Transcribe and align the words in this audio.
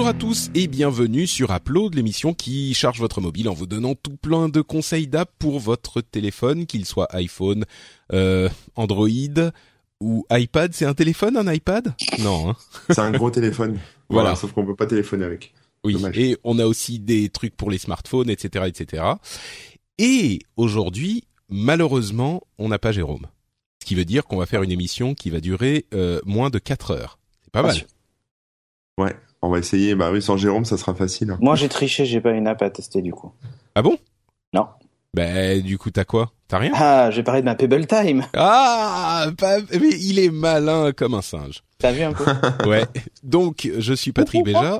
Bonjour 0.00 0.16
à 0.16 0.18
tous 0.18 0.50
et 0.54 0.66
bienvenue 0.66 1.26
sur 1.26 1.54
Upload, 1.54 1.94
l'émission 1.94 2.32
qui 2.32 2.72
charge 2.72 2.98
votre 3.00 3.20
mobile 3.20 3.50
en 3.50 3.52
vous 3.52 3.66
donnant 3.66 3.94
tout 3.94 4.16
plein 4.16 4.48
de 4.48 4.62
conseils 4.62 5.06
d'app 5.06 5.30
pour 5.38 5.60
votre 5.60 6.00
téléphone, 6.00 6.64
qu'il 6.64 6.86
soit 6.86 7.14
iPhone, 7.14 7.66
euh, 8.14 8.48
Android 8.76 9.08
ou 10.00 10.24
iPad. 10.32 10.72
C'est 10.72 10.86
un 10.86 10.94
téléphone, 10.94 11.36
un 11.36 11.52
iPad? 11.52 11.94
Non. 12.18 12.48
Hein 12.48 12.56
C'est 12.88 13.00
un 13.00 13.10
gros 13.10 13.30
téléphone. 13.30 13.78
Voilà. 14.08 14.30
voilà. 14.30 14.36
Sauf 14.36 14.52
qu'on 14.52 14.64
peut 14.64 14.74
pas 14.74 14.86
téléphoner 14.86 15.26
avec. 15.26 15.52
Oui. 15.84 16.02
Et 16.14 16.38
on 16.44 16.58
a 16.58 16.64
aussi 16.64 16.98
des 16.98 17.28
trucs 17.28 17.54
pour 17.54 17.70
les 17.70 17.76
smartphones, 17.76 18.30
etc., 18.30 18.64
etc. 18.68 19.04
Et 19.98 20.38
aujourd'hui, 20.56 21.24
malheureusement, 21.50 22.40
on 22.56 22.68
n'a 22.68 22.78
pas 22.78 22.92
Jérôme. 22.92 23.26
Ce 23.82 23.86
qui 23.86 23.94
veut 23.94 24.06
dire 24.06 24.24
qu'on 24.24 24.38
va 24.38 24.46
faire 24.46 24.62
une 24.62 24.72
émission 24.72 25.14
qui 25.14 25.28
va 25.28 25.40
durer 25.40 25.84
euh, 25.92 26.22
moins 26.24 26.48
de 26.48 26.58
4 26.58 26.92
heures. 26.92 27.18
C'est 27.44 27.52
pas 27.52 27.62
mal. 27.62 27.76
Ouais. 28.96 29.14
On 29.42 29.48
va 29.48 29.58
essayer. 29.58 29.94
Bah 29.94 30.10
oui, 30.12 30.20
sans 30.22 30.36
Jérôme, 30.36 30.64
ça 30.64 30.76
sera 30.76 30.94
facile. 30.94 31.36
Moi, 31.40 31.54
j'ai 31.56 31.68
triché, 31.68 32.04
j'ai 32.04 32.20
pas 32.20 32.32
une 32.32 32.46
app 32.46 32.60
à 32.62 32.70
tester 32.70 33.02
du 33.02 33.12
coup. 33.12 33.32
Ah 33.74 33.82
bon? 33.82 33.96
Non. 34.52 34.66
Bah 35.14 35.58
du 35.58 35.78
coup, 35.78 35.90
t'as 35.90 36.04
quoi? 36.04 36.32
T'as 36.46 36.58
rien? 36.58 36.72
Ah, 36.74 37.10
j'ai 37.10 37.22
parlé 37.22 37.40
de 37.40 37.46
ma 37.46 37.54
Pebble 37.54 37.86
Time. 37.86 38.26
Ah, 38.36 39.26
mais 39.40 39.90
il 40.00 40.18
est 40.18 40.30
malin 40.30 40.92
comme 40.92 41.14
un 41.14 41.22
singe. 41.22 41.62
T'as 41.78 41.92
vu 41.92 42.02
un 42.02 42.12
peu? 42.12 42.24
Ouais. 42.68 42.84
Donc, 43.22 43.70
je 43.78 43.94
suis 43.94 44.12
Patrick 44.12 44.44
Béja. 44.44 44.78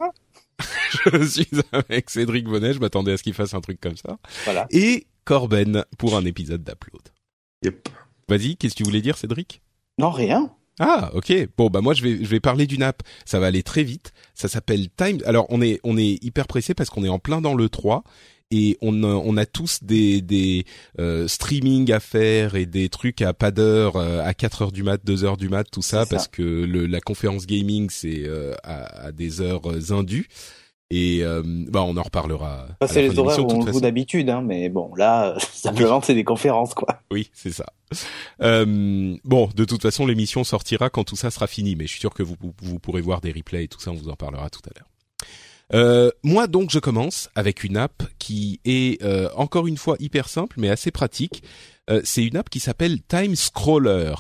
je 1.13 1.25
suis 1.25 1.49
avec 1.73 2.11
Cédric 2.11 2.47
Bonnet. 2.47 2.75
Je 2.75 2.81
m'attendais 2.81 3.13
à 3.13 3.17
ce 3.17 3.23
qu'il 3.23 3.35
fasse 3.35 3.55
un 3.55 3.61
truc 3.61 3.81
comme 3.81 3.97
ça. 3.97 4.19
Voilà. 4.45 4.67
Et 4.71 5.07
Corben 5.25 5.85
pour 5.97 6.17
un 6.17 6.25
épisode 6.25 6.63
d'Upload. 6.63 7.03
Yep. 7.65 7.89
Vas-y, 8.29 8.57
qu'est-ce 8.57 8.75
que 8.75 8.79
tu 8.79 8.85
voulais 8.85 9.01
dire, 9.01 9.17
Cédric? 9.17 9.63
Non, 9.99 10.11
rien. 10.11 10.51
Ah, 10.81 11.11
ok. 11.15 11.33
Bon, 11.59 11.69
bah 11.69 11.83
moi 11.83 11.93
je 11.93 12.03
vais 12.03 12.25
je 12.25 12.29
vais 12.31 12.41
parler 12.41 12.67
d'une 12.67 12.83
app. 12.83 13.03
Ça 13.27 13.39
va 13.39 13.47
aller 13.47 13.63
très 13.63 13.85
vite. 13.85 14.13
Ça 14.35 14.49
s'appelle 14.49 14.89
Time. 14.97 15.19
Alors 15.27 15.47
on 15.51 15.61
est 15.61 15.79
on 15.85 15.97
est 15.99 16.23
hyper 16.25 16.47
pressé 16.47 16.73
parce 16.75 16.89
qu'on 16.89 17.05
est 17.05 17.09
en 17.09 17.19
plein 17.19 17.43
dans 17.43 17.55
le 17.55 17.69
3 17.69 18.03
et 18.51 18.79
on 18.81 19.05
a, 19.05 19.07
on 19.07 19.37
a 19.37 19.47
tous 19.47 19.81
des 19.83 20.23
des 20.23 20.65
euh, 20.99 21.29
streaming 21.29 21.93
à 21.93 22.01
faire 22.01 22.57
et 22.57 22.67
des 22.67 22.89
trucs 22.89 23.23
à 23.23 23.33
pas 23.33 23.51
d'heure 23.51 23.97
euh, 23.97 24.25
à 24.25 24.35
4 24.35 24.63
heures 24.63 24.73
du 24.73 24.83
mat, 24.83 25.01
2 25.05 25.25
heures 25.25 25.37
du 25.37 25.49
mat, 25.49 25.71
tout 25.71 25.83
ça, 25.83 26.07
parce 26.07 26.29
que 26.29 26.43
le, 26.43 26.87
la 26.87 27.01
conférence 27.01 27.47
gaming 27.47 27.91
c'est 27.91 28.25
euh, 28.27 28.55
à, 28.65 29.07
à, 29.07 29.13
des 29.13 29.41
heures 29.41 29.93
indues. 29.93 30.29
Et 30.93 31.21
euh, 31.23 31.43
bah 31.45 31.83
on 31.83 31.97
en 31.97 32.03
reparlera. 32.03 32.67
c'est 32.87 33.03
les 33.03 33.19
horaires 33.19 33.45
où 33.47 33.53
on 33.53 33.73
joue 33.73 33.81
d'habitude, 33.81 34.29
hein, 34.29 34.43
mais 34.45 34.69
bon 34.69 34.93
là 34.97 35.37
simplement 35.53 36.01
c'est 36.03 36.15
des 36.15 36.25
conférences 36.25 36.75
quoi. 36.75 37.01
Oui 37.13 37.31
c'est 37.33 37.53
ça. 37.53 37.67
Euh, 38.43 39.17
bon 39.25 39.49
de 39.55 39.65
toute 39.65 39.83
façon 39.83 40.05
l'émission 40.05 40.43
sortira 40.43 40.91
quand 40.91 41.05
tout 41.05 41.17
ça 41.17 41.31
sera 41.31 41.47
fini, 41.47 41.77
mais 41.77 41.87
je 41.87 41.93
suis 41.93 42.01
sûr 42.01 42.13
que 42.13 42.25
vous 42.25 42.37
vous 42.61 42.79
pourrez 42.81 43.03
voir 43.03 43.21
des 43.21 43.31
replays 43.31 43.65
et 43.65 43.69
tout 43.69 43.81
ça, 43.81 43.93
on 43.93 43.95
vous 43.95 44.09
en 44.09 44.17
parlera 44.17 44.51
tout 44.51 44.63
à 44.67 44.77
l'heure. 44.77 44.89
Euh, 45.73 46.11
moi 46.25 46.49
donc 46.49 46.71
je 46.71 46.81
commence 46.81 47.31
avec 47.37 47.63
une 47.63 47.77
app 47.77 48.03
qui 48.19 48.61
est 48.65 49.01
euh, 49.05 49.29
encore 49.37 49.69
une 49.69 49.77
fois 49.77 49.97
hyper 50.01 50.29
simple 50.29 50.57
mais 50.59 50.69
assez 50.69 50.91
pratique. 50.91 51.43
Euh, 51.89 52.01
c'est 52.05 52.25
une 52.25 52.37
app 52.37 52.51
qui 52.51 52.61
s'appelle 52.61 53.03
Time 53.03 53.37
Scroller 53.37 54.15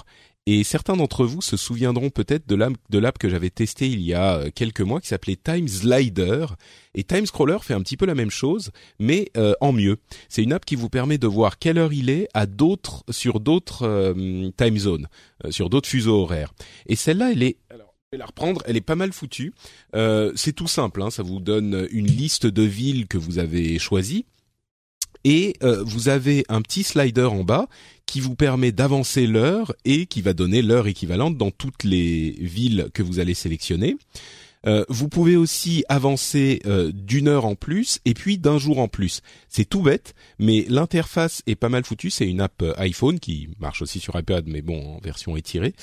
et 0.46 0.64
certains 0.64 0.96
d'entre 0.96 1.26
vous 1.26 1.42
se 1.42 1.56
souviendront 1.56 2.10
peut-être 2.10 2.48
de 2.48 2.54
l'app, 2.98 3.18
que 3.18 3.28
j'avais 3.28 3.50
testée 3.50 3.88
il 3.88 4.00
y 4.00 4.14
a 4.14 4.36
euh, 4.36 4.50
quelques 4.54 4.80
mois 4.80 5.00
qui 5.00 5.08
s'appelait 5.08 5.36
Time 5.36 5.68
Slider. 5.68 6.46
Et 6.94 7.04
Time 7.04 7.26
Scroller 7.26 7.58
fait 7.60 7.74
un 7.74 7.82
petit 7.82 7.96
peu 7.96 8.06
la 8.06 8.14
même 8.14 8.30
chose, 8.30 8.70
mais 8.98 9.30
euh, 9.36 9.54
en 9.60 9.72
mieux. 9.72 9.98
C'est 10.28 10.42
une 10.42 10.52
app 10.52 10.64
qui 10.64 10.76
vous 10.76 10.88
permet 10.88 11.18
de 11.18 11.26
voir 11.26 11.58
quelle 11.58 11.78
heure 11.78 11.92
il 11.92 12.08
est 12.08 12.26
à 12.32 12.46
d'autres 12.46 13.04
sur 13.10 13.38
d'autres 13.38 13.86
euh, 13.86 14.50
time 14.56 14.78
zones, 14.78 15.08
sur 15.50 15.68
d'autres 15.68 15.88
fuseaux 15.88 16.22
horaires. 16.22 16.52
Et 16.86 16.96
celle-là, 16.96 17.32
elle 17.32 17.42
est 17.42 17.58
alors, 17.68 17.94
vais 18.10 18.18
la 18.18 18.26
reprendre, 18.26 18.62
elle 18.66 18.76
est 18.76 18.80
pas 18.80 18.96
mal 18.96 19.12
foutue. 19.12 19.52
c'est 19.92 20.52
tout 20.52 20.66
simple, 20.66 21.02
hein, 21.02 21.10
ça 21.10 21.22
vous 21.22 21.38
donne 21.38 21.86
une 21.92 22.06
liste 22.06 22.46
de 22.46 22.62
villes 22.62 23.06
que 23.06 23.18
vous 23.18 23.38
avez 23.38 23.78
choisies 23.78 24.24
et 25.24 25.54
euh, 25.62 25.82
vous 25.84 26.08
avez 26.08 26.44
un 26.48 26.62
petit 26.62 26.82
slider 26.82 27.24
en 27.24 27.44
bas 27.44 27.68
qui 28.06 28.20
vous 28.20 28.34
permet 28.34 28.72
d'avancer 28.72 29.26
l'heure 29.26 29.74
et 29.84 30.06
qui 30.06 30.22
va 30.22 30.32
donner 30.32 30.62
l'heure 30.62 30.86
équivalente 30.86 31.36
dans 31.36 31.50
toutes 31.50 31.84
les 31.84 32.34
villes 32.40 32.88
que 32.92 33.02
vous 33.02 33.18
allez 33.20 33.34
sélectionner. 33.34 33.96
Euh, 34.66 34.84
vous 34.88 35.08
pouvez 35.08 35.36
aussi 35.36 35.84
avancer 35.88 36.60
euh, 36.66 36.92
d'une 36.92 37.28
heure 37.28 37.46
en 37.46 37.54
plus 37.54 37.98
et 38.04 38.12
puis 38.12 38.36
d'un 38.36 38.58
jour 38.58 38.78
en 38.78 38.88
plus. 38.88 39.22
C'est 39.48 39.64
tout 39.64 39.80
bête, 39.80 40.14
mais 40.38 40.66
l'interface 40.68 41.42
est 41.46 41.54
pas 41.54 41.70
mal 41.70 41.84
foutue. 41.84 42.10
C'est 42.10 42.28
une 42.28 42.40
app 42.42 42.62
iPhone 42.76 43.20
qui 43.20 43.48
marche 43.58 43.80
aussi 43.80 44.00
sur 44.00 44.18
iPad, 44.18 44.44
mais 44.46 44.60
bon, 44.60 44.96
en 44.96 45.00
version 45.00 45.36
étirée. 45.36 45.74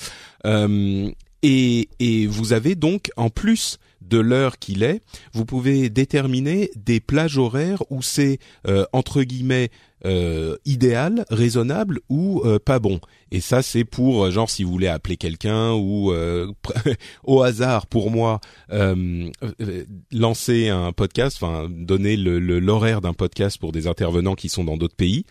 Et, 1.43 1.89
et 1.99 2.27
vous 2.27 2.53
avez 2.53 2.75
donc 2.75 3.09
en 3.17 3.29
plus 3.29 3.79
de 4.01 4.17
l'heure 4.17 4.59
qu'il 4.59 4.83
est, 4.83 5.01
vous 5.33 5.45
pouvez 5.45 5.89
déterminer 5.89 6.71
des 6.75 6.99
plages 6.99 7.37
horaires 7.37 7.83
où 7.89 8.01
c'est 8.01 8.39
euh, 8.67 8.85
entre 8.93 9.23
guillemets 9.23 9.69
euh, 10.05 10.57
idéal, 10.63 11.25
raisonnable 11.31 12.01
ou 12.07 12.43
euh, 12.45 12.59
pas 12.59 12.77
bon. 12.77 12.99
Et 13.31 13.41
ça 13.41 13.63
c'est 13.63 13.83
pour 13.83 14.25
euh, 14.25 14.31
genre 14.31 14.47
si 14.47 14.63
vous 14.63 14.71
voulez 14.71 14.87
appeler 14.87 15.17
quelqu'un 15.17 15.73
ou 15.73 16.13
au 17.23 17.41
hasard 17.41 17.87
pour 17.87 18.11
moi 18.11 18.39
lancer 20.11 20.69
un 20.69 20.91
podcast, 20.91 21.37
enfin 21.41 21.67
donner 21.69 22.15
le 22.15 22.37
l'horaire 22.59 23.01
d'un 23.01 23.13
podcast 23.13 23.57
pour 23.57 23.71
des 23.71 23.87
intervenants 23.87 24.35
qui 24.35 24.49
sont 24.49 24.63
dans 24.63 24.77
d'autres 24.77 24.95
pays. 24.95 25.25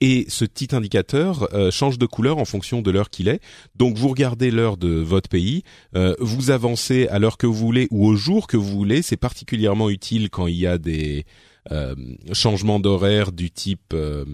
et 0.00 0.24
ce 0.28 0.44
petit 0.44 0.74
indicateur 0.74 1.48
change 1.70 1.98
de 1.98 2.06
couleur 2.06 2.38
en 2.38 2.44
fonction 2.44 2.80
de 2.80 2.90
l'heure 2.90 3.10
qu'il 3.10 3.28
est. 3.28 3.40
Donc 3.76 3.96
vous 3.96 4.08
regardez 4.08 4.50
l'heure 4.50 4.76
de 4.76 4.88
votre 4.88 5.28
pays, 5.28 5.62
vous 6.20 6.50
avancez 6.50 7.06
à 7.08 7.18
l'heure 7.18 7.36
que 7.36 7.46
vous 7.46 7.54
voulez 7.54 7.88
ou 7.90 8.06
au 8.06 8.16
jour 8.16 8.46
que 8.46 8.56
vous 8.56 8.70
voulez. 8.70 9.02
C'est 9.02 9.16
particulièrement 9.16 9.90
utile 9.90 10.30
quand 10.30 10.46
il 10.46 10.56
y 10.56 10.66
a 10.66 10.78
des 10.78 11.18
euh, 11.18 11.57
changement 12.32 12.80
d'horaire 12.80 13.32
du 13.32 13.50
type 13.50 13.92
euh, 13.92 14.24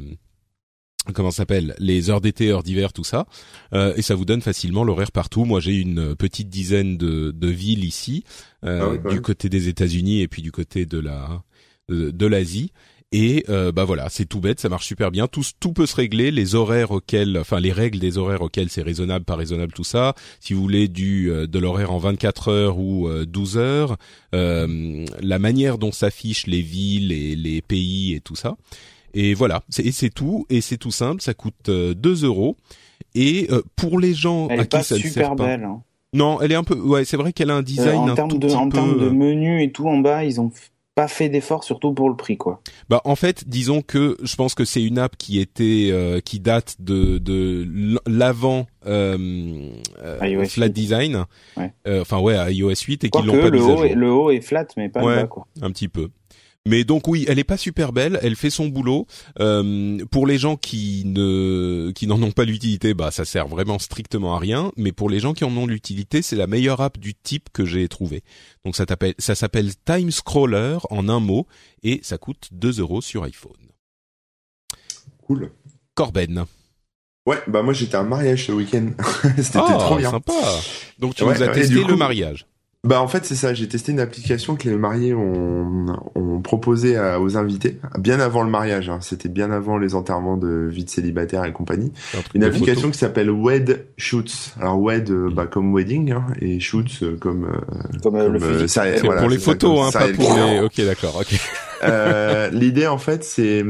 comment 1.13 1.31
s'appelle 1.31 1.75
les 1.79 2.09
heures 2.11 2.21
d'été, 2.21 2.51
heures 2.51 2.63
d'hiver, 2.63 2.93
tout 2.93 3.05
ça, 3.05 3.27
euh, 3.75 3.93
et 3.97 4.03
ça 4.03 4.15
vous 4.15 4.25
donne 4.25 4.41
facilement 4.41 4.85
l'horaire 4.85 5.13
partout. 5.13 5.45
Moi, 5.45 5.61
j'ai 5.61 5.75
une 5.75 6.15
petite 6.17 6.49
dizaine 6.49 6.97
de, 6.97 7.31
de 7.31 7.49
villes 7.49 7.85
ici, 7.85 8.25
euh, 8.65 8.97
ah 9.05 9.11
du 9.11 9.21
côté 9.21 9.49
des 9.49 9.69
États-Unis 9.69 10.23
et 10.23 10.29
puis 10.29 10.43
du 10.43 10.53
côté 10.53 10.87
de 10.87 10.99
la 10.99 11.43
de 11.91 12.27
l'Asie, 12.27 12.73
et 13.17 13.45
euh, 13.49 13.71
bah 13.71 13.85
voilà, 13.85 14.09
c'est 14.09 14.25
tout 14.25 14.41
bête, 14.41 14.59
ça 14.59 14.69
marche 14.69 14.87
super 14.89 15.13
bien. 15.13 15.29
Tout, 15.29 15.45
tout 15.61 15.73
peut 15.73 15.87
se 15.87 15.95
régler, 15.95 16.33
les 16.33 16.57
horaires 16.57 16.91
auxquels, 16.91 17.39
enfin 17.39 17.61
les 17.61 17.71
règles 17.71 18.01
des 18.01 18.19
horaires 18.19 18.43
auxquels 18.43 18.71
c'est 18.71 18.83
raisonnable, 18.83 19.25
pas 19.25 19.37
raisonnable, 19.37 19.73
tout 19.73 19.85
ça. 19.85 20.17
Si 20.41 20.53
vous 20.53 20.61
voulez 20.61 20.89
du 20.89 21.31
euh, 21.31 21.47
de 21.47 21.61
l'horaire 21.61 21.93
en 21.93 21.99
24 21.99 22.49
heures 22.49 22.79
ou 22.81 23.09
12 23.25 23.57
euh, 23.57 23.61
heures, 23.61 23.97
euh, 24.35 25.07
la 25.21 25.39
manière 25.39 25.79
dont 25.79 25.93
s'affichent 25.93 26.49
les 26.49 26.61
villes 26.61 27.13
et 27.13 27.37
les 27.37 27.63
pays 27.63 28.15
et 28.15 28.21
tout 28.21 28.35
ça. 28.35 28.57
Et 29.15 29.33
voilà, 29.35 29.63
c'est 29.69 29.93
c'est 29.93 30.11
tout 30.11 30.45
et 30.51 30.61
c'est 30.61 30.77
tout 30.77 30.91
simple. 30.91 31.23
Ça 31.23 31.35
coûte 31.35 31.71
2 31.71 32.25
euros. 32.25 32.57
Et 33.15 33.49
pour 33.77 34.01
les 34.01 34.13
gens 34.13 34.49
elle 34.51 34.59
à 34.59 34.63
est 34.65 34.67
qui 34.67 34.77
pas 34.77 34.83
ça 34.83 34.97
super 34.97 35.07
ne 35.07 35.13
sert 35.13 35.37
pas, 35.37 35.45
belle. 35.45 35.63
Hein. 35.63 35.83
non, 36.15 36.41
elle 36.41 36.51
est 36.51 36.57
un 36.57 36.65
peu, 36.65 36.75
ouais, 36.75 37.05
c'est 37.05 37.17
vrai 37.17 37.33
qu'elle 37.33 37.51
a 37.51 37.55
un 37.55 37.63
design 37.63 37.97
en 37.97 38.09
un 38.09 38.15
termes 38.17 38.31
tout 38.31 38.39
de 38.39 38.49
petit 38.49 38.57
en 38.57 38.69
peu. 38.69 38.79
termes 38.79 38.99
de 38.99 39.07
euh, 39.07 39.11
menu 39.13 39.63
et 39.63 39.71
tout 39.71 39.89
en 39.89 39.99
bas, 39.99 40.25
ils 40.25 40.41
ont 40.41 40.51
pas 40.95 41.09
fait 41.09 41.29
d'effort 41.29 41.65
surtout 41.65 41.93
pour 41.93 42.09
le 42.09 42.17
prix 42.17 42.37
quoi. 42.37 42.61
Bah 42.89 43.01
en 43.05 43.17
fait, 43.17 43.49
disons 43.49 43.83
que 43.83 44.17
je 44.23 44.37
pense 44.37 44.55
que 44.55 44.65
c'est 44.65 44.83
une 44.83 44.99
app 44.99 45.17
qui 45.17 45.41
était 45.41 45.89
euh, 45.91 46.21
qui 46.21 46.39
date 46.41 46.77
de 46.79 47.19
de 47.19 47.99
l'avant 48.07 48.67
euh, 48.87 49.69
euh, 50.03 50.45
flat 50.45 50.67
8. 50.67 50.73
design. 50.73 51.25
Ouais. 51.57 51.73
Euh, 51.89 52.03
Enfin 52.03 52.21
ouais, 52.21 52.37
iOS 52.55 52.71
8 52.87 53.05
et 53.05 53.11
qu'ils 53.11 53.27
l'ont 53.27 53.41
pas 53.41 53.51
le 53.51 53.63
haut, 53.63 53.85
est, 53.85 53.95
le 53.95 54.13
haut 54.13 54.31
est 54.31 54.41
flat 54.41 54.67
mais 54.77 54.89
pas 54.89 55.03
Ouais. 55.03 55.17
le 55.17 55.23
bas 55.23 55.27
quoi. 55.27 55.47
un 55.63 55.71
petit 55.71 55.89
peu. 55.89 56.11
Mais 56.67 56.85
donc 56.85 57.09
oui, 57.09 57.27
elle 57.29 57.39
est 57.39 57.45
pas 57.45 57.59
super 57.59 57.93
belle, 57.93 58.19
elle 58.23 58.37
fait 58.37 58.49
son 58.49 58.69
boulot. 58.69 59.07
Euh, 59.39 60.03
pour 60.11 60.27
les 60.27 60.39
gens 60.39 60.57
qui 60.57 61.03
ne 61.05 61.93
qui 61.95 62.07
n'en 62.07 62.23
ont 62.23 62.31
pas 62.33 62.45
l'utilité, 62.47 62.95
bah 62.95 63.11
ça 63.11 63.27
sert 63.27 63.49
vraiment 63.49 63.79
strictement 63.79 64.35
à 64.35 64.39
rien. 64.39 64.73
Mais 64.79 64.91
pour 64.93 65.11
les 65.11 65.21
gens 65.21 65.35
qui 65.35 65.45
en 65.45 65.55
ont 65.59 65.67
l'utilité, 65.67 66.23
c'est 66.23 66.37
la 66.37 66.47
meilleure 66.47 66.81
app 66.81 66.97
du 66.99 67.15
type 67.15 67.51
que 67.53 67.67
j'ai 67.67 67.87
trouvé. 67.89 68.23
Donc 68.65 68.77
ça 68.77 68.87
s'appelle 68.89 69.15
ça 69.19 69.35
s'appelle 69.35 69.73
Time 69.85 70.11
Scroller 70.11 70.79
en 70.89 71.09
un 71.11 71.21
mot 71.21 71.47
et 71.83 72.01
ça 72.03 72.17
coûte 72.17 72.49
2 72.53 72.81
euros 72.81 73.03
sur 73.03 73.25
iPhone. 73.25 73.53
Cool. 75.27 75.51
Corben. 75.95 76.45
Ouais, 77.27 77.39
bah 77.47 77.63
moi 77.63 77.73
j'étais 77.75 77.97
à 77.97 78.01
un 78.01 78.05
mariage 78.05 78.47
ce 78.47 78.53
week-end. 78.53 78.91
C'était 79.37 79.59
Ah, 79.59 79.77
trop 79.81 79.97
bien. 79.97 80.11
sympa. 80.11 80.33
Donc 80.99 81.15
tu 81.15 81.25
Ouais, 81.25 81.35
nous 81.37 81.43
as 81.43 81.49
testé 81.49 81.75
le 81.75 81.85
coup- 81.85 81.97
mariage. 81.97 82.47
Bah 82.85 83.01
en 83.01 83.09
fait 83.09 83.25
c'est 83.25 83.35
ça, 83.35 83.55
j'ai 83.55 83.67
testé 83.67 83.93
une 83.93 84.01
application 84.01 84.57
que 84.57 84.69
les 84.69 84.77
mariés 84.77 85.15
ont, 85.15 85.87
ont 86.15 86.41
proposé 86.41 86.97
à- 86.99 87.19
aux 87.21 87.37
invités, 87.39 87.79
bien 87.99 88.21
avant 88.21 88.43
le 88.43 88.51
mariage, 88.51 88.91
hein. 88.91 88.99
c'était 89.01 89.31
bien 89.31 89.51
avant 89.51 89.79
les 89.79 89.95
enterrements 89.95 90.37
de 90.37 90.69
vie 90.71 90.85
de 90.85 90.91
célibataire 90.91 91.45
et 91.47 91.53
compagnie. 91.53 91.93
Un 92.15 92.19
Une 92.35 92.45
application 92.45 92.83
photo. 92.83 92.91
qui 92.93 92.99
s'appelle 92.99 93.31
Wed 93.31 93.87
Shoots. 93.97 94.55
Alors 94.61 94.79
Wed 94.81 95.11
euh, 95.11 95.31
bah, 95.35 95.47
comme 95.47 95.73
wedding 95.75 96.13
hein, 96.13 96.27
et 96.41 96.61
Shoots 96.61 97.03
euh, 97.03 97.17
comme, 97.19 97.45
euh, 97.47 97.99
Comme, 98.03 98.17
euh, 98.17 98.29
le 98.29 98.39
comme, 98.39 98.49
euh, 98.51 98.67
ça- 98.69 98.85
C'est 98.85 99.05
voilà, 99.07 99.23
pour 99.23 99.31
les 99.31 99.39
ça, 99.39 99.45
photos, 99.53 99.93
comme 99.93 100.03
hein, 100.03 100.07
pas 100.07 100.13
pour 100.15 100.37
les. 100.37 100.61
Ok, 100.61 100.81
d'accord. 100.85 101.17
Ok. 101.21 101.41
Euh, 101.83 102.49
L'idée 102.51 102.87
en 102.87 102.97
fait 102.99 103.25
c'est 103.25 103.63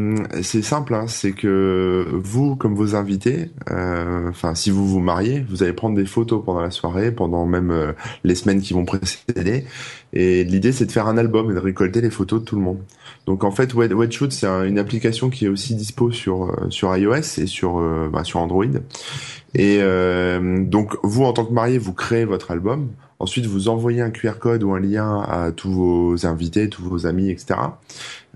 c'est 0.43 0.62
simple, 0.62 0.94
hein, 0.94 1.06
c'est 1.08 1.32
que 1.32 2.06
vous 2.12 2.55
comme 2.55 2.75
vos 2.75 2.94
invités, 2.94 3.50
euh, 3.70 4.28
enfin 4.28 4.55
si 4.55 4.70
vous 4.70 4.87
vous 4.87 5.00
mariez, 5.00 5.44
vous 5.49 5.62
allez 5.64 5.72
prendre 5.72 5.96
des 5.96 6.06
photos 6.06 6.40
pendant 6.44 6.61
la 6.61 6.70
soirée, 6.70 7.11
pendant 7.11 7.44
même 7.44 7.70
euh, 7.72 7.93
les 8.22 8.34
semaines 8.37 8.61
qui 8.61 8.72
vont 8.72 8.84
précéder, 8.84 9.03
et 10.12 10.44
l'idée 10.44 10.72
c'est 10.72 10.86
de 10.86 10.92
faire 10.92 11.06
un 11.06 11.16
album 11.18 11.50
et 11.50 11.54
de 11.54 11.58
récolter 11.58 12.00
les 12.00 12.10
photos 12.10 12.40
de 12.40 12.44
tout 12.44 12.56
le 12.56 12.62
monde. 12.62 12.78
Donc 13.26 13.42
en 13.44 13.50
fait 13.50 13.74
Wed- 13.74 13.92
WedShoot 13.94 14.30
c'est 14.32 14.46
un- 14.46 14.64
une 14.64 14.78
application 14.78 15.30
qui 15.30 15.46
est 15.46 15.48
aussi 15.48 15.74
dispo 15.74 16.10
sur 16.12 16.44
euh, 16.44 16.70
sur 16.70 16.94
iOS 16.96 17.14
et 17.38 17.46
sur 17.46 17.78
euh, 17.78 18.08
bah, 18.12 18.24
sur 18.24 18.40
Android. 18.40 18.64
Et 19.54 19.78
euh, 19.80 20.64
donc 20.64 20.96
vous 21.02 21.24
en 21.24 21.32
tant 21.32 21.44
que 21.44 21.52
marié 21.52 21.78
vous 21.78 21.92
créez 21.92 22.24
votre 22.24 22.50
album. 22.50 22.88
Ensuite, 23.20 23.46
vous 23.46 23.68
envoyez 23.68 24.02
un 24.02 24.10
QR 24.10 24.38
code 24.38 24.64
ou 24.64 24.72
un 24.72 24.80
lien 24.80 25.22
à 25.22 25.52
tous 25.52 25.70
vos 25.70 26.26
invités, 26.26 26.68
tous 26.68 26.82
vos 26.82 27.06
amis, 27.06 27.30
etc. 27.30 27.54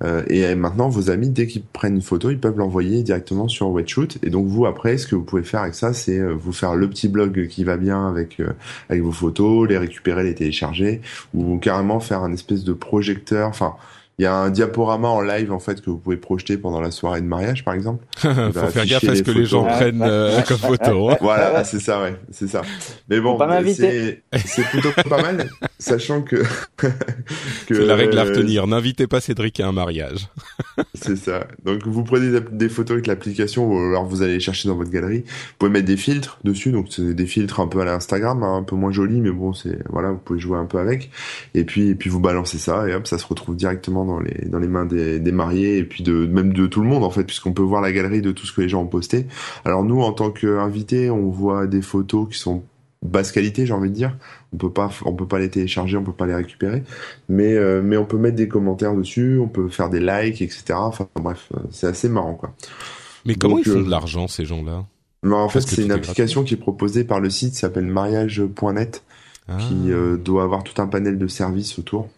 Euh, 0.03 0.23
et 0.29 0.55
maintenant, 0.55 0.89
vos 0.89 1.11
amis, 1.11 1.29
dès 1.29 1.47
qu'ils 1.47 1.63
prennent 1.63 1.97
une 1.97 2.01
photo, 2.01 2.31
ils 2.31 2.39
peuvent 2.39 2.57
l'envoyer 2.57 3.03
directement 3.03 3.49
sur 3.49 3.69
WetShoot. 3.69 4.19
Et 4.23 4.31
donc, 4.31 4.47
vous, 4.47 4.67
après, 4.67 4.97
ce 4.97 5.07
que 5.07 5.17
vous 5.17 5.25
pouvez 5.25 5.43
faire 5.43 5.63
avec 5.63 5.75
ça, 5.75 5.93
c'est 5.93 6.19
euh, 6.19 6.33
vous 6.33 6.53
faire 6.53 6.77
le 6.77 6.89
petit 6.89 7.09
blog 7.09 7.49
qui 7.49 7.65
va 7.65 7.77
bien 7.77 8.09
avec 8.09 8.39
euh, 8.41 8.53
avec 8.89 9.03
vos 9.03 9.13
photos, 9.13 9.69
les 9.69 9.79
récupérer, 9.79 10.23
les 10.23 10.35
télécharger, 10.35 11.01
ou 11.35 11.59
carrément 11.59 11.99
faire 12.01 12.23
un 12.23 12.33
espèce 12.33 12.63
de 12.63 12.73
projecteur. 12.73 13.49
Enfin, 13.49 13.75
il 14.19 14.25
y 14.25 14.27
a 14.27 14.35
un 14.35 14.51
diaporama 14.51 15.07
en 15.09 15.21
live 15.21 15.53
en 15.53 15.61
fait 15.61 15.81
que 15.81 15.91
vous 15.91 15.99
pouvez 15.99 16.17
projeter 16.17 16.57
pendant 16.59 16.81
la 16.81 16.91
soirée 16.91 17.21
de 17.21 17.27
mariage, 17.27 17.65
par 17.65 17.75
exemple. 17.75 18.05
Faut 18.19 18.27
faire 18.67 18.87
gaffe 18.87 19.09
à 19.09 19.15
ce 19.15 19.23
que 19.23 19.31
les 19.31 19.45
gens 19.47 19.65
prennent 19.65 20.03
euh, 20.03 20.41
comme 20.43 20.59
photo. 20.59 21.11
hein. 21.11 21.17
Voilà, 21.21 21.63
c'est 21.65 21.79
ça, 21.79 22.03
ouais, 22.03 22.17
c'est 22.33 22.49
ça. 22.49 22.63
Mais 23.09 23.21
bon, 23.21 23.39
c'est 23.75 24.23
c'est 24.45 24.65
plutôt 24.65 24.91
pas 25.09 25.23
mal, 25.23 25.49
sachant 25.79 26.23
que 26.23 26.37
que 26.77 27.75
C'est 27.75 27.85
la 27.85 27.97
règle 27.97 28.19
à 28.19 28.25
retenir. 28.25 28.67
N'invitez 28.67 29.07
pas 29.07 29.21
Cédric 29.21 29.61
à 29.61 29.69
un 29.69 29.73
mariage. 29.73 30.29
C'est 30.95 31.17
ça. 31.17 31.47
Donc 31.65 31.87
vous 31.87 32.05
prenez 32.05 32.41
des- 32.53 32.69
photos 32.69 32.95
avec 32.95 33.07
l'application 33.07 33.73
ou 33.73 33.79
alors 33.79 34.05
vous 34.05 34.23
allez 34.23 34.35
les 34.35 34.41
chercher 34.41 34.69
dans 34.69 34.77
votre 34.77 34.91
galerie. 34.91 35.21
Vous 35.27 35.55
pouvez 35.59 35.71
mettre 35.71 35.87
des 35.87 35.97
filtres 35.97 36.39
dessus, 36.45 36.71
donc 36.71 36.87
c'est 36.91 37.15
des 37.15 37.27
filtres 37.27 37.61
un 37.61 37.67
peu 37.67 37.81
à 37.81 37.85
l'Instagram, 37.85 38.43
hein, 38.43 38.57
un 38.57 38.63
peu 38.63 38.77
moins 38.77 38.93
jolis, 38.93 39.21
mais 39.21 39.31
bon, 39.31 39.53
c'est 39.53 39.79
voilà, 39.89 40.11
vous 40.13 40.19
pouvez 40.19 40.39
jouer 40.39 40.59
un 40.59 40.67
peu 40.67 40.79
avec. 40.79 41.11
Et 41.55 41.65
puis 41.65 41.89
et 41.89 41.95
puis 41.95 42.11
vous 42.11 42.21
balancez 42.21 42.59
ça 42.59 42.89
et 42.89 42.95
hop, 42.95 43.07
ça 43.07 43.19
se 43.19 43.27
retrouve 43.27 43.57
directement 43.57 44.05
dans 44.05 44.21
les 44.21 44.47
dans 44.47 44.59
les 44.59 44.69
mains 44.69 44.85
des, 44.87 45.19
des 45.21 45.33
mariés 45.33 45.79
et 45.79 45.85
puis 45.85 46.03
de 46.03 46.27
même 46.27 46.53
de 46.53 46.67
tout 46.67 46.81
le 46.83 46.89
monde 46.89 47.05
en 47.05 47.11
fait, 47.11 47.25
puisqu'on 47.25 47.53
peut 47.53 47.63
voir 47.63 47.81
la 47.81 47.93
galerie 47.93 48.23
de 48.23 48.33
tout 48.33 48.47
ce 48.47 48.53
que 48.53 48.61
les 48.61 48.69
gens 48.69 48.83
ont 48.83 48.87
posté. 48.87 49.27
Alors 49.65 49.83
nous, 49.85 50.01
en 50.03 50.13
tant 50.13 50.31
qu'invités, 50.31 51.11
on 51.11 51.31
voit 51.31 51.67
des 51.67 51.83
photos 51.83 52.29
qui 52.31 52.39
sont 52.39 52.63
basse 53.03 53.33
qualité, 53.33 53.67
j'ai 53.67 53.73
envie 53.73 53.91
de 53.91 53.95
dire. 53.95 54.17
On 54.53 54.57
peut 54.57 54.73
pas, 54.73 54.91
on 55.05 55.13
peut 55.15 55.27
pas 55.27 55.39
les 55.39 55.51
télécharger, 55.51 55.97
on 55.97 56.05
peut 56.05 56.13
pas 56.13 56.27
les 56.27 56.35
récupérer, 56.35 56.83
mais 57.29 57.55
euh, 57.55 57.81
mais 57.83 57.97
on 57.97 58.05
peut 58.05 58.19
mettre 58.19 58.37
des 58.37 58.49
commentaires 58.49 58.95
dessus, 58.95 59.39
on 59.39 59.49
peut 59.49 59.69
faire 59.69 59.91
des 59.91 60.01
likes, 60.01 60.43
etc. 60.43 60.75
Enfin 60.75 61.09
bref, 61.15 61.49
euh, 61.55 61.61
c'est 61.71 61.87
assez 61.87 62.09
marrant 62.09 62.35
quoi. 62.35 62.55
Mais 63.25 63.35
comment 63.35 63.57
Donc, 63.57 63.67
ils 63.67 63.73
font 63.73 63.81
euh, 63.81 63.85
de 63.85 63.91
l'argent 63.91 64.29
ces 64.29 64.45
gens-là? 64.45 64.85
Mais 65.23 65.35
en 65.35 65.49
fait, 65.49 65.61
c'est 65.63 65.83
une 65.83 65.93
application 65.93 66.45
qui 66.45 66.55
est 66.55 66.59
proposée 66.59 67.05
par 67.05 67.21
le 67.21 67.29
site, 67.31 67.55
s'appelle 67.55 67.87
mariage.net, 67.87 69.03
Ah. 69.49 69.57
qui 69.59 69.91
euh, 69.91 70.17
doit 70.17 70.43
avoir 70.45 70.63
tout 70.63 70.81
un 70.81 70.87
panel 70.87 71.19
de 71.19 71.27
services 71.27 71.79
autour. 71.79 72.09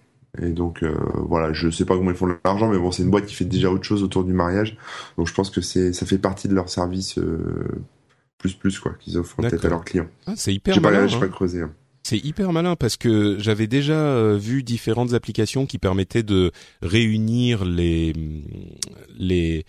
Et 0.41 0.51
donc 0.51 0.83
euh, 0.83 0.95
voilà, 1.17 1.53
je 1.53 1.71
sais 1.71 1.85
pas 1.85 1.97
comment 1.97 2.11
ils 2.11 2.17
font 2.17 2.29
de 2.29 2.37
l'argent, 2.45 2.69
mais 2.69 2.79
bon, 2.79 2.91
c'est 2.93 3.03
une 3.03 3.11
boîte 3.11 3.27
qui 3.27 3.35
fait 3.35 3.45
déjà 3.45 3.71
autre 3.71 3.85
chose 3.85 4.03
autour 4.05 4.23
du 4.25 4.33
mariage, 4.33 4.77
donc 5.19 5.27
je 5.27 5.35
pense 5.35 5.51
que 5.51 5.61
c'est 5.61 5.93
ça 5.93 6.07
fait 6.07 6.19
partie 6.19 6.47
de 6.47 6.55
leur 6.55 6.69
service 6.69 7.19
euh, 7.19 7.67
plus 8.41 8.55
plus 8.55 8.79
quoi 8.81 8.95
qu'ils 8.99 9.17
offrent 9.19 9.37
peut-être 9.37 9.53
D'accord. 9.53 9.67
à 9.67 9.71
leurs 9.71 9.85
clients. 9.85 10.09
Ah, 10.27 10.33
c'est 10.37 10.53
hyper 10.53 10.75
J'ai 10.75 10.81
pas, 10.81 10.91
malin. 10.91 11.07
j'ai 11.07 11.17
hein. 11.17 11.21
pas 11.21 11.29
creusé. 11.29 11.61
hein. 11.63 11.73
C'est 12.03 12.19
hyper 12.19 12.53
malin 12.53 12.75
parce 12.77 12.97
que 12.97 13.37
j'avais 13.39 13.67
déjà 13.67 13.93
euh, 13.93 14.37
vu 14.37 14.63
différentes 14.63 15.13
applications 15.13 15.67
qui 15.67 15.79
permettaient 15.79 16.23
de 16.23 16.51
réunir 16.83 17.65
les 17.65 18.15
les 19.19 19.65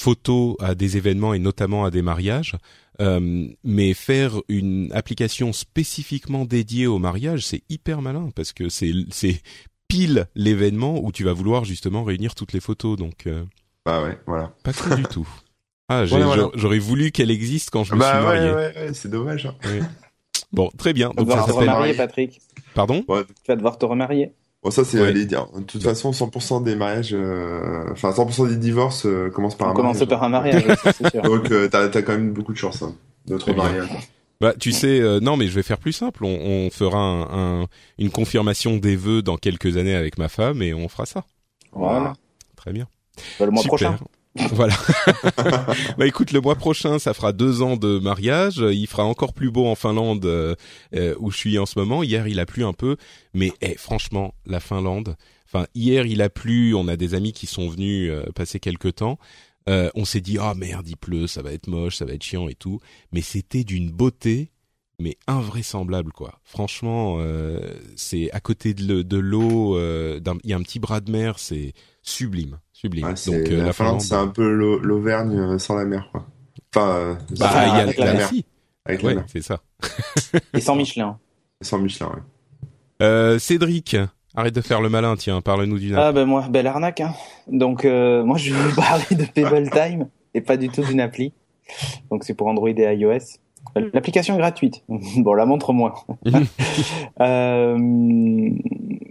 photos 0.00 0.56
à 0.60 0.74
des 0.74 0.96
événements 0.96 1.32
et 1.32 1.38
notamment 1.38 1.84
à 1.84 1.90
des 1.90 2.02
mariages. 2.02 2.56
Euh, 3.00 3.46
mais 3.62 3.94
faire 3.94 4.40
une 4.48 4.90
application 4.92 5.52
spécifiquement 5.52 6.44
dédiée 6.44 6.86
au 6.86 6.98
mariage, 6.98 7.46
c'est 7.46 7.62
hyper 7.68 8.02
malin 8.02 8.30
parce 8.34 8.52
que 8.52 8.68
c'est 8.68 8.92
c'est 9.10 9.40
pile 9.88 10.26
l'événement 10.34 11.02
où 11.04 11.12
tu 11.12 11.22
vas 11.22 11.32
vouloir 11.32 11.64
justement 11.64 12.02
réunir 12.04 12.34
toutes 12.34 12.52
les 12.52 12.60
photos. 12.60 12.98
Donc 12.98 13.26
euh, 13.26 13.44
Bah 13.84 14.02
ouais, 14.02 14.18
voilà. 14.26 14.52
pas 14.64 14.72
con 14.72 14.96
du 14.96 15.02
tout. 15.10 15.28
Ah, 15.88 16.04
j'ai- 16.04 16.10
Voilà, 16.16 16.26
voilà. 16.26 16.48
j'aurais- 16.54 16.78
voulu 16.78 17.12
qu'elle 17.12 17.30
existe 17.30 17.70
quand 17.70 17.84
je 17.84 17.94
me 17.94 18.00
bah 18.00 18.08
suis 18.08 18.18
ouais, 18.18 18.24
marié. 18.24 18.50
ouais, 18.50 18.72
ouais, 18.76 18.90
c'est 18.94 19.10
dommage. 19.10 19.46
hein. 19.46 19.54
Bon, 20.52 20.68
très 20.78 20.92
bien. 20.92 21.10
Tu 21.10 21.16
vas 21.16 21.22
devoir 21.24 21.46
te 21.46 21.52
remarier. 21.52 21.94
Patrick. 21.94 22.40
Pardon? 22.74 23.04
Ouais. 23.08 23.22
Tu 23.24 23.48
vas 23.48 23.56
devoir 23.56 23.78
te 23.78 23.84
remarier. 23.84 24.32
Bon, 24.62 24.70
ça, 24.70 24.84
c'est 24.84 25.00
Ouais. 25.00 25.12
les 25.12 25.26
dire. 25.26 25.46
De 25.54 25.62
toute 25.62 25.82
façon, 25.82 26.12
100% 26.12 26.60
des 26.60 26.74
mariages, 26.76 27.10
euh, 27.12 27.84
enfin, 27.92 28.10
100% 28.12 28.46
des 28.48 28.56
divorces 28.56 29.06
euh, 29.06 29.30
commencent 29.30 29.56
par 29.56 29.68
On 29.68 29.70
un 29.70 29.74
commence 29.74 29.94
mariage. 30.00 30.08
par 30.08 30.22
un 30.24 30.28
mariage, 30.28 30.64
c'est 30.96 31.10
sûr. 31.10 31.22
Donc, 31.22 31.50
euh, 31.52 31.68
t'as, 31.68 31.88
t'as 31.88 32.02
quand 32.02 32.12
même 32.12 32.32
beaucoup 32.32 32.52
de 32.52 32.58
chance, 32.58 32.82
hein, 32.82 32.94
de 33.26 33.36
te 33.36 33.42
Très 33.42 33.54
bien. 33.54 33.62
remarier. 33.64 33.88
Bah, 34.40 34.54
tu 34.58 34.72
sais, 34.72 35.00
euh, 35.00 35.20
non, 35.20 35.36
mais 35.36 35.46
je 35.46 35.52
vais 35.54 35.62
faire 35.62 35.78
plus 35.78 35.92
simple. 35.92 36.24
On, 36.24 36.28
on 36.66 36.70
fera 36.70 36.98
un, 36.98 37.62
un- 37.62 37.66
une 37.98 38.10
confirmation 38.10 38.76
des 38.76 38.96
vœux 38.96 39.22
dans 39.22 39.36
quelques 39.36 39.76
années 39.76 39.94
avec 39.94 40.18
ma 40.18 40.28
femme 40.28 40.62
et 40.62 40.74
on 40.74 40.88
fera 40.88 41.06
ça. 41.06 41.24
Voilà. 41.72 42.14
Très 42.56 42.72
bien. 42.72 42.86
Bah, 43.38 43.46
le 43.46 43.52
mois 43.52 43.62
Super. 43.62 43.68
prochain. 43.78 43.98
voilà. 44.52 44.74
bah 45.98 46.06
écoute, 46.06 46.32
le 46.32 46.40
mois 46.40 46.54
prochain, 46.56 46.98
ça 46.98 47.14
fera 47.14 47.32
deux 47.32 47.62
ans 47.62 47.76
de 47.76 47.98
mariage. 47.98 48.56
Il 48.58 48.86
fera 48.86 49.04
encore 49.04 49.32
plus 49.32 49.50
beau 49.50 49.66
en 49.66 49.74
Finlande 49.74 50.24
euh, 50.26 50.54
euh, 50.94 51.14
où 51.18 51.30
je 51.30 51.36
suis 51.36 51.58
en 51.58 51.66
ce 51.66 51.78
moment. 51.78 52.02
Hier, 52.02 52.26
il 52.28 52.40
a 52.40 52.46
plu 52.46 52.64
un 52.64 52.72
peu, 52.72 52.96
mais 53.34 53.52
eh, 53.60 53.74
franchement, 53.76 54.34
la 54.46 54.60
Finlande. 54.60 55.16
Enfin, 55.46 55.66
hier, 55.74 56.06
il 56.06 56.22
a 56.22 56.28
plu. 56.28 56.74
On 56.74 56.88
a 56.88 56.96
des 56.96 57.14
amis 57.14 57.32
qui 57.32 57.46
sont 57.46 57.68
venus 57.68 58.10
euh, 58.10 58.24
passer 58.34 58.60
quelques 58.60 58.96
temps. 58.96 59.18
Euh, 59.68 59.90
on 59.94 60.04
s'est 60.04 60.20
dit, 60.20 60.38
ah 60.40 60.54
merde, 60.54 60.88
il 60.88 60.96
pleut, 60.96 61.26
ça 61.26 61.42
va 61.42 61.52
être 61.52 61.66
moche, 61.66 61.96
ça 61.96 62.04
va 62.04 62.12
être 62.12 62.22
chiant 62.22 62.48
et 62.48 62.54
tout. 62.54 62.78
Mais 63.12 63.20
c'était 63.20 63.64
d'une 63.64 63.90
beauté, 63.90 64.52
mais 65.00 65.16
invraisemblable 65.26 66.12
quoi. 66.12 66.38
Franchement, 66.44 67.16
euh, 67.20 67.60
c'est 67.96 68.30
à 68.30 68.38
côté 68.40 68.74
de, 68.74 68.86
le- 68.86 69.04
de 69.04 69.16
l'eau. 69.16 69.76
Il 69.78 70.20
y 70.44 70.52
a 70.52 70.56
un 70.56 70.62
petit 70.62 70.78
bras 70.78 71.00
de 71.00 71.10
mer, 71.10 71.38
c'est 71.40 71.72
sublime, 72.02 72.60
sublime. 72.80 73.06
Ouais, 73.06 73.14
Donc 73.26 73.50
euh, 73.50 73.56
la 73.58 73.64
la 73.66 73.72
Finlande, 73.72 74.00
c'est 74.00 74.14
un 74.14 74.28
peu 74.28 74.48
l'Au- 74.52 74.78
l'Auvergne 74.78 75.38
euh, 75.38 75.58
sans 75.58 75.74
la 75.76 75.84
mer, 75.84 76.08
quoi. 76.12 76.26
Enfin, 76.74 76.88
euh, 76.90 77.14
Bah, 77.38 77.50
sans- 77.50 77.62
il 77.62 77.68
y 77.68 77.70
a 77.70 77.74
avec 77.74 77.98
la 77.98 78.04
la 78.06 78.12
mer. 78.14 78.28
si. 78.28 78.44
avec 78.84 79.02
la 79.02 79.14
mer. 79.14 79.24
c'est 79.28 79.42
ça. 79.42 79.60
Et 80.54 80.60
sans 80.60 80.74
Michelin. 80.76 81.18
Sans 81.62 81.78
Michelin, 81.78 82.08
ouais. 82.08 82.22
Euh, 83.02 83.38
Cédric, 83.38 83.96
arrête 84.34 84.54
de 84.54 84.60
faire 84.60 84.80
le 84.80 84.88
malin, 84.88 85.16
tiens, 85.16 85.40
parle-nous 85.40 85.78
d'une 85.78 85.94
Ah 85.96 86.12
ben 86.12 86.24
moi, 86.26 86.46
belle 86.50 86.66
arnaque. 86.66 87.00
Hein. 87.00 87.14
Donc 87.48 87.84
euh, 87.84 88.24
moi 88.24 88.36
je 88.38 88.52
vais 88.52 88.60
vous 88.68 88.76
parler 88.76 89.04
de 89.10 89.24
Pebble 89.24 89.70
Time 89.70 90.08
et 90.34 90.40
pas 90.40 90.56
du 90.56 90.68
tout 90.68 90.82
d'une 90.82 91.00
appli. 91.00 91.32
Donc 92.10 92.24
c'est 92.24 92.34
pour 92.34 92.46
Android 92.46 92.68
et 92.68 92.94
iOS. 92.94 93.38
Euh, 93.76 93.90
L'application 93.92 94.34
est 94.34 94.38
gratuite. 94.38 94.82
Bon, 95.16 95.34
la 95.34 95.44
montre 95.46 95.72
moins. 95.72 95.94
Euh, 97.20 97.76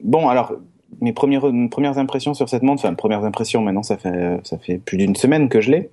bon 0.04 0.30
alors 0.30 0.54
mes 1.02 1.14
premières 1.14 1.52
mes 1.52 1.70
premières 1.70 1.98
impressions 1.98 2.34
sur 2.34 2.50
cette 2.50 2.64
montre, 2.64 2.84
enfin 2.84 2.94
premières 2.94 3.24
impressions 3.24 3.62
maintenant 3.62 3.84
ça 3.84 3.98
fait 3.98 4.40
ça 4.44 4.58
fait 4.58 4.78
plus 4.78 4.98
d'une 4.98 5.16
semaine 5.16 5.50
que 5.50 5.62
je 5.62 5.72
l'ai. 5.72 5.90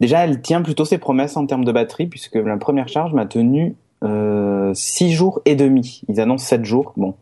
Déjà 0.00 0.24
elle 0.24 0.40
tient 0.42 0.62
plutôt 0.62 0.84
ses 0.84 0.98
promesses 0.98 1.36
en 1.36 1.46
termes 1.46 1.64
de 1.64 1.72
batterie 1.72 2.06
puisque 2.06 2.36
la 2.36 2.56
première 2.56 2.88
charge 2.88 3.12
m'a 3.12 3.26
tenu 3.26 3.76
euh, 4.04 4.72
six 4.74 5.12
jours 5.12 5.40
et 5.44 5.54
demi. 5.56 6.02
Ils 6.08 6.20
annoncent 6.20 6.46
sept 6.46 6.64
jours. 6.64 6.92
Bon. 6.96 7.14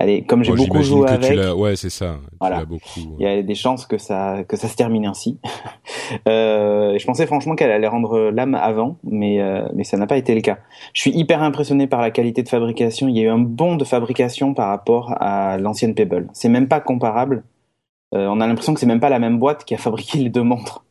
Allez, 0.00 0.22
comme 0.24 0.42
j'ai 0.42 0.50
Bon, 0.52 0.58
beaucoup 0.64 0.82
joué 0.82 1.06
tu 1.06 1.12
avec. 1.14 1.34
l'as- 1.36 1.54
Ouais, 1.54 1.76
c'est 1.76 1.90
ça. 1.90 2.16
Tu 2.30 2.36
Voilà. 2.40 2.58
l'as 2.58 2.64
beaucoup. 2.64 3.00
euh. 3.00 3.16
Il 3.20 3.22
y 3.22 3.26
a 3.28 3.42
des 3.42 3.54
chances 3.54 3.86
que 3.86 3.96
ça 3.98 4.42
que 4.48 4.56
ça 4.56 4.68
se 4.68 4.74
termine 4.76 5.06
ainsi. 5.06 5.38
euh, 6.28 6.98
je 6.98 7.04
pensais 7.06 7.26
franchement 7.26 7.54
qu'elle 7.54 7.70
allait 7.70 7.86
rendre 7.88 8.30
l'âme 8.30 8.54
avant, 8.54 8.96
mais 9.04 9.40
euh, 9.40 9.66
mais 9.74 9.84
ça 9.84 9.96
n'a 9.96 10.06
pas 10.06 10.16
été 10.16 10.34
le 10.34 10.40
cas. 10.40 10.58
Je 10.92 11.00
suis 11.00 11.10
hyper 11.16 11.42
impressionné 11.42 11.86
par 11.86 12.00
la 12.00 12.10
qualité 12.10 12.42
de 12.42 12.48
fabrication. 12.48 13.08
Il 13.08 13.16
y 13.16 13.20
a 13.20 13.24
eu 13.24 13.28
un 13.28 13.38
bond 13.38 13.76
de 13.76 13.84
fabrication 13.84 14.54
par 14.54 14.68
rapport 14.68 15.14
à 15.20 15.58
l'ancienne 15.58 15.94
Pebble. 15.94 16.28
C'est 16.32 16.48
même 16.48 16.68
pas 16.68 16.80
comparable. 16.80 17.44
Euh, 18.14 18.26
on 18.28 18.40
a 18.40 18.46
l'impression 18.46 18.74
que 18.74 18.80
c'est 18.80 18.86
même 18.86 19.00
pas 19.00 19.08
la 19.10 19.18
même 19.18 19.38
boîte 19.38 19.64
qui 19.64 19.74
a 19.74 19.78
fabriqué 19.78 20.18
les 20.18 20.28
deux 20.30 20.42
montres. 20.42 20.84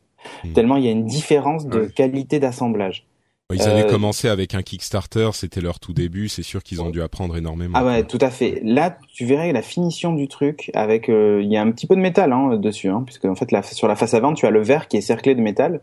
Hmm. 0.44 0.52
Tellement 0.52 0.76
il 0.76 0.84
y 0.84 0.88
a 0.88 0.92
une 0.92 1.04
différence 1.06 1.66
de 1.66 1.80
Ouais. 1.80 1.88
qualité 1.94 2.38
d'assemblage. 2.38 3.06
Ils 3.52 3.62
avaient 3.62 3.84
Euh, 3.84 3.90
commencé 3.90 4.28
avec 4.28 4.54
un 4.54 4.62
Kickstarter, 4.62 5.30
c'était 5.34 5.60
leur 5.60 5.78
tout 5.78 5.92
début. 5.92 6.28
C'est 6.28 6.42
sûr 6.42 6.62
qu'ils 6.62 6.80
ont 6.80 6.90
dû 6.90 7.02
apprendre 7.02 7.36
énormément. 7.36 7.76
Ah 7.78 7.84
ouais, 7.84 8.04
tout 8.04 8.18
à 8.20 8.30
fait. 8.30 8.60
Là, 8.64 8.96
tu 9.12 9.26
verrais 9.26 9.52
la 9.52 9.60
finition 9.60 10.14
du 10.14 10.28
truc 10.28 10.70
avec, 10.74 11.08
euh, 11.10 11.42
il 11.42 11.52
y 11.52 11.56
a 11.56 11.62
un 11.62 11.70
petit 11.70 11.86
peu 11.86 11.94
de 11.94 12.00
métal 12.00 12.32
hein, 12.32 12.56
dessus, 12.56 12.88
hein, 12.88 13.02
puisque 13.04 13.26
en 13.26 13.34
fait, 13.34 13.52
la, 13.52 13.62
sur 13.62 13.86
la 13.86 13.96
face 13.96 14.14
avant, 14.14 14.32
tu 14.32 14.46
as 14.46 14.50
le 14.50 14.62
verre 14.62 14.88
qui 14.88 14.96
est 14.96 15.02
cerclé 15.02 15.34
de 15.34 15.40
métal. 15.42 15.82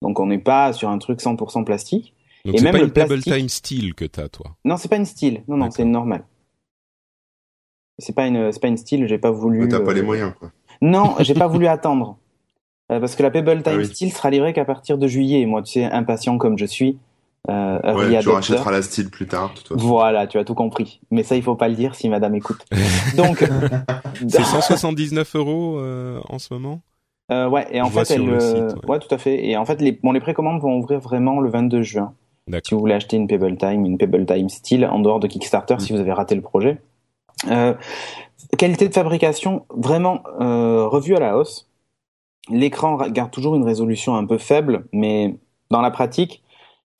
Donc 0.00 0.20
on 0.20 0.26
n'est 0.26 0.38
pas 0.38 0.72
sur 0.72 0.88
un 0.88 0.98
truc 0.98 1.20
100% 1.20 1.64
plastique. 1.64 2.14
Donc 2.44 2.58
c'est 2.58 2.70
pas 2.70 2.78
une 2.78 2.90
Pebble 2.90 3.22
Time 3.22 3.48
Steel 3.48 3.94
que 3.94 4.04
t'as, 4.04 4.28
toi. 4.28 4.56
Non, 4.64 4.76
c'est 4.76 4.88
pas 4.88 4.96
une 4.96 5.04
Steel. 5.04 5.42
Non, 5.48 5.56
non, 5.56 5.70
c'est 5.70 5.82
une 5.82 5.92
normale. 5.92 6.24
C'est 7.98 8.14
pas 8.14 8.26
une, 8.26 8.52
c'est 8.52 8.60
pas 8.60 8.68
une 8.68 8.76
Steel. 8.76 9.06
J'ai 9.08 9.18
pas 9.18 9.30
voulu. 9.30 9.68
T'as 9.68 9.80
pas 9.80 9.92
les 9.92 10.02
moyens, 10.02 10.32
quoi. 10.38 10.50
Non, 10.80 11.14
j'ai 11.20 11.34
pas 11.34 11.46
voulu 11.46 11.66
attendre. 11.66 12.18
Parce 13.00 13.16
que 13.16 13.22
la 13.22 13.30
Pebble 13.30 13.62
Time 13.62 13.80
ah 13.80 13.84
Steel 13.84 14.12
sera 14.12 14.30
livrée 14.30 14.52
qu'à 14.52 14.64
partir 14.64 14.98
de 14.98 15.06
juillet. 15.06 15.46
Moi, 15.46 15.62
tu 15.62 15.72
sais, 15.72 15.84
impatient 15.84 16.38
comme 16.38 16.58
je 16.58 16.66
suis, 16.66 16.98
euh, 17.48 17.78
ouais, 17.94 18.20
tu 18.20 18.28
rachèteras 18.28 18.70
la 18.70 18.82
style 18.82 19.10
plus 19.10 19.26
tard. 19.26 19.52
Voilà, 19.70 20.26
tu 20.26 20.38
as 20.38 20.44
tout 20.44 20.54
compris. 20.54 21.00
Mais 21.10 21.22
ça, 21.22 21.36
il 21.36 21.42
faut 21.42 21.56
pas 21.56 21.68
le 21.68 21.74
dire 21.74 21.94
si 21.94 22.08
Madame 22.08 22.34
écoute. 22.34 22.64
Donc, 23.16 23.44
c'est 24.28 24.44
179 24.44 25.36
euros 25.36 25.78
euh, 25.78 26.20
en 26.28 26.38
ce 26.38 26.54
moment? 26.54 26.80
Euh, 27.30 27.48
ouais, 27.48 27.66
et 27.70 27.80
en 27.80 27.88
fait, 27.88 28.10
elle, 28.10 28.28
euh, 28.28 28.72
ouais. 28.86 28.98
tout 28.98 29.12
à 29.12 29.18
fait. 29.18 29.46
Et 29.46 29.56
en 29.56 29.64
fait, 29.64 29.80
les, 29.80 29.92
bon, 29.92 30.12
les 30.12 30.20
précommandes 30.20 30.60
vont 30.60 30.76
ouvrir 30.76 31.00
vraiment 31.00 31.40
le 31.40 31.50
22 31.50 31.82
juin. 31.82 32.14
Si 32.64 32.74
vous 32.74 32.80
voulez 32.80 32.94
acheter 32.94 33.16
une 33.16 33.26
Pebble 33.26 33.56
Time, 33.56 33.86
une 33.86 33.98
Pebble 33.98 34.26
Time 34.26 34.48
Style 34.48 34.84
en 34.84 34.98
dehors 34.98 35.20
de 35.20 35.26
Kickstarter, 35.26 35.76
si 35.78 35.92
mm. 35.92 35.96
vous 35.96 36.02
avez 36.02 36.12
raté 36.12 36.34
le 36.34 36.42
projet. 36.42 36.78
Euh, 37.48 37.74
qualité 38.58 38.88
de 38.88 38.94
fabrication 38.94 39.64
vraiment 39.74 40.22
euh, 40.40 40.86
revue 40.86 41.16
à 41.16 41.20
la 41.20 41.36
hausse. 41.36 41.68
L'écran 42.50 42.96
garde 43.08 43.30
toujours 43.30 43.54
une 43.54 43.64
résolution 43.64 44.16
un 44.16 44.26
peu 44.26 44.38
faible, 44.38 44.86
mais 44.92 45.36
dans 45.70 45.80
la 45.80 45.90
pratique, 45.90 46.42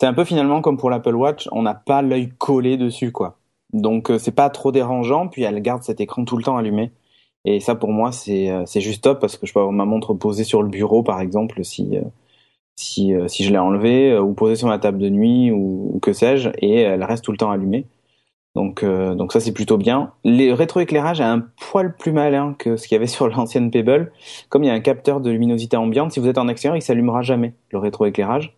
c'est 0.01 0.07
un 0.07 0.15
peu 0.15 0.25
finalement 0.25 0.61
comme 0.63 0.79
pour 0.79 0.91
l'Apple 0.91 1.15
Watch, 1.15 1.49
on 1.53 1.63
n'a 1.63 1.75
pas 1.75 2.03
l'œil 2.03 2.31
collé 2.39 2.77
dessus, 2.77 3.13
quoi. 3.13 3.39
Donc 3.73 4.11
euh, 4.11 4.19
c'est 4.19 4.33
pas 4.33 4.51
trop 4.51 4.73
dérangeant, 4.73 5.29
puis 5.29 5.43
elle 5.43 5.61
garde 5.63 5.83
cet 5.83 6.01
écran 6.01 6.25
tout 6.25 6.37
le 6.37 6.43
temps 6.43 6.57
allumé. 6.57 6.93
Et 7.45 7.61
ça 7.61 7.75
pour 7.75 7.91
moi 7.91 8.13
c'est 8.13 8.51
euh, 8.51 8.65
juste 8.67 9.05
top 9.05 9.21
parce 9.21 9.37
que 9.37 9.47
je 9.47 9.53
peux 9.53 9.61
avoir 9.61 9.73
ma 9.73 9.85
montre 9.85 10.15
posée 10.15 10.45
sur 10.45 10.63
le 10.63 10.69
bureau 10.69 11.03
par 11.03 11.21
exemple 11.21 11.65
si 11.65 11.97
euh, 11.97 12.03
si 12.77 13.13
si 13.29 13.45
je 13.45 13.51
l'ai 13.53 13.59
enlevée 13.59 14.19
ou 14.19 14.33
posée 14.35 14.57
sur 14.57 14.69
ma 14.69 14.79
table 14.79 14.99
de 14.99 15.09
nuit 15.09 15.51
ou, 15.53 15.99
que 16.03 16.13
sais-je 16.13 16.51
et 16.59 16.81
elle 16.81 17.05
reste 17.05 17.25
tout 17.25 17.33
le 17.33 17.39
temps 17.39 17.51
allumée. 17.51 17.87
Donc 18.55 18.85
donc 18.85 19.33
ça 19.33 19.41
c'est 19.41 19.53
plutôt 19.53 19.79
bien. 19.79 20.13
Le 20.25 20.53
rétroéclairage 20.53 21.21
a 21.21 21.33
un 21.33 21.41
poil 21.61 21.97
plus 21.97 22.13
malin 22.13 22.55
que 22.59 22.77
ce 22.77 22.87
qu'il 22.87 22.97
y 22.97 22.99
avait 22.99 23.07
sur 23.09 23.29
l'ancienne 23.29 23.71
Pebble. 23.71 24.13
Comme 24.49 24.65
il 24.65 24.67
y 24.67 24.71
a 24.71 24.75
un 24.75 24.81
capteur 24.81 25.21
de 25.21 25.31
luminosité 25.31 25.77
ambiante, 25.77 26.13
si 26.13 26.21
vous 26.21 26.29
êtes 26.29 26.39
en 26.39 26.49
extérieur, 26.49 26.77
il 26.77 26.83
s'allumera 26.83 27.23
jamais 27.23 27.55
le 27.71 27.79
rétroéclairage 27.79 28.55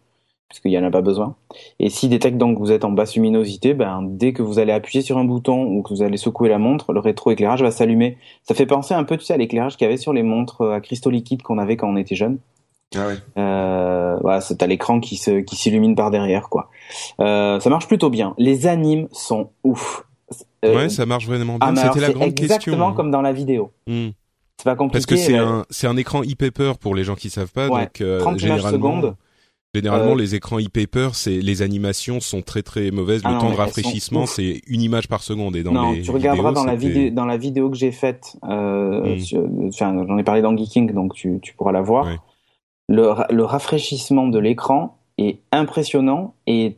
parce 0.55 0.61
qu'il 0.61 0.71
n'y 0.71 0.79
en 0.79 0.85
a 0.85 0.91
pas 0.91 1.01
besoin. 1.01 1.35
Et 1.81 1.91
s'il 1.91 2.11
détecte 2.11 2.37
donc 2.37 2.57
que 2.57 2.61
vous 2.61 2.71
êtes 2.71 2.85
en 2.85 2.93
basse 2.93 3.17
luminosité, 3.17 3.75
ben, 3.75 4.03
dès 4.05 4.33
que 4.33 4.41
vous 4.43 4.61
allez 4.61 4.73
appuyer 4.73 5.03
sur 5.03 5.19
un 5.19 5.25
bouton 5.25 5.65
ou 5.65 5.83
que 5.83 5.89
vous 5.93 6.03
allez 6.03 6.17
secouer 6.17 6.49
la 6.49 6.59
montre, 6.59 6.93
le 6.93 7.01
rétroéclairage 7.01 7.63
va 7.63 7.73
s'allumer. 7.73 8.19
Ça 8.45 8.55
fait 8.55 8.67
penser 8.67 8.95
un 8.95 9.03
peu, 9.03 9.17
tu 9.17 9.25
sais, 9.25 9.35
à 9.35 9.37
l'éclairage 9.37 9.77
qu'il 9.77 9.87
y 9.87 9.89
avait 9.89 9.97
sur 9.97 10.13
les 10.13 10.23
montres 10.23 10.63
à 10.63 10.81
cristaux 10.81 11.11
liquides 11.11 11.43
qu'on 11.43 11.59
avait 11.59 11.77
quand 11.77 11.89
on 11.89 11.97
était 11.97 12.15
jeune. 12.15 12.39
Ah 12.97 13.09
ouais. 13.09 13.17
Euh, 13.39 14.17
voilà, 14.21 14.41
c'est 14.41 14.63
à 14.63 14.67
l'écran 14.67 15.01
qui 15.01 15.17
se, 15.17 15.41
qui 15.41 15.57
s'illumine 15.57 15.95
par 15.95 16.11
derrière, 16.11 16.49
quoi. 16.49 16.71
Euh, 17.21 17.61
ça 17.61 17.71
marche 17.71 17.89
plutôt 17.89 18.11
bien. 18.11 18.35
Les 18.39 18.67
animes 18.67 19.09
sont 19.13 19.51
ouf. 19.65 20.05
Euh, 20.65 20.77
ouais, 20.77 20.89
ça 20.89 21.07
marche 21.07 21.27
vraiment 21.27 21.59
bien. 21.59 21.75
Ah, 21.77 21.89
C'était 21.89 22.01
la 22.01 22.13
grande 22.13 22.35
question. 22.35 22.45
Exactement 22.45 22.89
hein. 22.89 22.93
comme 22.95 23.11
dans 23.11 23.23
la 23.23 23.33
vidéo. 23.33 23.73
Hmm. 23.87 24.11
C'est 24.59 24.65
pas 24.65 24.77
compliqué. 24.77 24.93
Parce 24.93 25.07
que 25.07 25.17
c'est 25.17 25.37
un, 25.37 25.65
c'est 25.71 25.87
un 25.87 25.97
écran 25.97 26.23
e-paper 26.23 26.73
pour 26.81 26.95
les 26.95 27.05
gens 27.05 27.17
qui 27.17 27.31
savent 27.31 27.53
pas. 27.53 27.69
Ouais, 27.69 27.83
donc, 27.83 28.01
euh, 28.01 28.21
30 28.21 28.43
images 28.43 28.63
secondes. 28.63 29.17
Généralement, 29.75 30.13
euh, 30.13 30.19
les 30.19 30.37
écrans 30.37 30.61
e-paper, 30.61 31.09
c'est 31.15 31.41
les 31.41 31.63
animations 31.63 32.21
sont 32.21 32.43
très 32.43 32.63
très 32.63 32.93
mauvaises. 32.93 33.25
Le 33.25 33.31
ah 33.31 33.39
temps 33.41 33.51
de 33.51 33.57
rafraîchissement, 33.57 34.25
c'est 34.25 34.63
une 34.69 34.81
image 34.81 35.09
par 35.09 35.25
seconde. 35.25 35.57
Et 35.57 35.65
dans 35.65 35.73
non, 35.73 35.93
les 35.93 36.03
tu 36.03 36.13
regarderas 36.13 36.53
dans 36.53 36.65
la 36.65 36.77
vidéo 36.77 37.11
dans 37.11 37.27
la 37.27 37.37
vidéo 37.37 37.71
que 37.71 37.77
j'ai 37.77 37.91
faite. 37.91 38.37
Euh, 38.49 39.17
hmm. 39.17 39.73
J'en 39.77 40.17
ai 40.17 40.23
parlé 40.23 40.43
dans 40.43 40.57
Geeking, 40.57 40.93
donc 40.93 41.15
tu, 41.15 41.41
tu 41.43 41.55
pourras 41.55 41.73
la 41.73 41.83
voir. 41.83 42.07
Le, 42.89 43.15
le 43.31 43.45
rafraîchissement 43.45 44.29
de 44.29 44.39
l'écran 44.39 44.99
est 45.19 45.39
impressionnant 45.53 46.35
et 46.47 46.77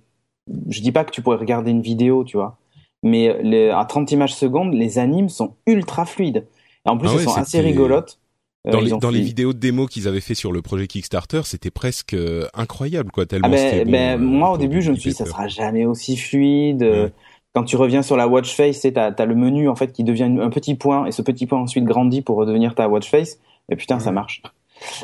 je 0.68 0.80
dis 0.80 0.92
pas 0.92 1.04
que 1.04 1.10
tu 1.10 1.22
pourrais 1.22 1.36
regarder 1.36 1.70
une 1.70 1.82
vidéo, 1.82 2.24
tu 2.24 2.36
vois, 2.36 2.58
mais 3.02 3.36
les, 3.42 3.70
à 3.70 3.84
30 3.84 4.12
images 4.12 4.34
secondes, 4.34 4.72
les 4.74 4.98
animes 4.98 5.28
sont 5.28 5.54
ultra 5.66 6.06
fluides. 6.06 6.46
Et 6.86 6.88
en 6.88 6.98
plus, 6.98 7.08
ah 7.08 7.14
elles 7.14 7.24
sont 7.24 7.34
assez 7.34 7.60
rigolotes. 7.60 8.18
Euh, 8.66 8.72
dans, 8.72 8.80
les, 8.80 8.90
dans 8.90 9.10
les, 9.10 9.20
vidéos 9.20 9.52
de 9.52 9.58
démo 9.58 9.86
qu'ils 9.86 10.08
avaient 10.08 10.20
fait 10.20 10.34
sur 10.34 10.50
le 10.50 10.60
projet 10.60 10.86
Kickstarter, 10.86 11.42
c'était 11.44 11.70
presque 11.70 12.14
euh, 12.14 12.46
incroyable, 12.54 13.12
quoi. 13.12 13.26
Tellement 13.26 13.48
ah 13.48 13.50
ben, 13.50 13.88
ben, 13.88 14.20
moi, 14.20 14.50
au 14.50 14.58
début, 14.58 14.82
je 14.82 14.90
me 14.90 14.96
suis 14.96 15.10
dit, 15.10 15.16
ça 15.16 15.24
sera 15.24 15.46
jamais 15.46 15.86
aussi 15.86 16.16
fluide. 16.16 17.12
Quand 17.54 17.64
tu 17.64 17.76
reviens 17.76 18.02
sur 18.02 18.16
la 18.16 18.28
watch 18.28 18.54
face, 18.54 18.80
tu 18.82 18.92
as, 18.96 19.24
le 19.24 19.34
menu 19.34 19.68
en 19.68 19.76
fait 19.76 19.92
qui 19.92 20.04
devient 20.04 20.24
un 20.24 20.50
petit 20.50 20.74
point 20.74 21.06
et 21.06 21.12
ce 21.12 21.22
petit 21.22 21.46
point 21.46 21.58
ensuite 21.58 21.84
grandit 21.84 22.20
pour 22.20 22.36
redevenir 22.36 22.74
ta 22.74 22.88
watch 22.88 23.08
face. 23.08 23.38
Et 23.70 23.76
putain, 23.76 23.98
ça 23.98 24.12
marche. 24.12 24.42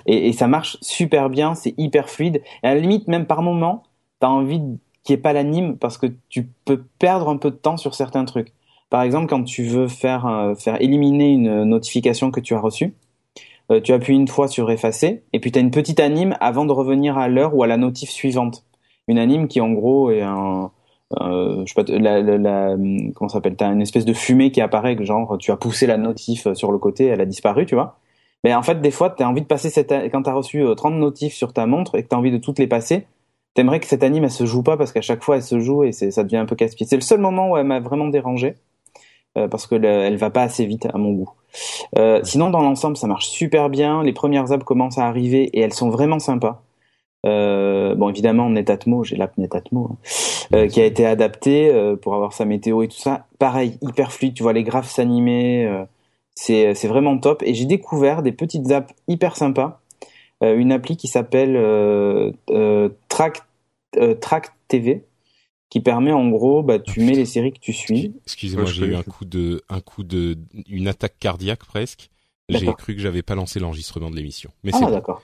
Et, 0.07 0.33
ça 0.33 0.49
marche 0.49 0.79
super 0.81 1.31
bien, 1.31 1.55
c'est 1.55 1.75
hyper 1.79 2.09
fluide. 2.09 2.43
Et 2.63 2.67
à 2.67 2.75
la 2.75 2.81
limite, 2.81 3.09
même 3.09 3.27
par 3.27 3.43
moment, 3.43 3.85
t'as 4.21 4.29
envie 4.29 4.61
qu'il 5.03 5.15
n'y 5.15 5.19
ait 5.19 5.23
pas 5.23 5.33
l'anime 5.33 5.77
parce 5.77 5.99
que 5.99 6.07
tu 6.29 6.49
peux 6.65 6.85
perdre 6.99 7.29
un 7.29 7.37
peu 7.37 7.51
de 7.51 7.57
temps 7.57 7.77
sur 7.77 7.95
certains 7.95 8.25
trucs. 8.25 8.53
Par 8.91 9.03
exemple, 9.03 9.27
quand 9.27 9.43
tu 9.43 9.65
veux 9.65 9.89
faire, 9.89 10.27
euh, 10.27 10.55
faire 10.55 10.81
éliminer 10.81 11.31
une 11.31 11.65
notification 11.65 12.31
que 12.31 12.41
tu 12.41 12.55
as 12.55 12.61
reçue, 12.61 12.95
euh, 13.71 13.81
tu 13.81 13.93
appuies 13.93 14.15
une 14.15 14.29
fois 14.29 14.49
sur 14.49 14.71
effacer, 14.71 15.23
et 15.33 15.41
puis 15.41 15.51
tu 15.51 15.59
as 15.59 15.63
une 15.63 15.71
petite 15.71 16.01
anime 16.01 16.37
avant 16.41 16.67
de 16.67 16.73
revenir 16.73 17.17
à 17.17 17.29
l'heure 17.29 17.55
ou 17.57 17.63
à 17.63 17.67
la 17.67 17.77
notif 17.77 18.11
suivante. 18.11 18.65
Une 19.09 19.19
anime 19.19 19.49
qui 19.49 19.61
en 19.61 19.73
gros 19.73 20.11
est 20.11 20.23
un... 20.23 20.71
Euh, 21.21 21.65
je 21.67 21.73
sais 21.73 21.83
pas, 21.83 22.77
comment 23.15 23.29
s'appelle 23.29 23.57
T'as 23.57 23.73
une 23.73 23.83
espèce 23.83 24.05
de 24.05 24.13
fumée 24.15 24.51
qui 24.51 24.61
apparaît, 24.61 24.97
genre 25.05 25.37
tu 25.39 25.51
as 25.51 25.57
poussé 25.57 25.87
la 25.87 25.99
notif 25.99 26.53
sur 26.55 26.73
le 26.73 26.79
côté, 26.79 27.07
elle 27.07 27.21
a 27.21 27.27
disparu, 27.27 27.67
tu 27.67 27.75
vois. 27.75 27.99
Mais 28.45 28.55
en 28.55 28.63
fait, 28.63 28.81
des 28.81 28.91
fois, 28.91 29.11
tu 29.11 29.23
as 29.23 29.29
envie 29.29 29.43
de 29.43 29.47
passer 29.47 29.71
cette 29.71 29.93
quand 30.11 30.23
tu 30.23 30.31
as 30.31 30.35
reçu 30.35 30.65
30 30.77 30.95
euh, 30.95 30.97
notifs 30.97 31.35
sur 31.35 31.53
ta 31.53 31.67
montre 31.67 31.97
et 31.97 32.03
que 32.03 32.09
tu 32.09 32.15
as 32.15 32.19
envie 32.19 32.33
de 32.33 32.39
toutes 32.39 32.59
les 32.59 32.67
passer, 32.67 33.07
t'aimerais 33.55 33.81
que 33.81 33.87
cette 33.87 34.03
anime 34.03 34.25
elle 34.25 34.31
se 34.31 34.47
joue 34.47 34.63
pas 34.63 34.77
parce 34.77 34.93
qu'à 34.93 35.01
chaque 35.03 35.23
fois 35.23 35.37
elle 35.37 35.43
se 35.43 35.61
joue 35.61 35.85
et 35.85 35.93
ça 35.93 36.23
devient 36.25 36.39
un 36.39 36.47
peu 36.47 36.57
casse-pied. 36.57 36.87
C'est 36.87 36.97
le 36.97 37.03
seul 37.03 37.21
moment 37.21 37.51
où 37.51 37.57
elle 37.57 37.67
m'a 37.67 37.81
vraiment 37.81 38.09
dérangé 38.09 38.55
euh, 39.39 39.49
parce 39.49 39.67
que 39.67 39.77
elle 39.77 40.17
va 40.17 40.31
pas 40.31 40.43
assez 40.43 40.67
vite 40.67 40.87
à 40.93 40.99
mon 40.99 41.13
goût. 41.13 41.31
Euh, 41.99 42.21
sinon, 42.25 42.51
dans 42.51 42.63
l'ensemble, 42.63 42.97
ça 42.97 43.07
marche 43.07 43.29
super 43.29 43.69
bien. 43.69 44.03
Les 44.03 44.13
premières 44.13 44.53
apps 44.53 44.65
commencent 44.65 44.99
à 44.99 45.07
arriver 45.07 45.45
et 45.57 45.61
elles 45.61 45.75
sont 45.75 45.91
vraiment 45.91 46.19
sympas. 46.19 46.63
Euh, 47.25 47.95
bon, 47.95 48.09
évidemment, 48.09 48.51
Netatmo, 48.51 49.05
j'ai 49.05 49.17
l'app 49.17 49.37
Netatmo, 49.39 49.91
hein, 49.93 49.97
euh, 50.55 50.67
qui 50.67 50.81
a 50.81 50.85
été 50.85 51.07
adaptée 51.07 51.71
euh, 51.71 51.97
pour 51.97 52.15
avoir 52.15 52.33
sa 52.33 52.45
météo 52.45 52.83
et 52.83 52.89
tout 52.89 52.99
ça. 52.99 53.27
Pareil, 53.39 53.79
hyper 53.81 54.13
fluide. 54.13 54.35
Tu 54.35 54.43
vois 54.43 54.53
les 54.53 54.65
graphes 54.65 54.91
s'animer. 54.91 55.85
Euh, 56.51 56.75
c'est 56.75 56.89
vraiment 56.89 57.19
top. 57.19 57.43
Et 57.45 57.55
j'ai 57.55 57.67
découvert 57.67 58.23
des 58.23 58.33
petites 58.33 58.71
apps 58.71 58.93
hyper 59.09 59.37
sympas. 59.37 59.81
une 60.41 60.73
appli 60.73 60.97
qui 60.97 61.09
s'appelle 61.09 61.55
Track 63.09 63.43
Track 64.21 64.51
TV 64.69 65.05
qui 65.73 65.81
permet 65.81 66.13
en 66.13 66.29
gros, 66.29 66.63
bah, 66.63 66.79
tu 66.79 67.01
mets 67.01 67.15
les 67.15 67.25
séries 67.25 67.51
que 67.51 67.59
tu 67.59 67.73
suis. 67.73 68.13
Excusez-moi, 68.27 68.67
j'ai 68.67 68.85
eu 68.85 68.95
un 68.95 69.03
coup 69.03 69.25
de, 69.25 69.63
un 69.71 69.81
coup 69.81 70.03
de, 70.03 70.37
une 70.69 70.87
attaque 70.87 71.15
cardiaque 71.19 71.65
presque. 71.65 72.11
J'ai 72.51 72.67
cru 72.75 72.95
que 72.95 73.01
j'avais 73.01 73.23
pas 73.23 73.35
lancé 73.35 73.59
l'enregistrement 73.59 74.11
de 74.11 74.17
l'émission. 74.17 74.51
Mais 74.65 74.73
ah, 74.75 74.91
d'accord. 74.91 75.23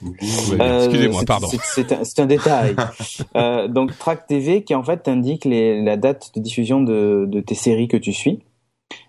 Euh, 0.58 0.84
excusez-moi, 0.84 1.22
pardon. 1.26 1.48
C'est 1.64 1.92
un, 1.92 2.00
un, 2.16 2.26
détail. 2.26 2.76
euh, 3.36 3.68
donc 3.68 3.96
Track 3.98 4.26
TV 4.26 4.62
qui 4.62 4.74
en 4.74 4.82
fait 4.82 5.02
t'indique 5.02 5.44
la 5.44 5.98
date 5.98 6.30
de 6.34 6.40
diffusion 6.40 6.80
de, 6.80 7.26
de, 7.28 7.40
tes 7.40 7.54
séries 7.54 7.88
que 7.88 7.96
tu 7.96 8.14
suis. 8.14 8.40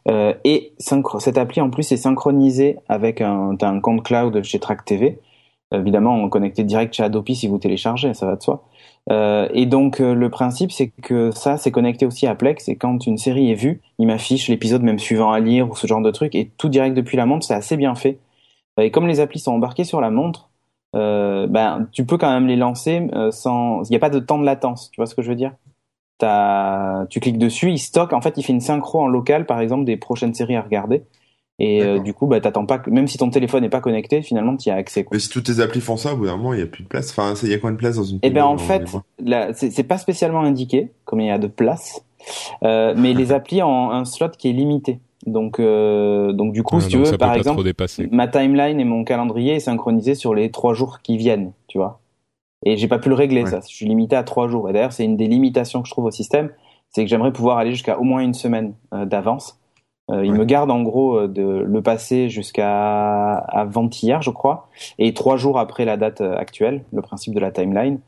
Euh, 0.08 0.34
et 0.44 0.74
cette 0.78 1.38
appli 1.38 1.62
en 1.62 1.70
plus 1.70 1.92
est 1.92 1.98
synchronisée 1.98 2.78
avec 2.88 3.22
un, 3.22 3.58
compte 3.82 4.04
cloud 4.04 4.42
chez 4.44 4.60
Track 4.60 4.86
TV. 4.86 5.20
Évidemment, 5.72 6.16
on 6.16 6.30
connecté 6.30 6.64
direct 6.64 6.94
chez 6.96 7.04
Adopi 7.04 7.36
si 7.36 7.48
vous 7.48 7.60
téléchargez, 7.60 8.14
ça 8.14 8.26
va 8.26 8.36
de 8.36 8.42
soi. 8.42 8.66
Euh, 9.12 9.48
et 9.54 9.66
donc 9.66 10.02
euh, 10.02 10.14
le 10.14 10.30
principe 10.30 10.72
c'est 10.72 10.90
que 10.90 11.32
ça 11.32 11.58
c'est 11.58 11.72
connecté 11.72 12.06
aussi 12.06 12.28
à 12.28 12.36
Plex 12.36 12.68
et 12.70 12.76
quand 12.76 13.08
une 13.08 13.18
série 13.18 13.52
est 13.52 13.56
vue, 13.56 13.82
il 13.98 14.08
m'affiche 14.08 14.50
l'épisode 14.50 14.84
même 14.84 15.00
suivant 15.00 15.32
à 15.32 15.40
lire 15.40 15.70
ou 15.70 15.76
ce 15.76 15.88
genre 15.88 16.02
de 16.02 16.12
truc 16.12 16.36
et 16.36 16.52
tout 16.58 16.70
direct 16.70 16.96
depuis 16.96 17.18
la 17.18 17.26
montre, 17.26 17.46
c'est 17.46 17.54
assez 17.54 17.78
bien 17.78 17.96
fait. 17.96 18.20
Et 18.80 18.92
comme 18.92 19.08
les 19.08 19.20
applis 19.20 19.40
sont 19.40 19.54
embarquées 19.54 19.84
sur 19.84 20.02
la 20.02 20.12
montre, 20.12 20.50
ben 20.94 21.88
tu 21.92 22.06
peux 22.06 22.18
quand 22.18 22.32
même 22.32 22.48
les 22.48 22.56
lancer 22.56 23.08
sans, 23.32 23.84
il 23.84 23.92
n'y 23.92 23.96
a 23.98 24.00
pas 24.00 24.10
de 24.10 24.20
temps 24.20 24.40
de 24.40 24.46
latence, 24.46 24.90
tu 24.92 24.98
vois 24.98 25.06
ce 25.06 25.16
que 25.16 25.22
je 25.22 25.30
veux 25.30 25.36
dire? 25.36 25.54
As... 26.22 27.06
Tu 27.10 27.20
cliques 27.20 27.38
dessus, 27.38 27.72
il 27.72 27.80
stocke, 27.80 28.14
en 28.14 28.22
fait 28.22 28.34
il 28.38 28.44
fait 28.44 28.54
une 28.54 28.62
synchro 28.62 29.02
en 29.02 29.08
local 29.08 29.46
par 29.46 29.62
exemple 29.62 29.86
des 29.86 29.98
prochaines 29.98 30.34
séries 30.34 30.56
à 30.56 30.62
regarder. 30.62 31.04
Et 31.60 31.84
euh, 31.84 32.00
du 32.00 32.14
coup, 32.14 32.26
bah, 32.26 32.40
t'attends 32.40 32.66
pas, 32.66 32.82
même 32.88 33.08
si 33.08 33.18
ton 33.18 33.30
téléphone 33.30 33.64
n'est 33.64 33.70
pas 33.70 33.82
connecté, 33.82 34.22
finalement, 34.22 34.56
tu 34.56 34.70
y 34.70 34.72
as 34.72 34.76
accès. 34.76 35.04
Quoi. 35.04 35.16
Mais 35.16 35.20
si 35.20 35.28
toutes 35.28 35.44
tes 35.44 35.60
applis 35.60 35.82
font 35.82 35.98
ça, 35.98 36.14
au 36.14 36.18
bout 36.18 36.26
d'un 36.26 36.38
moment, 36.38 36.54
il 36.54 36.60
y 36.62 36.64
a 36.64 36.68
plus 36.68 36.84
de 36.84 36.88
place. 36.88 37.12
Enfin, 37.12 37.34
il 37.44 37.50
y 37.50 37.54
a 37.54 37.58
combien 37.58 37.74
de 37.74 37.78
place 37.78 37.98
dans 37.98 38.06
une 38.06 38.20
Eh 38.24 38.30
ben, 38.30 38.46
en 38.46 38.58
fait, 38.58 38.86
c'est 39.54 39.84
pas 39.84 39.98
spécialement 39.98 40.42
indiqué, 40.42 40.90
comme 41.04 41.20
il 41.20 41.28
y 41.28 41.32
a 41.32 41.38
de 41.38 41.48
place, 41.48 42.02
euh, 42.64 42.94
mais 42.98 43.14
les 43.14 43.34
applis 43.34 43.62
ont 43.62 43.92
un 43.92 44.06
slot 44.06 44.30
qui 44.38 44.50
est 44.50 44.54
limité. 44.54 45.00
Donc, 45.26 45.60
euh, 45.60 46.32
donc 46.32 46.54
du 46.54 46.64
coup, 46.64 46.78
ah, 46.78 46.82
si 46.82 46.88
tu 46.88 46.98
veux, 46.98 47.18
par 47.18 47.34
exemple, 47.34 47.62
ma 48.10 48.30
timeline 48.30 48.80
et 48.80 48.86
mon 48.86 49.04
calendrier 49.04 49.56
est 49.56 49.60
synchronisé 49.60 50.16
sur 50.16 50.34
les 50.34 50.50
trois 50.52 50.74
jours 50.74 51.00
qui 51.02 51.18
viennent, 51.18 51.52
tu 51.68 51.78
vois. 51.78 52.00
Et 52.66 52.78
j'ai 52.78 52.88
pas 52.88 53.00
pu 53.00 53.10
le 53.10 53.16
régler, 53.16 53.46
ça. 53.46 53.62
Je 53.62 53.74
suis 53.74 53.86
limité 53.86 54.16
à 54.16 54.24
trois 54.24 54.48
jours. 54.48 54.70
Et 54.70 54.74
d'ailleurs, 54.74 54.92
c'est 54.92 55.06
une 55.06 55.18
des 55.18 55.28
limitations 55.28 55.82
que 55.82 55.88
je 55.88 55.94
trouve 55.94 56.06
au 56.06 56.12
système, 56.12 56.52
c'est 56.90 57.04
que 57.04 57.10
j'aimerais 57.10 57.32
pouvoir 57.32 57.58
aller 57.58 57.72
jusqu'à 57.72 57.98
au 58.00 58.04
moins 58.04 58.22
une 58.22 58.34
semaine 58.34 58.74
euh, 58.94 59.06
d'avance. 59.06 59.60
Euh, 60.10 60.26
il 60.26 60.34
me 60.34 60.46
garde 60.46 60.72
en 60.72 60.82
gros 60.82 61.18
euh, 61.18 61.28
de 61.28 61.44
le 61.44 61.82
passer 61.82 62.30
jusqu'à 62.30 63.36
avant-hier, 63.36 64.22
je 64.22 64.32
crois, 64.32 64.68
et 64.98 65.14
trois 65.14 65.38
jours 65.38 65.60
après 65.60 65.86
la 65.86 65.98
date 65.98 66.22
euh, 66.22 66.36
actuelle, 66.36 66.84
le 66.92 67.02
principe 67.02 67.36
de 67.36 67.40
la 67.40 67.52
timeline. 67.52 68.00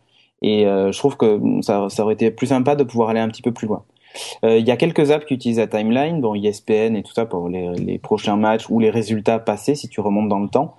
Et 0.43 0.63
je 0.65 0.97
trouve 0.97 1.17
que 1.17 1.39
ça, 1.61 1.87
ça 1.89 2.01
aurait 2.01 2.15
été 2.15 2.31
plus 2.31 2.47
sympa 2.47 2.75
de 2.75 2.83
pouvoir 2.83 3.09
aller 3.09 3.19
un 3.19 3.27
petit 3.27 3.43
peu 3.43 3.51
plus 3.51 3.67
loin. 3.67 3.83
Il 4.41 4.67
y 4.67 4.71
a 4.71 4.75
quelques 4.75 5.11
apps 5.11 5.23
qui 5.23 5.35
utilisent 5.35 5.59
la 5.59 5.67
timeline, 5.67 6.19
bon 6.19 6.33
ESPN 6.33 6.95
et 6.95 7.03
tout 7.03 7.13
ça 7.13 7.27
pour 7.27 7.47
les, 7.47 7.75
les 7.75 7.99
prochains 7.99 8.37
matchs 8.37 8.67
ou 8.67 8.79
les 8.79 8.89
résultats 8.89 9.37
passés 9.37 9.75
si 9.75 9.87
tu 9.87 10.01
remontes 10.01 10.29
dans 10.29 10.39
le 10.39 10.47
temps. 10.49 10.77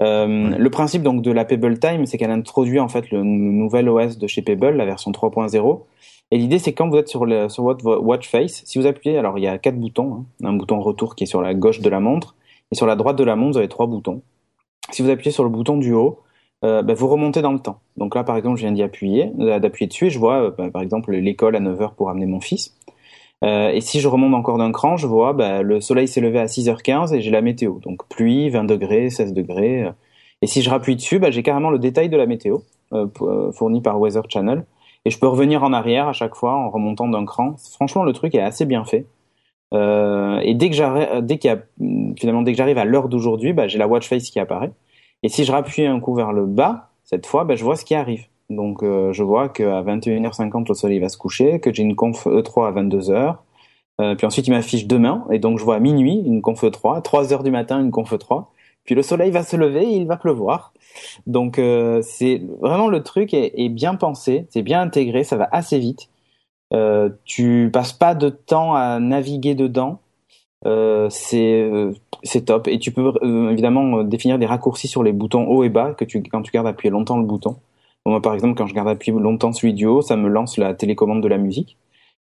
Euh, 0.00 0.56
le 0.56 0.70
principe 0.70 1.02
donc 1.02 1.22
de 1.22 1.30
la 1.30 1.44
Pebble 1.44 1.78
Time, 1.78 2.06
c'est 2.06 2.16
qu'elle 2.16 2.30
introduit 2.30 2.80
en 2.80 2.88
fait 2.88 3.10
le 3.10 3.22
nouvel 3.22 3.88
OS 3.88 4.18
de 4.18 4.26
chez 4.26 4.42
Pebble, 4.42 4.76
la 4.76 4.86
version 4.86 5.10
3.0. 5.10 5.80
Et 6.30 6.38
l'idée, 6.38 6.58
c'est 6.58 6.72
quand 6.72 6.88
vous 6.88 6.96
êtes 6.96 7.08
sur, 7.08 7.26
le, 7.26 7.48
sur 7.48 7.64
votre 7.64 7.84
watch 7.98 8.28
face, 8.28 8.62
si 8.64 8.78
vous 8.78 8.86
appuyez, 8.86 9.18
alors 9.18 9.36
il 9.38 9.44
y 9.44 9.48
a 9.48 9.58
quatre 9.58 9.78
boutons, 9.78 10.14
hein. 10.14 10.46
un 10.48 10.52
bouton 10.52 10.80
retour 10.80 11.16
qui 11.16 11.24
est 11.24 11.26
sur 11.26 11.42
la 11.42 11.54
gauche 11.54 11.80
de 11.80 11.90
la 11.90 12.00
montre, 12.00 12.36
et 12.70 12.76
sur 12.76 12.86
la 12.86 12.94
droite 12.94 13.16
de 13.16 13.24
la 13.24 13.34
montre, 13.34 13.52
vous 13.52 13.58
avez 13.58 13.68
trois 13.68 13.86
boutons. 13.86 14.22
Si 14.90 15.02
vous 15.02 15.10
appuyez 15.10 15.32
sur 15.32 15.42
le 15.42 15.50
bouton 15.50 15.76
du 15.76 15.92
haut, 15.92 16.20
euh, 16.64 16.82
bah, 16.82 16.94
vous 16.94 17.08
remontez 17.08 17.42
dans 17.42 17.52
le 17.52 17.58
temps. 17.58 17.80
Donc 17.96 18.14
là, 18.14 18.22
par 18.22 18.36
exemple, 18.36 18.56
je 18.56 18.62
viens 18.62 18.72
d'y 18.72 18.82
appuyer, 18.82 19.32
euh, 19.40 19.58
d'appuyer 19.58 19.88
dessus, 19.88 20.06
et 20.06 20.10
je 20.10 20.18
vois, 20.18 20.50
bah, 20.50 20.70
par 20.70 20.82
exemple, 20.82 21.12
l'école 21.12 21.56
à 21.56 21.60
9h 21.60 21.94
pour 21.94 22.10
amener 22.10 22.26
mon 22.26 22.40
fils. 22.40 22.76
Euh, 23.42 23.70
et 23.70 23.80
si 23.80 24.00
je 24.00 24.08
remonte 24.08 24.34
encore 24.34 24.58
d'un 24.58 24.72
cran, 24.72 24.96
je 24.96 25.06
vois 25.06 25.32
bah, 25.32 25.62
le 25.62 25.80
soleil 25.80 26.08
s'est 26.08 26.20
levé 26.20 26.38
à 26.38 26.46
6h15 26.46 27.14
et 27.14 27.20
j'ai 27.20 27.30
la 27.30 27.40
météo. 27.40 27.78
Donc 27.80 28.06
pluie, 28.08 28.50
20 28.50 28.64
degrés, 28.64 29.10
16 29.10 29.32
degrés. 29.32 29.90
Et 30.42 30.46
si 30.46 30.62
je 30.62 30.70
rappuie 30.70 30.96
dessus, 30.96 31.18
bah, 31.18 31.30
j'ai 31.30 31.42
carrément 31.42 31.70
le 31.70 31.78
détail 31.78 32.08
de 32.08 32.16
la 32.16 32.26
météo 32.26 32.58
euh, 32.92 33.06
euh, 33.22 33.52
fourni 33.52 33.80
par 33.80 34.00
Weather 34.00 34.24
Channel. 34.28 34.64
Et 35.04 35.10
je 35.10 35.18
peux 35.18 35.28
revenir 35.28 35.62
en 35.62 35.72
arrière 35.72 36.08
à 36.08 36.12
chaque 36.12 36.34
fois 36.34 36.54
en 36.54 36.70
remontant 36.70 37.08
d'un 37.08 37.24
cran. 37.24 37.56
Franchement, 37.72 38.04
le 38.04 38.12
truc 38.12 38.34
est 38.34 38.40
assez 38.40 38.66
bien 38.66 38.84
fait. 38.84 39.06
Euh, 39.72 40.40
et 40.40 40.54
dès 40.54 40.70
que 40.70 40.76
j'arrive, 40.76 41.20
dès 41.22 41.38
qu'il 41.38 41.50
y 41.50 41.54
a, 41.54 41.62
finalement, 42.18 42.42
dès 42.42 42.52
que 42.52 42.58
j'arrive 42.58 42.78
à 42.78 42.84
l'heure 42.84 43.08
d'aujourd'hui, 43.08 43.52
bah, 43.52 43.68
j'ai 43.68 43.78
la 43.78 43.86
watch 43.86 44.08
face 44.08 44.30
qui 44.30 44.40
apparaît. 44.40 44.72
Et 45.22 45.28
si 45.28 45.44
je 45.44 45.52
rappuie 45.52 45.86
un 45.86 46.00
coup 46.00 46.14
vers 46.14 46.32
le 46.32 46.46
bas, 46.46 46.90
cette 47.04 47.26
fois, 47.26 47.44
bah, 47.44 47.54
je 47.54 47.64
vois 47.64 47.76
ce 47.76 47.84
qui 47.84 47.94
arrive. 47.94 48.24
Donc 48.50 48.82
euh, 48.82 49.12
je 49.12 49.22
vois 49.22 49.48
qu'à 49.48 49.82
21h50 49.82 50.68
le 50.68 50.74
soleil 50.74 50.98
va 50.98 51.08
se 51.08 51.16
coucher, 51.16 51.60
que 51.60 51.72
j'ai 51.72 51.84
une 51.84 51.96
conf 51.96 52.26
E3 52.26 52.68
à 52.68 52.72
22h. 52.72 53.36
Euh, 54.00 54.14
puis 54.16 54.26
ensuite 54.26 54.48
il 54.48 54.50
m'affiche 54.50 54.86
demain 54.86 55.24
et 55.30 55.38
donc 55.38 55.58
je 55.58 55.64
vois 55.64 55.76
à 55.76 55.80
minuit 55.80 56.20
une 56.26 56.42
conf 56.42 56.62
E3, 56.64 57.02
3h 57.02 57.42
du 57.44 57.50
matin 57.50 57.80
une 57.80 57.92
conf 57.92 58.12
E3. 58.12 58.46
Puis 58.84 58.94
le 58.94 59.02
soleil 59.02 59.30
va 59.30 59.44
se 59.44 59.56
lever 59.56 59.84
et 59.84 59.96
il 59.96 60.06
va 60.06 60.16
pleuvoir. 60.16 60.72
Donc 61.26 61.58
euh, 61.58 62.02
c'est 62.02 62.42
vraiment 62.60 62.88
le 62.88 63.02
truc 63.02 63.32
est, 63.34 63.68
bien 63.68 63.94
pensé, 63.94 64.46
c'est 64.50 64.62
bien 64.62 64.80
intégré, 64.80 65.22
ça 65.22 65.36
va 65.36 65.48
assez 65.52 65.78
vite. 65.78 66.08
Euh, 66.72 67.10
tu 67.24 67.70
passes 67.72 67.92
pas 67.92 68.14
de 68.14 68.30
temps 68.30 68.74
à 68.74 68.98
naviguer 68.98 69.54
dedans. 69.54 70.00
Euh, 70.66 71.08
c'est 71.10 71.62
euh, 71.62 71.92
c'est 72.22 72.46
top 72.46 72.68
et 72.68 72.78
tu 72.78 72.92
peux 72.92 73.12
évidemment 73.50 74.02
définir 74.02 74.38
des 74.38 74.44
raccourcis 74.44 74.88
sur 74.88 75.02
les 75.02 75.12
boutons 75.12 75.46
haut 75.46 75.64
et 75.64 75.70
bas 75.70 75.94
que 75.94 76.04
tu 76.04 76.22
quand 76.24 76.42
tu 76.42 76.50
gardes 76.52 76.66
appuyé 76.66 76.90
longtemps 76.90 77.16
le 77.18 77.24
bouton. 77.24 77.56
Moi, 78.06 78.20
par 78.22 78.34
exemple, 78.34 78.56
quand 78.56 78.66
je 78.66 78.74
garde 78.74 78.88
appuyé 78.88 79.16
longtemps 79.18 79.52
celui 79.52 79.74
du 79.74 79.86
haut, 79.86 80.02
ça 80.02 80.16
me 80.16 80.28
lance 80.28 80.56
la 80.56 80.74
télécommande 80.74 81.22
de 81.22 81.28
la 81.28 81.38
musique. 81.38 81.76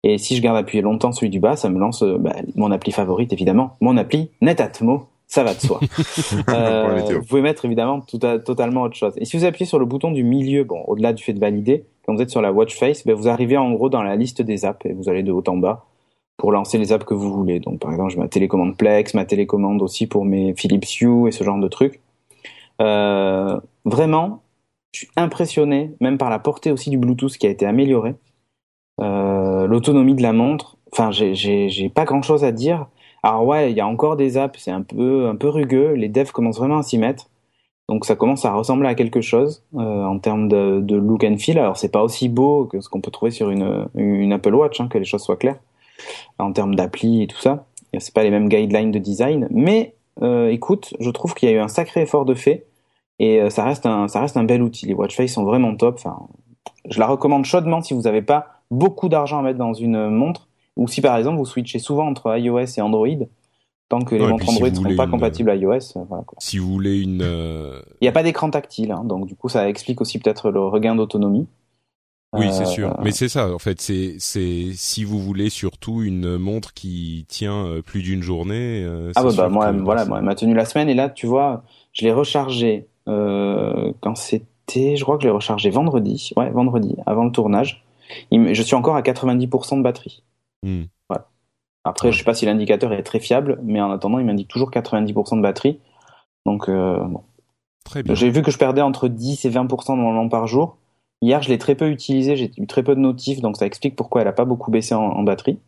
Et 0.02 0.18
si 0.18 0.36
je 0.36 0.42
garde 0.42 0.56
appuyé 0.56 0.82
longtemps 0.82 1.12
celui 1.12 1.30
du 1.30 1.40
bas, 1.40 1.56
ça 1.56 1.68
me 1.70 1.78
lance 1.78 2.02
euh, 2.02 2.18
bah, 2.18 2.34
mon 2.56 2.70
appli 2.70 2.92
favorite, 2.92 3.32
évidemment, 3.32 3.76
mon 3.80 3.96
appli 3.96 4.30
Netatmo. 4.40 5.08
Ça 5.26 5.42
va 5.42 5.54
de 5.54 5.60
soi. 5.60 5.80
euh, 6.50 7.18
vous 7.18 7.24
pouvez 7.24 7.40
mettre 7.40 7.64
évidemment 7.64 8.00
tout 8.02 8.20
à, 8.22 8.38
totalement 8.38 8.82
autre 8.82 8.94
chose. 8.94 9.14
Et 9.16 9.24
si 9.24 9.38
vous 9.38 9.46
appuyez 9.46 9.66
sur 9.66 9.78
le 9.78 9.86
bouton 9.86 10.10
du 10.12 10.22
milieu, 10.22 10.64
bon, 10.64 10.82
au-delà 10.86 11.14
du 11.14 11.24
fait 11.24 11.32
de 11.32 11.40
valider, 11.40 11.86
quand 12.04 12.14
vous 12.14 12.20
êtes 12.20 12.30
sur 12.30 12.42
la 12.42 12.52
watch 12.52 12.78
face, 12.78 13.06
ben, 13.06 13.14
vous 13.14 13.28
arrivez 13.28 13.56
en 13.56 13.72
gros 13.72 13.88
dans 13.88 14.02
la 14.02 14.16
liste 14.16 14.42
des 14.42 14.66
apps 14.66 14.84
et 14.84 14.92
vous 14.92 15.08
allez 15.08 15.22
de 15.22 15.32
haut 15.32 15.42
en 15.46 15.56
bas 15.56 15.86
pour 16.36 16.52
lancer 16.52 16.78
les 16.78 16.92
apps 16.92 17.04
que 17.04 17.14
vous 17.14 17.32
voulez. 17.32 17.58
Donc 17.58 17.80
par 17.80 17.90
exemple, 17.90 18.12
j'ai 18.12 18.18
ma 18.18 18.28
télécommande 18.28 18.76
Plex, 18.76 19.14
ma 19.14 19.24
télécommande 19.24 19.80
aussi 19.80 20.06
pour 20.06 20.24
mes 20.26 20.54
Philips 20.54 21.00
Hue 21.00 21.28
et 21.28 21.32
ce 21.32 21.42
genre 21.42 21.58
de 21.58 21.68
trucs. 21.68 22.00
Euh, 22.82 23.58
vraiment, 23.84 24.42
je 24.94 25.00
suis 25.00 25.08
impressionné, 25.16 25.92
même 26.00 26.18
par 26.18 26.30
la 26.30 26.38
portée 26.38 26.70
aussi 26.70 26.88
du 26.88 26.98
Bluetooth 26.98 27.36
qui 27.36 27.46
a 27.46 27.50
été 27.50 27.66
améliorée. 27.66 28.14
Euh, 29.00 29.66
L'autonomie 29.66 30.14
de 30.14 30.22
la 30.22 30.32
montre, 30.32 30.76
enfin, 30.92 31.10
j'ai 31.10 31.88
pas 31.88 32.04
grand 32.04 32.22
chose 32.22 32.44
à 32.44 32.52
dire. 32.52 32.86
Alors 33.24 33.44
ouais, 33.44 33.72
il 33.72 33.76
y 33.76 33.80
a 33.80 33.86
encore 33.86 34.16
des 34.16 34.36
apps, 34.36 34.60
c'est 34.62 34.70
un 34.70 34.82
peu 34.82 35.26
un 35.26 35.34
peu 35.34 35.48
rugueux. 35.48 35.94
Les 35.94 36.08
devs 36.08 36.30
commencent 36.30 36.58
vraiment 36.58 36.78
à 36.78 36.82
s'y 36.84 36.98
mettre, 36.98 37.28
donc 37.88 38.04
ça 38.04 38.14
commence 38.14 38.44
à 38.44 38.54
ressembler 38.54 38.88
à 38.88 38.94
quelque 38.94 39.20
chose 39.20 39.64
euh, 39.74 40.04
en 40.04 40.18
termes 40.18 40.48
de, 40.48 40.94
look 40.94 41.24
and 41.24 41.38
feel. 41.38 41.58
Alors 41.58 41.76
c'est 41.76 41.90
pas 41.90 42.02
aussi 42.02 42.28
beau 42.28 42.66
que 42.66 42.80
ce 42.80 42.88
qu'on 42.88 43.00
peut 43.00 43.10
trouver 43.10 43.32
sur 43.32 43.50
une, 43.50 43.88
une 43.96 44.32
Apple 44.32 44.54
Watch, 44.54 44.80
hein, 44.80 44.88
que 44.88 44.98
les 44.98 45.04
choses 45.04 45.22
soient 45.22 45.36
claires 45.36 45.58
en 46.38 46.52
termes 46.52 46.76
d'appli 46.76 47.22
et 47.22 47.26
tout 47.26 47.40
ça. 47.40 47.66
C'est 47.98 48.14
pas 48.14 48.22
les 48.22 48.30
mêmes 48.30 48.48
guidelines 48.48 48.90
de 48.90 48.98
design, 48.98 49.48
mais 49.50 49.94
euh, 50.22 50.48
écoute, 50.48 50.94
je 51.00 51.10
trouve 51.10 51.34
qu'il 51.34 51.48
y 51.48 51.52
a 51.52 51.54
eu 51.56 51.60
un 51.60 51.68
sacré 51.68 52.02
effort 52.02 52.24
de 52.24 52.34
fait 52.34 52.66
et 53.18 53.40
euh, 53.40 53.50
ça 53.50 53.64
reste 53.64 53.86
un 53.86 54.08
ça 54.08 54.20
reste 54.20 54.36
un 54.36 54.44
bel 54.44 54.62
outil. 54.62 54.86
Les 54.86 54.94
watch 54.94 55.16
face 55.16 55.32
sont 55.32 55.44
vraiment 55.44 55.74
top. 55.76 55.96
Enfin, 55.98 56.18
je 56.88 56.98
la 56.98 57.06
recommande 57.06 57.44
chaudement 57.44 57.80
si 57.82 57.94
vous 57.94 58.02
n'avez 58.02 58.22
pas 58.22 58.62
beaucoup 58.70 59.08
d'argent 59.08 59.38
à 59.38 59.42
mettre 59.42 59.58
dans 59.58 59.74
une 59.74 60.08
montre 60.10 60.48
ou 60.76 60.88
si 60.88 61.00
par 61.00 61.16
exemple 61.16 61.38
vous 61.38 61.46
switchez 61.46 61.78
souvent 61.78 62.06
entre 62.08 62.36
iOS 62.36 62.58
et 62.76 62.80
Android, 62.80 63.06
tant 63.88 64.00
que 64.00 64.14
les 64.16 64.22
Ouais, 64.22 64.28
montres 64.30 64.44
si 64.44 64.50
Android 64.50 64.68
ne 64.68 64.74
seront 64.74 64.82
voulez 64.84 64.96
pas 64.96 65.04
une- 65.04 65.10
compatibles 65.10 65.50
à 65.50 65.56
iOS, 65.56 65.70
euh, 65.96 66.04
voilà 66.08 66.24
quoi. 66.24 66.36
Si 66.40 66.58
vous 66.58 66.70
voulez 66.72 67.00
une, 67.00 67.22
euh, 67.22 67.80
Il 68.00 68.04
n'y 68.04 68.08
a 68.08 68.12
pas 68.12 68.22
d'écran 68.24 68.50
tactile, 68.50 68.90
hein, 68.92 69.02
donc 69.04 69.26
du 69.26 69.36
coup 69.36 69.48
ça 69.48 69.68
explique 69.68 70.00
aussi 70.00 70.18
peut-être 70.18 70.50
le 70.50 70.60
regain 70.60 70.96
d'autonomie. 70.96 71.46
oui, 72.36 72.48
c'est 72.52 72.64
sûr. 72.66 72.96
Mais 73.04 73.12
c'est 73.12 73.28
ça, 73.28 73.54
en 73.54 73.60
fait, 73.60 73.80
c'est 73.80 74.16
c'est 74.18 74.70
si 74.74 75.04
vous 75.04 75.20
voulez 75.20 75.50
surtout 75.50 76.02
une 76.02 76.36
montre 76.36 76.74
qui 76.74 77.26
tient 77.28 77.80
plus 77.86 78.02
d'une 78.02 78.22
journée. 78.22 78.84
Ah 79.14 79.22
bah 79.36 79.48
moi, 79.48 79.70
voilà, 79.70 80.04
moi, 80.04 80.18
elle 80.18 80.24
m'a 80.24 80.34
tenu 80.34 80.52
la 80.54 80.64
semaine 80.64 80.88
et 80.88 80.94
là, 80.94 81.08
tu 81.08 81.26
vois, 81.28 81.62
je 81.92 82.02
l'ai 82.04 82.12
rechargé 82.12 82.88
euh, 82.88 82.88
quand 83.06 84.14
c'était, 84.16 84.96
je 84.96 85.02
crois 85.04 85.16
que 85.16 85.22
je 85.22 85.28
l'ai 85.28 85.34
rechargé 85.34 85.70
vendredi, 85.70 86.30
ouais, 86.36 86.50
vendredi, 86.50 86.96
avant 87.06 87.24
le 87.24 87.32
tournage. 87.32 87.84
Je 88.32 88.62
suis 88.62 88.74
encore 88.74 88.96
à 88.96 89.02
90% 89.02 89.78
de 89.78 89.82
batterie. 89.82 90.22
Hmm. 90.62 90.84
Après, 91.86 92.08
Ouais. 92.08 92.12
je 92.12 92.18
sais 92.18 92.24
pas 92.24 92.32
si 92.32 92.46
l'indicateur 92.46 92.94
est 92.94 93.02
très 93.02 93.20
fiable, 93.20 93.60
mais 93.62 93.78
en 93.82 93.90
attendant, 93.90 94.18
il 94.18 94.24
m'indique 94.24 94.48
toujours 94.48 94.70
90% 94.70 95.36
de 95.36 95.42
batterie. 95.42 95.80
Donc, 96.46 96.70
euh, 96.70 96.98
bon. 97.04 97.20
Très 97.84 98.02
bien. 98.02 98.14
j'ai 98.14 98.30
vu 98.30 98.40
que 98.40 98.50
je 98.50 98.56
perdais 98.56 98.80
entre 98.80 99.06
10 99.08 99.44
et 99.44 99.50
20% 99.50 99.94
normalement 99.96 100.30
par 100.30 100.46
jour. 100.46 100.78
Hier, 101.20 101.42
je 101.42 101.50
l'ai 101.50 101.58
très 101.58 101.74
peu 101.74 101.90
utilisé, 101.90 102.36
j'ai 102.36 102.50
eu 102.56 102.66
très 102.66 102.82
peu 102.82 102.94
de 102.94 103.00
notifs, 103.00 103.42
donc 103.42 103.58
ça 103.58 103.66
explique 103.66 103.96
pourquoi 103.96 104.22
elle 104.22 104.28
a 104.28 104.32
pas 104.32 104.46
beaucoup 104.46 104.70
baissé 104.70 104.94
en, 104.94 105.02
en 105.02 105.22
batterie. 105.24 105.58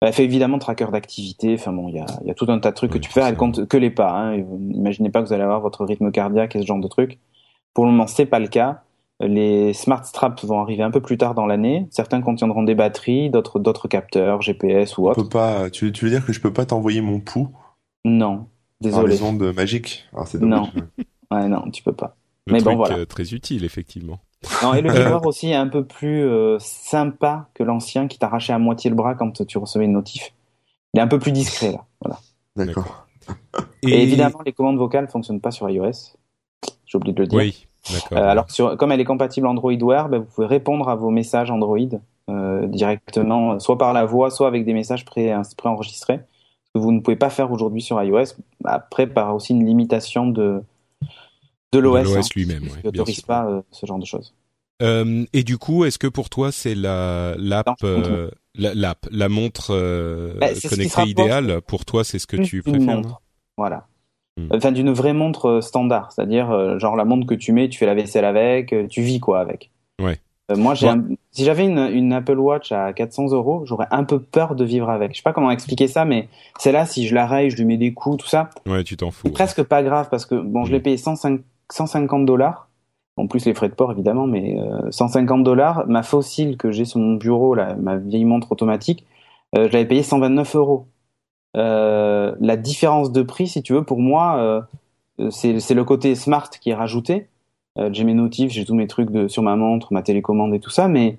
Elle 0.00 0.12
fait 0.12 0.24
évidemment 0.24 0.58
tracker 0.58 0.86
d'activité, 0.92 1.54
enfin 1.54 1.72
bon, 1.72 1.88
il 1.88 1.96
y 1.96 1.98
a, 1.98 2.06
il 2.22 2.28
y 2.28 2.30
a 2.30 2.34
tout 2.34 2.46
un 2.48 2.58
tas 2.60 2.70
de 2.70 2.76
trucs 2.76 2.92
Oui, 2.92 3.00
que 3.00 3.04
tu 3.04 3.08
peux 3.08 3.14
faire, 3.20 3.26
elle 3.26 3.36
compte 3.36 3.66
que 3.66 3.76
les 3.76 3.90
pas. 3.90 4.12
Hein. 4.12 4.36
Imaginez 4.70 5.10
pas 5.10 5.20
que 5.22 5.26
vous 5.26 5.32
allez 5.32 5.42
avoir 5.42 5.60
votre 5.60 5.84
rythme 5.84 6.12
cardiaque 6.12 6.54
et 6.54 6.60
ce 6.60 6.66
genre 6.66 6.78
de 6.78 6.86
trucs. 6.88 7.18
Pour 7.74 7.84
le 7.84 7.90
moment, 7.90 8.06
c'est 8.06 8.26
pas 8.26 8.38
le 8.38 8.46
cas. 8.48 8.82
Les 9.20 9.72
smart 9.74 10.04
straps 10.04 10.44
vont 10.44 10.60
arriver 10.60 10.84
un 10.84 10.92
peu 10.92 11.00
plus 11.00 11.18
tard 11.18 11.34
dans 11.34 11.46
l'année. 11.46 11.88
Certains 11.90 12.20
contiendront 12.22 12.62
des 12.62 12.76
batteries, 12.76 13.30
d'autres 13.30 13.58
d'autres 13.58 13.88
capteurs, 13.88 14.40
GPS 14.42 14.96
ou 14.98 15.06
On 15.06 15.10
autre. 15.10 15.22
peut 15.24 15.28
pas, 15.28 15.68
tu, 15.70 15.90
tu 15.90 16.04
veux 16.04 16.10
dire 16.12 16.24
que 16.24 16.32
je 16.32 16.40
peux 16.40 16.52
pas 16.52 16.64
t'envoyer 16.64 17.00
mon 17.00 17.18
pouls? 17.18 17.48
Non, 18.04 18.36
par 18.36 18.46
désolé. 18.80 19.14
les 19.16 19.22
ondes 19.24 19.52
magiques 19.52 20.08
Ah, 20.16 20.22
dommage. 20.34 20.68
Ouais, 21.32 21.48
non, 21.48 21.68
tu 21.72 21.82
peux 21.82 21.92
pas. 21.92 22.14
Le 22.46 22.52
mais 22.52 22.58
bon, 22.60 22.70
truc 22.70 22.76
voilà. 22.76 22.96
euh, 22.98 23.04
très 23.06 23.34
utile, 23.34 23.64
effectivement. 23.64 24.20
Non, 24.62 24.74
et 24.74 24.82
le 24.82 24.90
Euh. 24.90 24.92
viewer 24.92 25.20
aussi 25.26 25.50
est 25.50 25.56
un 25.56 25.66
peu 25.68 25.84
plus 25.84 26.22
euh, 26.24 26.58
sympa 26.60 27.48
que 27.54 27.62
l'ancien 27.64 28.06
qui 28.06 28.18
t'arrachait 28.18 28.52
à 28.52 28.58
moitié 28.58 28.88
le 28.90 28.96
bras 28.96 29.14
quand 29.14 29.44
tu 29.46 29.58
recevais 29.58 29.84
une 29.86 29.92
notif. 29.92 30.32
Il 30.94 31.00
est 31.00 31.02
un 31.02 31.08
peu 31.08 31.18
plus 31.18 31.32
discret 31.32 31.72
là. 31.72 31.84
Voilà. 32.00 32.18
D'accord. 32.56 33.06
Et, 33.82 34.02
évidemment, 34.02 34.40
les 34.46 34.52
commandes 34.52 34.78
vocales 34.78 35.08
fonctionnent 35.08 35.40
pas 35.40 35.50
sur 35.50 35.68
iOS. 35.68 36.16
J'ai 36.86 36.96
oublié 36.96 37.12
de 37.12 37.20
le 37.20 37.26
dire. 37.26 37.38
Oui, 37.38 37.66
d'accord. 37.92 38.18
Euh, 38.18 38.28
alors 38.28 38.50
sur, 38.50 38.76
comme 38.76 38.90
elle 38.92 39.00
est 39.00 39.04
compatible 39.04 39.46
Android 39.46 39.74
Wear, 39.74 40.08
ben, 40.08 40.18
vous 40.18 40.24
pouvez 40.26 40.46
répondre 40.46 40.88
à 40.88 40.94
vos 40.94 41.10
messages 41.10 41.50
Android 41.50 41.78
euh, 42.30 42.66
directement, 42.66 43.52
euh, 43.52 43.58
soit 43.58 43.76
par 43.76 43.92
la 43.92 44.04
voix, 44.06 44.30
soit 44.30 44.46
avec 44.48 44.64
des 44.64 44.72
messages 44.72 45.04
pré- 45.04 45.34
préenregistrés. 45.56 46.20
Ce 46.64 46.72
que 46.74 46.78
vous 46.78 46.92
ne 46.92 47.00
pouvez 47.00 47.16
pas 47.16 47.30
faire 47.30 47.50
aujourd'hui 47.52 47.82
sur 47.82 48.02
iOS. 48.02 48.34
Après, 48.64 49.06
par 49.06 49.34
aussi 49.34 49.52
une 49.52 49.66
limitation 49.66 50.26
de 50.26 50.62
de 51.72 51.78
l'OS. 51.78 52.16
hein, 52.16 52.20
lui-même, 52.34 52.62
bien 52.64 52.72
n'autorise 52.84 53.20
pas 53.20 53.46
euh, 53.46 53.62
ce 53.70 53.86
genre 53.86 53.98
de 53.98 54.04
choses. 54.06 54.34
Euh, 54.80 55.24
et 55.32 55.42
du 55.42 55.58
coup, 55.58 55.84
est-ce 55.84 55.98
que 55.98 56.06
pour 56.06 56.30
toi 56.30 56.52
c'est 56.52 56.74
la 56.76 57.34
l'app 57.36 57.68
euh, 57.82 58.30
la, 58.54 59.28
montre 59.28 59.72
Bah, 60.38 60.48
connectée 60.68 61.02
idéale 61.02 61.60
pour 61.66 61.84
toi 61.84 62.04
C'est 62.04 62.18
ce 62.18 62.26
que 62.26 62.36
tu 62.36 62.62
préfères 62.62 62.96
montre. 62.96 63.20
Voilà. 63.56 63.86
Hmm. 64.38 64.46
Enfin, 64.52 64.70
d'une 64.70 64.92
vraie 64.92 65.12
montre 65.14 65.60
standard, 65.62 66.12
c'est-à-dire 66.12 66.78
genre 66.78 66.94
la 66.94 67.04
montre 67.04 67.26
que 67.26 67.34
tu 67.34 67.52
mets, 67.52 67.68
tu 67.68 67.78
fais 67.78 67.86
la 67.86 67.94
vaisselle 67.94 68.24
avec, 68.24 68.72
tu 68.88 69.02
vis 69.02 69.18
quoi 69.20 69.40
avec. 69.40 69.70
Ouais. 70.00 70.20
Moi, 70.56 70.74
j'ai 70.74 70.86
Ouais. 70.86 70.92
un- 70.92 71.04
si 71.32 71.44
j'avais 71.44 71.66
une, 71.66 71.78
une 71.92 72.12
Apple 72.12 72.38
Watch 72.38 72.72
à 72.72 72.92
400 72.94 73.32
euros, 73.32 73.66
j'aurais 73.66 73.88
un 73.90 74.04
peu 74.04 74.18
peur 74.18 74.54
de 74.54 74.64
vivre 74.64 74.88
avec. 74.88 75.10
Je 75.12 75.16
sais 75.18 75.22
pas 75.22 75.32
comment 75.34 75.50
expliquer 75.50 75.88
ça, 75.88 76.04
mais 76.06 76.28
celle-là, 76.58 76.86
si 76.86 77.06
je 77.06 77.14
la 77.14 77.26
raye, 77.26 77.50
je 77.50 77.56
lui 77.56 77.64
mets 77.66 77.76
des 77.76 77.92
coups, 77.92 78.22
tout 78.22 78.28
ça, 78.28 78.48
Ouais, 78.64 78.82
tu 78.82 78.96
t'en 78.96 79.10
fous. 79.10 79.28
presque 79.30 79.62
pas 79.64 79.82
grave 79.82 80.08
parce 80.10 80.24
que 80.24 80.36
bon, 80.36 80.64
je 80.64 80.72
l'ai 80.72 80.78
Mm. 80.78 80.82
payé 80.82 80.96
105 80.96 81.40
150 81.72 82.26
dollars. 82.26 82.68
En 83.16 83.26
plus 83.26 83.44
les 83.46 83.54
frais 83.54 83.68
de 83.68 83.74
port 83.74 83.90
évidemment, 83.90 84.26
mais 84.26 84.60
euh, 84.60 84.90
150 84.90 85.42
dollars. 85.42 85.86
Ma 85.88 86.02
fossile 86.02 86.56
que 86.56 86.70
j'ai 86.70 86.84
sur 86.84 87.00
mon 87.00 87.14
bureau, 87.14 87.54
là, 87.54 87.74
ma 87.74 87.96
vieille 87.96 88.24
montre 88.24 88.52
automatique, 88.52 89.04
euh, 89.56 89.68
je 89.68 89.72
l'avais 89.72 89.86
payé 89.86 90.02
129 90.02 90.54
euros. 90.56 90.86
Euh, 91.56 92.34
la 92.40 92.56
différence 92.56 93.10
de 93.10 93.22
prix, 93.22 93.48
si 93.48 93.62
tu 93.62 93.72
veux, 93.72 93.82
pour 93.82 93.98
moi, 93.98 94.66
euh, 95.18 95.30
c'est 95.30 95.74
le 95.74 95.84
côté 95.84 96.14
smart 96.14 96.48
qui 96.48 96.70
est 96.70 96.74
rajouté. 96.74 97.26
Euh, 97.78 97.90
j'ai 97.92 98.04
mes 98.04 98.14
notifs, 98.14 98.50
j'ai 98.50 98.64
tous 98.64 98.74
mes 98.74 98.86
trucs 98.86 99.10
de, 99.10 99.28
sur 99.28 99.42
ma 99.42 99.56
montre, 99.56 99.92
ma 99.92 100.02
télécommande 100.02 100.54
et 100.54 100.60
tout 100.60 100.70
ça, 100.70 100.88
mais 100.88 101.18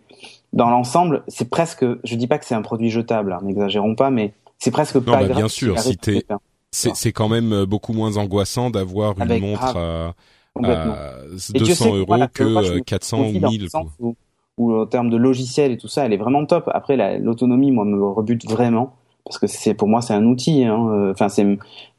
dans 0.51 0.69
l'ensemble, 0.69 1.23
c'est 1.27 1.49
presque, 1.49 1.85
je 2.03 2.15
dis 2.15 2.27
pas 2.27 2.37
que 2.37 2.45
c'est 2.45 2.55
un 2.55 2.61
produit 2.61 2.89
jetable, 2.89 3.31
hein, 3.33 3.39
n'exagérons 3.43 3.95
pas, 3.95 4.09
mais 4.09 4.33
c'est 4.57 4.71
presque 4.71 4.95
non, 4.95 5.01
pas 5.03 5.11
bah, 5.11 5.23
grave. 5.25 5.37
bien 5.37 5.47
sûr, 5.47 5.79
si 5.79 5.95
t'es, 5.95 6.25
c'est, 6.71 7.13
quand 7.13 7.29
même 7.29 7.53
euh, 7.53 7.65
beaucoup 7.65 7.93
moins 7.93 8.17
angoissant 8.17 8.69
d'avoir 8.69 9.19
une 9.19 9.39
montre 9.39 9.77
à, 9.77 10.13
Complètement. 10.53 10.93
à 10.93 11.21
Et 11.25 11.57
Dieu 11.59 11.59
200 11.67 11.73
sait 11.85 11.89
euros 11.91 12.05
voilà, 12.07 12.27
que 12.27 12.43
moi, 12.43 12.61
je 12.63 12.71
que 12.71 12.75
me 12.77 12.79
400 12.81 13.17
confie 13.17 13.37
ou 13.37 13.39
dans 13.39 13.49
1000. 13.49 13.63
le 13.63 13.69
quoi. 13.69 13.81
sens 13.81 13.91
Où, 13.99 14.15
où, 14.57 14.73
en 14.75 14.85
termes 14.85 15.09
de 15.09 15.17
logiciel 15.17 15.71
et 15.71 15.77
tout 15.77 15.87
ça, 15.87 16.05
elle 16.05 16.13
est 16.13 16.17
vraiment 16.17 16.45
top. 16.45 16.69
Après, 16.73 16.97
la- 16.97 17.17
l'autonomie, 17.17 17.71
moi, 17.71 17.85
me 17.85 18.03
rebute 18.03 18.49
vraiment 18.49 18.93
parce 19.25 19.37
que 19.37 19.47
c'est 19.47 19.73
pour 19.75 19.87
moi 19.87 20.01
c'est 20.01 20.13
un 20.13 20.25
outil. 20.25 20.63
hein. 20.65 20.87
Euh, 20.91 21.11
Enfin, 21.11 21.29
c'est, 21.29 21.45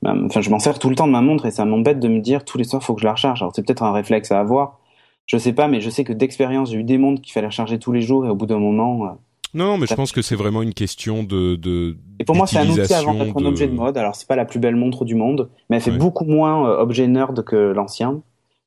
enfin, 0.04 0.40
je 0.40 0.50
m'en 0.50 0.58
sers 0.58 0.78
tout 0.78 0.90
le 0.90 0.96
temps 0.96 1.06
de 1.06 1.12
ma 1.12 1.20
montre 1.22 1.46
et 1.46 1.50
ça 1.50 1.64
m'embête 1.64 2.00
de 2.00 2.08
me 2.08 2.20
dire 2.20 2.44
tous 2.44 2.58
les 2.58 2.64
soirs 2.64 2.82
faut 2.82 2.94
que 2.94 3.00
je 3.00 3.06
la 3.06 3.12
recharge. 3.12 3.40
Alors 3.42 3.52
c'est 3.54 3.64
peut-être 3.64 3.82
un 3.82 3.92
réflexe 3.92 4.32
à 4.32 4.40
avoir. 4.40 4.78
Je 5.26 5.38
sais 5.38 5.52
pas, 5.52 5.68
mais 5.68 5.80
je 5.80 5.88
sais 5.90 6.02
que 6.02 6.12
d'expérience, 6.12 6.70
j'ai 6.72 6.78
eu 6.78 6.82
des 6.84 6.98
montres 6.98 7.22
qu'il 7.22 7.32
fallait 7.32 7.46
recharger 7.46 7.78
tous 7.78 7.92
les 7.92 8.02
jours 8.02 8.26
et 8.26 8.28
au 8.28 8.34
bout 8.34 8.46
d'un 8.46 8.58
moment. 8.58 9.04
euh, 9.06 9.08
Non, 9.54 9.78
mais 9.78 9.86
je 9.86 9.94
pense 9.94 10.10
que 10.10 10.22
c'est 10.22 10.34
vraiment 10.34 10.60
une 10.62 10.74
question 10.74 11.22
de, 11.22 11.54
de 11.54 11.96
Et 12.18 12.24
pour 12.24 12.34
moi, 12.34 12.48
c'est 12.48 12.58
un 12.58 12.68
outil 12.68 12.92
avant 12.92 13.14
d'être 13.14 13.36
un 13.40 13.44
objet 13.44 13.68
de 13.68 13.74
mode. 13.74 13.96
Alors, 13.96 14.16
c'est 14.16 14.26
pas 14.26 14.34
la 14.36 14.44
plus 14.44 14.58
belle 14.58 14.74
montre 14.74 15.04
du 15.04 15.14
monde, 15.14 15.48
mais 15.68 15.76
elle 15.76 15.82
fait 15.82 15.92
Ouais. 15.92 15.98
beaucoup 15.98 16.24
moins 16.24 16.68
euh, 16.68 16.78
objet 16.80 17.06
nerd 17.06 17.44
que 17.44 17.54
l'ancien, 17.56 18.22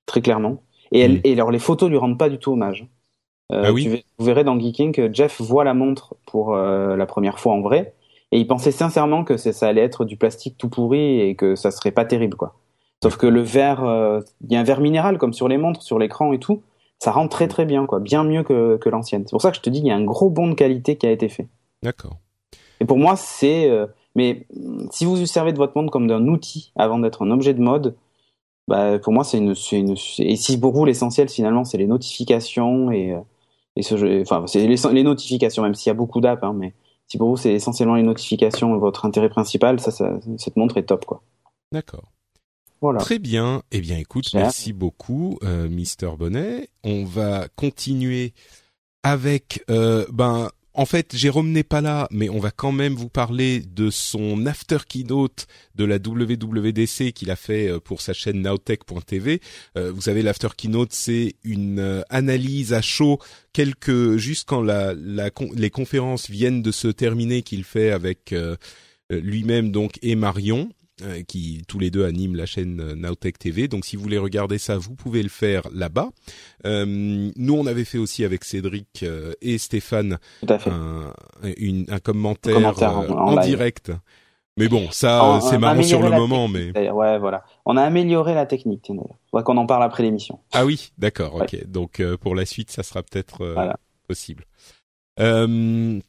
très 0.06 0.22
clairement. 0.22 0.62
Et, 0.92 1.00
elle, 1.02 1.16
Mm. 1.16 1.22
et 1.24 1.34
alors, 1.34 1.52
les 1.52 1.60
photos 1.60 1.90
lui 1.90 1.98
rendent 1.98 2.18
pas 2.20 2.30
du 2.30 2.38
tout 2.38 2.52
hommage. 2.52 2.88
Euh, 3.52 3.64
Ah 3.66 3.74
oui 3.74 3.84
tu 3.84 4.04
Vous 4.18 4.26
verrez 4.26 4.44
dans 4.44 4.58
Geeking 4.60 4.94
que 4.94 5.14
Jeff 5.14 5.42
voit 5.42 5.64
la 5.64 5.74
montre 5.74 6.16
pour 6.26 6.56
euh, 6.56 6.96
la 6.96 7.06
première 7.06 7.40
fois 7.40 7.54
en 7.54 7.62
vrai, 7.62 7.94
et 8.32 8.40
il 8.40 8.48
pensait 8.48 8.72
sincèrement 8.72 9.24
que 9.24 9.38
ça 9.38 9.68
allait 9.68 9.82
être 9.82 10.06
du 10.06 10.18
plastique 10.18 10.58
tout 10.58 10.70
pourri 10.70 11.20
et 11.22 11.36
que 11.36 11.56
ça 11.56 11.72
serait 11.72 11.92
pas 11.92 12.06
terrible, 12.06 12.38
quoi. 12.38 12.56
Sauf 13.04 13.18
que 13.18 13.28
le 13.28 13.42
verre, 13.42 13.84
euh, 13.84 14.22
il 14.42 14.54
y 14.54 14.56
a 14.56 14.60
un 14.60 14.64
verre 14.64 14.80
minéral 14.80 15.18
comme 15.18 15.34
sur 15.34 15.48
les 15.48 15.58
montres, 15.58 15.82
sur 15.84 16.00
l'écran 16.00 16.32
et 16.32 16.40
tout, 16.40 16.64
ça 17.00 17.12
rend 17.12 17.28
très 17.28 17.48
très 17.50 17.66
bien, 17.66 17.86
quoi, 17.86 18.00
bien 18.00 18.24
mieux 18.24 18.44
que, 18.44 18.78
que 18.78 18.90
l'ancienne. 18.90 19.24
C'est 19.26 19.32
pour 19.32 19.42
ça 19.42 19.52
que 19.52 19.58
je 19.58 19.62
te 19.62 19.70
dis, 19.70 19.80
il 19.80 19.86
y 19.86 19.92
a 19.92 19.96
un 19.96 20.06
gros 20.06 20.30
bond 20.30 20.48
de 20.48 20.54
qualité 20.54 20.96
qui 20.96 21.06
a 21.06 21.12
été 21.12 21.28
fait. 21.28 21.48
D'accord. 21.84 22.18
Et 22.80 22.86
pour 22.86 22.98
moi, 22.98 23.18
c'est. 23.18 23.70
mais 24.16 24.48
si 24.90 25.04
vous 25.06 25.16
vous 25.18 25.26
servez 25.26 25.52
de 25.52 25.58
votre 25.58 25.74
montre 25.76 25.92
comme 25.92 26.08
d'un 26.08 26.28
outil 26.28 26.72
avant 26.78 26.98
d'être 27.00 27.24
un 27.24 27.32
objet 27.32 27.54
de 27.54 27.62
mode, 27.62 27.96
bah, 28.68 29.00
pour 29.00 29.14
moi, 29.14 29.24
c'est 29.24 29.38
une, 29.38 29.56
Et 30.20 30.36
si 30.36 30.60
pour 30.60 30.74
vous, 30.74 30.86
l'essentiel, 30.86 31.30
finalement, 31.30 31.66
c'est 31.66 31.78
les 31.78 31.88
notifications 31.88 32.92
et, 32.92 33.12
euh, 33.12 33.20
et 33.76 33.84
ce 33.84 33.98
jeu. 33.98 34.22
Enfin, 34.22 34.46
c'est 34.48 34.66
les, 34.68 34.78
les 34.92 35.04
notifications, 35.04 35.64
même 35.64 35.76
s'il 35.76 35.90
y 35.90 35.92
a 35.92 35.96
beaucoup 35.96 36.22
d'apps, 36.22 36.44
hein, 36.44 36.54
mais 36.56 36.74
si 37.08 37.18
pour 37.18 37.30
vous, 37.30 37.38
c'est 37.38 37.54
essentiellement 37.54 37.96
les 37.96 38.04
notifications 38.04 38.78
votre 38.78 39.06
intérêt 39.06 39.30
principal, 39.30 39.80
ça, 39.80 39.92
ça, 39.92 40.20
cette 40.38 40.56
montre 40.56 40.78
est 40.78 40.84
top, 40.84 41.06
quoi. 41.06 41.22
D'accord. 41.72 42.12
Voilà. 42.82 43.00
Très 43.00 43.20
bien. 43.20 43.64
Eh 43.72 43.80
bien, 43.80 43.98
écoute, 43.98 44.26
merci 44.34 44.74
beaucoup, 44.74 45.38
euh, 45.44 45.70
Mister 45.70 46.10
Bonnet. 46.18 46.70
On 46.84 47.06
va 47.06 47.48
continuer 47.56 48.34
avec, 49.04 49.64
euh, 49.70 50.06
ben, 50.12 50.50
en 50.76 50.86
fait, 50.86 51.16
Jérôme 51.16 51.52
n'est 51.52 51.64
pas 51.64 51.82
là, 51.82 52.08
mais 52.10 52.30
on 52.30 52.40
va 52.40 52.50
quand 52.50 52.72
même 52.72 52.96
vous 52.96 53.10
parler 53.10 53.60
de 53.60 53.92
son 53.92 54.46
after 54.48 54.80
keynote 54.88 55.46
de 55.76 55.86
la 55.86 55.98
WWDC 55.98 57.12
qu'il 57.14 57.30
a 57.30 57.36
fait 57.36 57.70
euh, 57.70 57.80
pour 57.80 58.02
sa 58.02 58.14
chaîne 58.14 58.42
nowtech.tv. 58.42 59.40
Euh, 59.78 59.92
vous 59.92 60.02
savez, 60.02 60.24
l'after 60.24 60.50
keynote, 60.58 60.92
c'est 60.92 61.36
une 61.44 61.80
euh, 61.80 62.02
analyse 62.10 62.74
à 62.74 62.82
chaud 62.82 63.20
quelques 63.54 64.18
juste 64.18 64.48
quand 64.48 64.64
les 64.64 65.70
conférences 65.70 66.28
viennent 66.30 66.64
de 66.64 66.72
se 66.72 66.88
terminer 66.88 67.44
qu'il 67.44 67.64
fait 67.64 67.92
avec 67.92 68.34
lui-même 69.12 69.72
donc 69.72 70.00
et 70.02 70.16
Marion 70.16 70.72
qui 71.28 71.64
tous 71.68 71.80
les 71.80 71.90
deux 71.92 72.06
animent 72.06 72.36
la 72.36 72.46
chaîne 72.46 72.80
euh, 72.80 72.96
Nowtech 72.96 73.40
TV. 73.40 73.68
Donc 73.68 73.86
si 73.86 73.96
vous 73.96 74.04
voulez 74.04 74.18
regarder 74.18 74.58
ça, 74.58 74.78
vous 74.78 74.96
pouvez 74.96 75.24
le 75.24 75.30
faire 75.30 75.64
là-bas. 75.74 76.10
Euh, 76.66 76.86
nous, 77.36 77.54
on 77.56 77.66
avait 77.66 77.84
fait 77.86 77.98
aussi 77.98 78.24
avec 78.24 78.44
Cédric 78.44 79.02
euh, 79.04 79.34
et 79.42 79.58
Stéphane 79.58 80.18
un, 80.68 81.14
une- 81.58 81.86
un 81.90 82.00
commentaire, 82.00 82.58
Un 82.58 82.62
commentaire 82.62 82.98
en- 82.98 83.04
euh, 83.06 83.10
en 83.10 83.28
en, 83.28 83.36
live. 83.40 83.50
direct. 83.50 83.92
Mais 84.56 84.68
bon, 84.68 84.92
ça, 84.92 85.38
euh, 85.38 85.40
c'est 85.40 85.58
marrant 85.58 85.82
sur 85.82 86.02
le 86.04 86.12
moment, 86.12 86.48
mais. 86.48 86.72
Ouais, 86.92 87.18
voilà. 87.18 87.44
On 87.66 87.76
a 87.76 87.82
amélioré 87.82 88.36
la 88.36 88.46
technique, 88.46 88.86
d'ailleurs. 88.88 89.18
Faudrait 89.32 89.44
qu'on 89.44 89.58
en 89.58 89.66
parle 89.66 89.82
après 89.84 90.04
l'émission. 90.04 90.40
ah 90.52 90.64
oui, 90.64 90.92
d'accord, 91.00 91.34
ok. 91.36 91.66
Donc 91.68 92.00
euh, 92.00 92.18
pour 92.18 92.36
la 92.36 92.46
suite, 92.46 92.70
ça 92.70 92.84
sera 92.84 93.02
peut-être 93.02 93.42
euh, 93.42 93.54
Voilà. 93.56 93.78
possible. 94.08 94.46
Euh, 95.20 96.00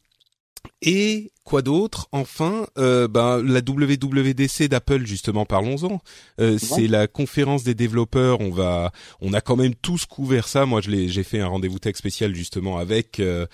et 0.81 1.31
quoi 1.43 1.61
d'autre? 1.61 2.07
Enfin, 2.11 2.67
euh, 2.77 3.07
ben, 3.07 3.41
la 3.41 3.59
WWDC 3.59 4.67
d'Apple, 4.67 5.05
justement, 5.05 5.45
parlons-en. 5.45 6.01
Euh, 6.39 6.57
c'est 6.57 6.87
la 6.87 7.07
conférence 7.07 7.63
des 7.63 7.75
développeurs. 7.75 8.41
On 8.41 8.49
va, 8.49 8.91
on 9.21 9.33
a 9.33 9.41
quand 9.41 9.55
même 9.55 9.75
tous 9.75 10.05
couvert 10.05 10.47
ça. 10.47 10.65
Moi, 10.65 10.81
je 10.81 10.89
l'ai, 10.89 11.07
j'ai 11.07 11.23
fait 11.23 11.39
un 11.39 11.47
rendez-vous 11.47 11.79
tech 11.79 11.95
spécial 11.95 12.33
justement 12.35 12.77
avec 12.77 13.19
euh, 13.19 13.45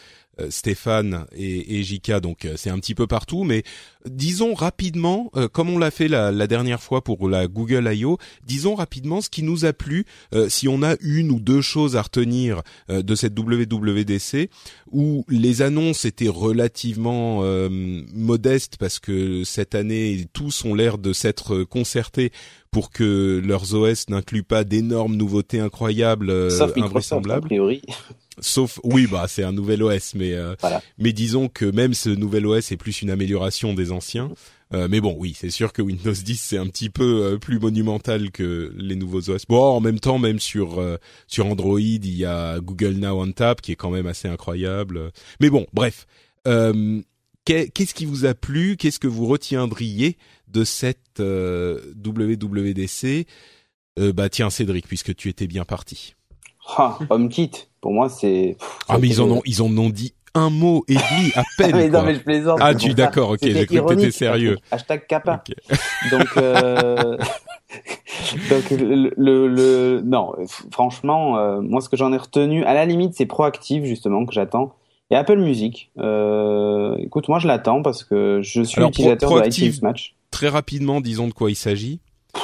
Stéphane 0.49 1.25
et, 1.35 1.79
et 1.79 1.83
Jika. 1.83 2.19
Donc, 2.19 2.45
euh, 2.45 2.53
c'est 2.57 2.69
un 2.69 2.79
petit 2.79 2.95
peu 2.95 3.07
partout. 3.07 3.43
Mais 3.43 3.63
disons 4.09 4.53
rapidement, 4.53 5.29
euh, 5.35 5.47
comme 5.47 5.69
on 5.69 5.77
l'a 5.77 5.91
fait 5.91 6.07
la, 6.07 6.31
la 6.31 6.47
dernière 6.47 6.81
fois 6.81 7.03
pour 7.03 7.27
la 7.29 7.47
Google 7.47 7.89
I.O., 7.93 8.17
disons 8.45 8.75
rapidement 8.75 9.21
ce 9.21 9.29
qui 9.29 9.43
nous 9.43 9.65
a 9.65 9.73
plu. 9.73 10.05
euh, 10.33 10.49
si 10.49 10.67
on 10.67 10.83
a 10.83 10.95
une 11.01 11.31
ou 11.31 11.39
deux 11.39 11.61
choses 11.61 11.95
à 11.95 12.01
retenir 12.01 12.61
euh, 12.89 13.01
de 13.01 13.15
cette 13.15 13.37
WWDC, 13.37 14.49
où 14.91 15.25
les 15.29 15.61
annonces 15.61 16.05
étaient 16.05 16.27
relativement 16.27 17.39
euh, 17.43 17.69
modestes 18.13 18.77
parce 18.77 18.99
que 18.99 19.43
cette 19.43 19.75
année 19.75 20.25
tous 20.33 20.65
ont 20.65 20.73
l'air 20.75 20.97
de 20.97 21.13
s'être 21.13 21.63
concertés 21.63 22.31
pour 22.71 22.89
que 22.91 23.41
leurs 23.45 23.73
OS 23.73 24.07
n'incluent 24.09 24.43
pas 24.43 24.63
d'énormes 24.63 25.15
nouveautés 25.15 25.59
incroyables, 25.59 26.29
euh, 26.29 26.49
Sauf 26.49 26.69
Microsoft, 26.75 26.83
a 26.83 26.85
invraisemblables. 26.85 27.47
priori. 27.47 27.81
Sauf, 28.39 28.79
oui, 28.83 29.07
bah 29.07 29.25
c'est 29.27 29.43
un 29.43 29.51
nouvel 29.51 29.83
OS, 29.83 30.15
mais 30.15 30.33
euh, 30.33 30.55
Voilà. 30.61 30.81
mais 30.97 31.11
disons 31.13 31.49
que 31.49 31.65
même 31.65 31.93
ce 31.93 32.09
nouvel 32.09 32.45
OS 32.47 32.71
est 32.71 32.77
plus 32.77 33.01
une 33.01 33.09
amélioration 33.09 33.73
des 33.73 33.91
anciens. 33.91 34.31
Euh, 34.73 34.87
mais 34.89 35.01
bon, 35.01 35.15
oui, 35.19 35.35
c'est 35.37 35.49
sûr 35.49 35.73
que 35.73 35.81
Windows 35.81 36.13
10 36.13 36.37
c'est 36.41 36.57
un 36.57 36.67
petit 36.67 36.89
peu 36.89 37.25
euh, 37.25 37.37
plus 37.37 37.59
monumental 37.59 38.31
que 38.31 38.73
les 38.77 38.95
nouveaux 38.95 39.29
OS. 39.29 39.45
Bon, 39.49 39.61
en 39.61 39.81
même 39.81 39.99
temps, 39.99 40.17
même 40.17 40.39
sur 40.39 40.79
euh, 40.79 40.95
sur 41.27 41.45
Android, 41.45 41.77
il 41.81 42.15
y 42.15 42.23
a 42.23 42.59
Google 42.61 42.93
Now 42.99 43.21
on 43.21 43.31
Tap 43.33 43.59
qui 43.61 43.73
est 43.73 43.75
quand 43.75 43.89
même 43.91 44.07
assez 44.07 44.29
incroyable. 44.29 45.11
Mais 45.41 45.49
bon, 45.49 45.67
bref. 45.73 46.07
Euh, 46.47 47.01
qu'est- 47.43 47.67
Qu'est-ce 47.69 47.93
qui 47.93 48.05
vous 48.05 48.25
a 48.25 48.33
plu? 48.33 48.77
Qu'est-ce 48.77 48.99
que 48.99 49.07
vous 49.09 49.27
retiendriez 49.27 50.17
de 50.47 50.63
cette 50.63 51.19
euh, 51.19 51.81
WWDC 52.03 53.27
euh, 53.99 54.13
Bah 54.13 54.29
tiens, 54.29 54.49
Cédric, 54.49 54.87
puisque 54.87 55.13
tu 55.15 55.27
étais 55.27 55.47
bien 55.47 55.65
parti. 55.65 56.15
Ah, 56.77 56.97
HomeKit, 57.09 57.51
pour 57.81 57.91
moi, 57.93 58.07
c'est. 58.09 58.55
Ah 58.87 58.97
mais 58.99 59.07
ils 59.07 59.21
en 59.21 59.29
ont 59.29 59.41
ils 59.45 59.61
en 59.61 59.75
ont 59.77 59.89
dit 59.89 60.13
un 60.33 60.49
mot 60.49 60.85
et 60.87 60.93
demi 60.93 61.31
à 61.35 61.43
peine. 61.57 61.75
mais 61.75 61.89
non, 61.89 62.03
mais 62.03 62.13
je 62.15 62.19
plaisante. 62.21 62.59
Ah, 62.61 62.73
tu 62.73 62.93
d'accord, 62.93 63.31
ok, 63.31 63.39
j'ai 63.41 63.65
cru 63.65 63.81
que 63.83 63.93
t'étais 63.95 64.11
sérieux. 64.11 64.57
Hashtag 64.71 65.05
kappa. 65.07 65.43
Donc, 66.11 66.27
euh... 66.37 67.17
donc 68.49 68.69
le, 68.71 69.11
le, 69.15 69.47
le- 69.47 70.01
non, 70.03 70.33
franchement, 70.71 71.37
euh, 71.37 71.61
moi 71.61 71.79
ce 71.81 71.89
que 71.89 71.95
j'en 71.97 72.11
ai 72.13 72.17
retenu, 72.17 72.63
à 72.65 72.73
la 72.73 72.85
limite, 72.85 73.13
c'est 73.15 73.25
proactif 73.25 73.83
justement 73.85 74.25
que 74.25 74.33
j'attends. 74.33 74.73
Et 75.09 75.15
Apple 75.15 75.37
Music, 75.37 75.91
euh, 75.97 76.95
écoute, 76.99 77.27
moi 77.29 77.39
je 77.39 77.47
l'attends 77.47 77.81
parce 77.81 78.03
que 78.03 78.39
je 78.41 78.61
suis 78.63 78.77
Alors, 78.79 78.91
pro- 78.91 79.01
utilisateur 79.03 79.29
proactif- 79.31 79.61
de 79.61 79.67
iTunes 79.69 79.79
Match. 79.83 80.15
Très 80.31 80.47
rapidement, 80.49 81.01
disons 81.01 81.27
de 81.27 81.33
quoi 81.33 81.49
il 81.51 81.55
s'agit. 81.55 81.99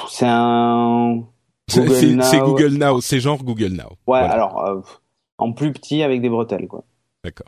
C'est 0.09 0.25
un 0.27 1.23
C'est 1.69 1.81
Google 1.81 1.95
c'est- 1.95 2.05
Now. 2.15 2.23
c'est 2.23 2.39
Google 2.39 2.73
Now, 2.77 3.01
c'est 3.01 3.19
genre 3.19 3.43
Google 3.43 3.71
Now. 3.73 3.83
Ouais, 3.83 3.95
Voilà. 4.05 4.29
alors 4.31 4.65
euh, 4.65 4.79
en 5.37 5.51
plus 5.53 5.71
petit 5.71 6.03
avec 6.03 6.21
des 6.21 6.29
bretelles 6.29 6.67
quoi. 6.67 6.83
D'accord. 7.23 7.47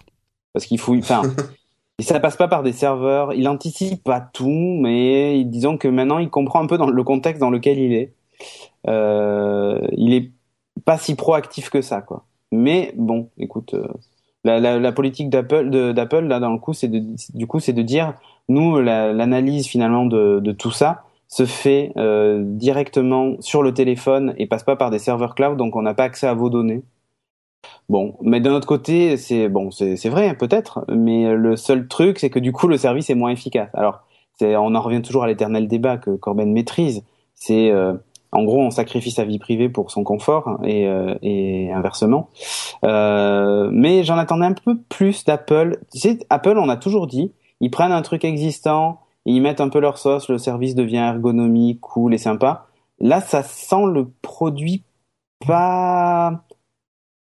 Parce 0.54 0.66
qu'il 0.66 0.80
faut, 0.80 0.96
enfin, 0.98 1.22
et 2.00 2.04
ça 2.04 2.20
passe 2.20 2.38
pas 2.38 2.48
par 2.48 2.64
des 2.64 2.74
serveurs. 2.74 3.34
Il 3.34 3.48
anticipe 3.48 4.04
pas 4.04 4.20
tout, 4.22 4.50
mais 4.82 5.44
disons 5.44 5.78
que 5.78 5.88
maintenant 5.88 6.20
il 6.20 6.30
comprend 6.30 6.62
un 6.62 6.68
peu 6.68 6.78
dans 6.78 6.90
le 6.90 7.04
contexte 7.04 7.40
dans 7.40 7.50
lequel 7.52 7.78
il 7.80 7.94
est. 7.94 8.14
Euh, 8.88 9.80
il 9.92 10.14
est 10.14 10.32
pas 10.86 10.98
si 10.98 11.16
proactif 11.16 11.70
que 11.70 11.82
ça, 11.82 12.02
quoi. 12.02 12.26
Mais 12.52 12.94
bon, 12.98 13.30
écoute, 13.38 13.74
euh, 13.74 13.88
la, 14.44 14.60
la, 14.60 14.80
la 14.80 14.92
politique 14.92 15.30
d'Apple, 15.30 15.94
d'Apple 15.94 16.26
là 16.26 16.40
dans 16.40 16.52
le 16.52 16.58
coup, 16.58 16.74
c'est 16.74 16.88
de, 16.88 17.04
du 17.34 17.48
coup, 17.48 17.60
c'est 17.60 17.74
de 17.74 17.82
dire, 17.82 18.14
nous, 18.48 18.80
la- 18.80 19.14
l'analyse 19.14 19.68
finalement 19.68 20.06
de, 20.06 20.40
de 20.40 20.52
tout 20.52 20.72
ça 20.72 21.04
se 21.28 21.46
fait 21.46 21.92
euh, 21.98 22.42
directement 22.44 23.36
sur 23.40 23.62
le 23.62 23.74
téléphone 23.74 24.34
et 24.38 24.48
passe 24.48 24.64
pas 24.64 24.76
par 24.76 24.90
des 24.90 24.98
serveurs 24.98 25.36
cloud, 25.36 25.58
donc 25.58 25.76
on 25.76 25.84
n'a 25.84 25.94
pas 25.94 26.06
accès 26.06 26.26
à 26.26 26.34
vos 26.34 26.50
données. 26.50 26.82
Bon, 27.90 28.16
mais 28.22 28.40
d'un 28.40 28.54
autre 28.54 28.68
côté, 28.68 29.18
c'est 29.18 29.50
bon, 29.50 29.72
c'est 29.72 30.10
vrai 30.10 30.36
peut-être, 30.36 30.86
mais 30.90 31.34
le 31.34 31.56
seul 31.56 31.88
truc, 31.88 32.20
c'est 32.20 32.30
que 32.30 32.40
du 32.40 32.52
coup, 32.52 32.68
le 32.68 32.78
service 32.78 33.10
est 33.10 33.16
moins 33.16 33.32
efficace. 33.32 33.70
Alors, 33.74 34.04
on 34.42 34.76
en 34.76 34.82
revient 34.82 35.02
toujours 35.02 35.24
à 35.24 35.28
l'éternel 35.28 35.68
débat 35.68 35.98
que 35.98 36.12
Corben 36.12 36.52
maîtrise. 36.52 37.04
C'est 37.36 37.72
euh, 37.72 37.94
en 38.32 38.44
gros, 38.44 38.62
on 38.62 38.70
sacrifie 38.70 39.12
sa 39.12 39.26
vie 39.26 39.40
privée 39.40 39.70
pour 39.70 39.92
son 39.92 40.04
confort 40.04 40.60
et, 40.64 40.88
euh, 40.88 41.16
et 41.22 41.72
inversement. 41.72 42.30
Euh, 42.86 43.70
mais 43.72 44.04
j'en 44.04 44.18
attendais 44.18 44.46
un 44.46 44.54
peu 44.54 44.78
plus 44.78 45.26
d'Apple. 45.26 45.80
Tu 45.92 46.20
Apple, 46.30 46.58
on 46.58 46.70
a 46.70 46.78
toujours 46.78 47.08
dit, 47.08 47.32
ils 47.60 47.72
prennent 47.72 47.92
un 47.92 48.02
truc 48.04 48.24
existant, 48.24 49.00
ils 49.26 49.42
mettent 49.42 49.62
un 49.62 49.70
peu 49.70 49.80
leur 49.80 49.98
sauce, 49.98 50.30
le 50.30 50.38
service 50.38 50.76
devient 50.76 50.98
ergonomique, 50.98 51.82
cool 51.82 52.14
et 52.14 52.20
sympa. 52.20 52.68
Là, 53.00 53.22
ça 53.22 53.42
sent 53.44 53.86
le 53.92 54.10
produit 54.22 54.84
pas 55.48 56.44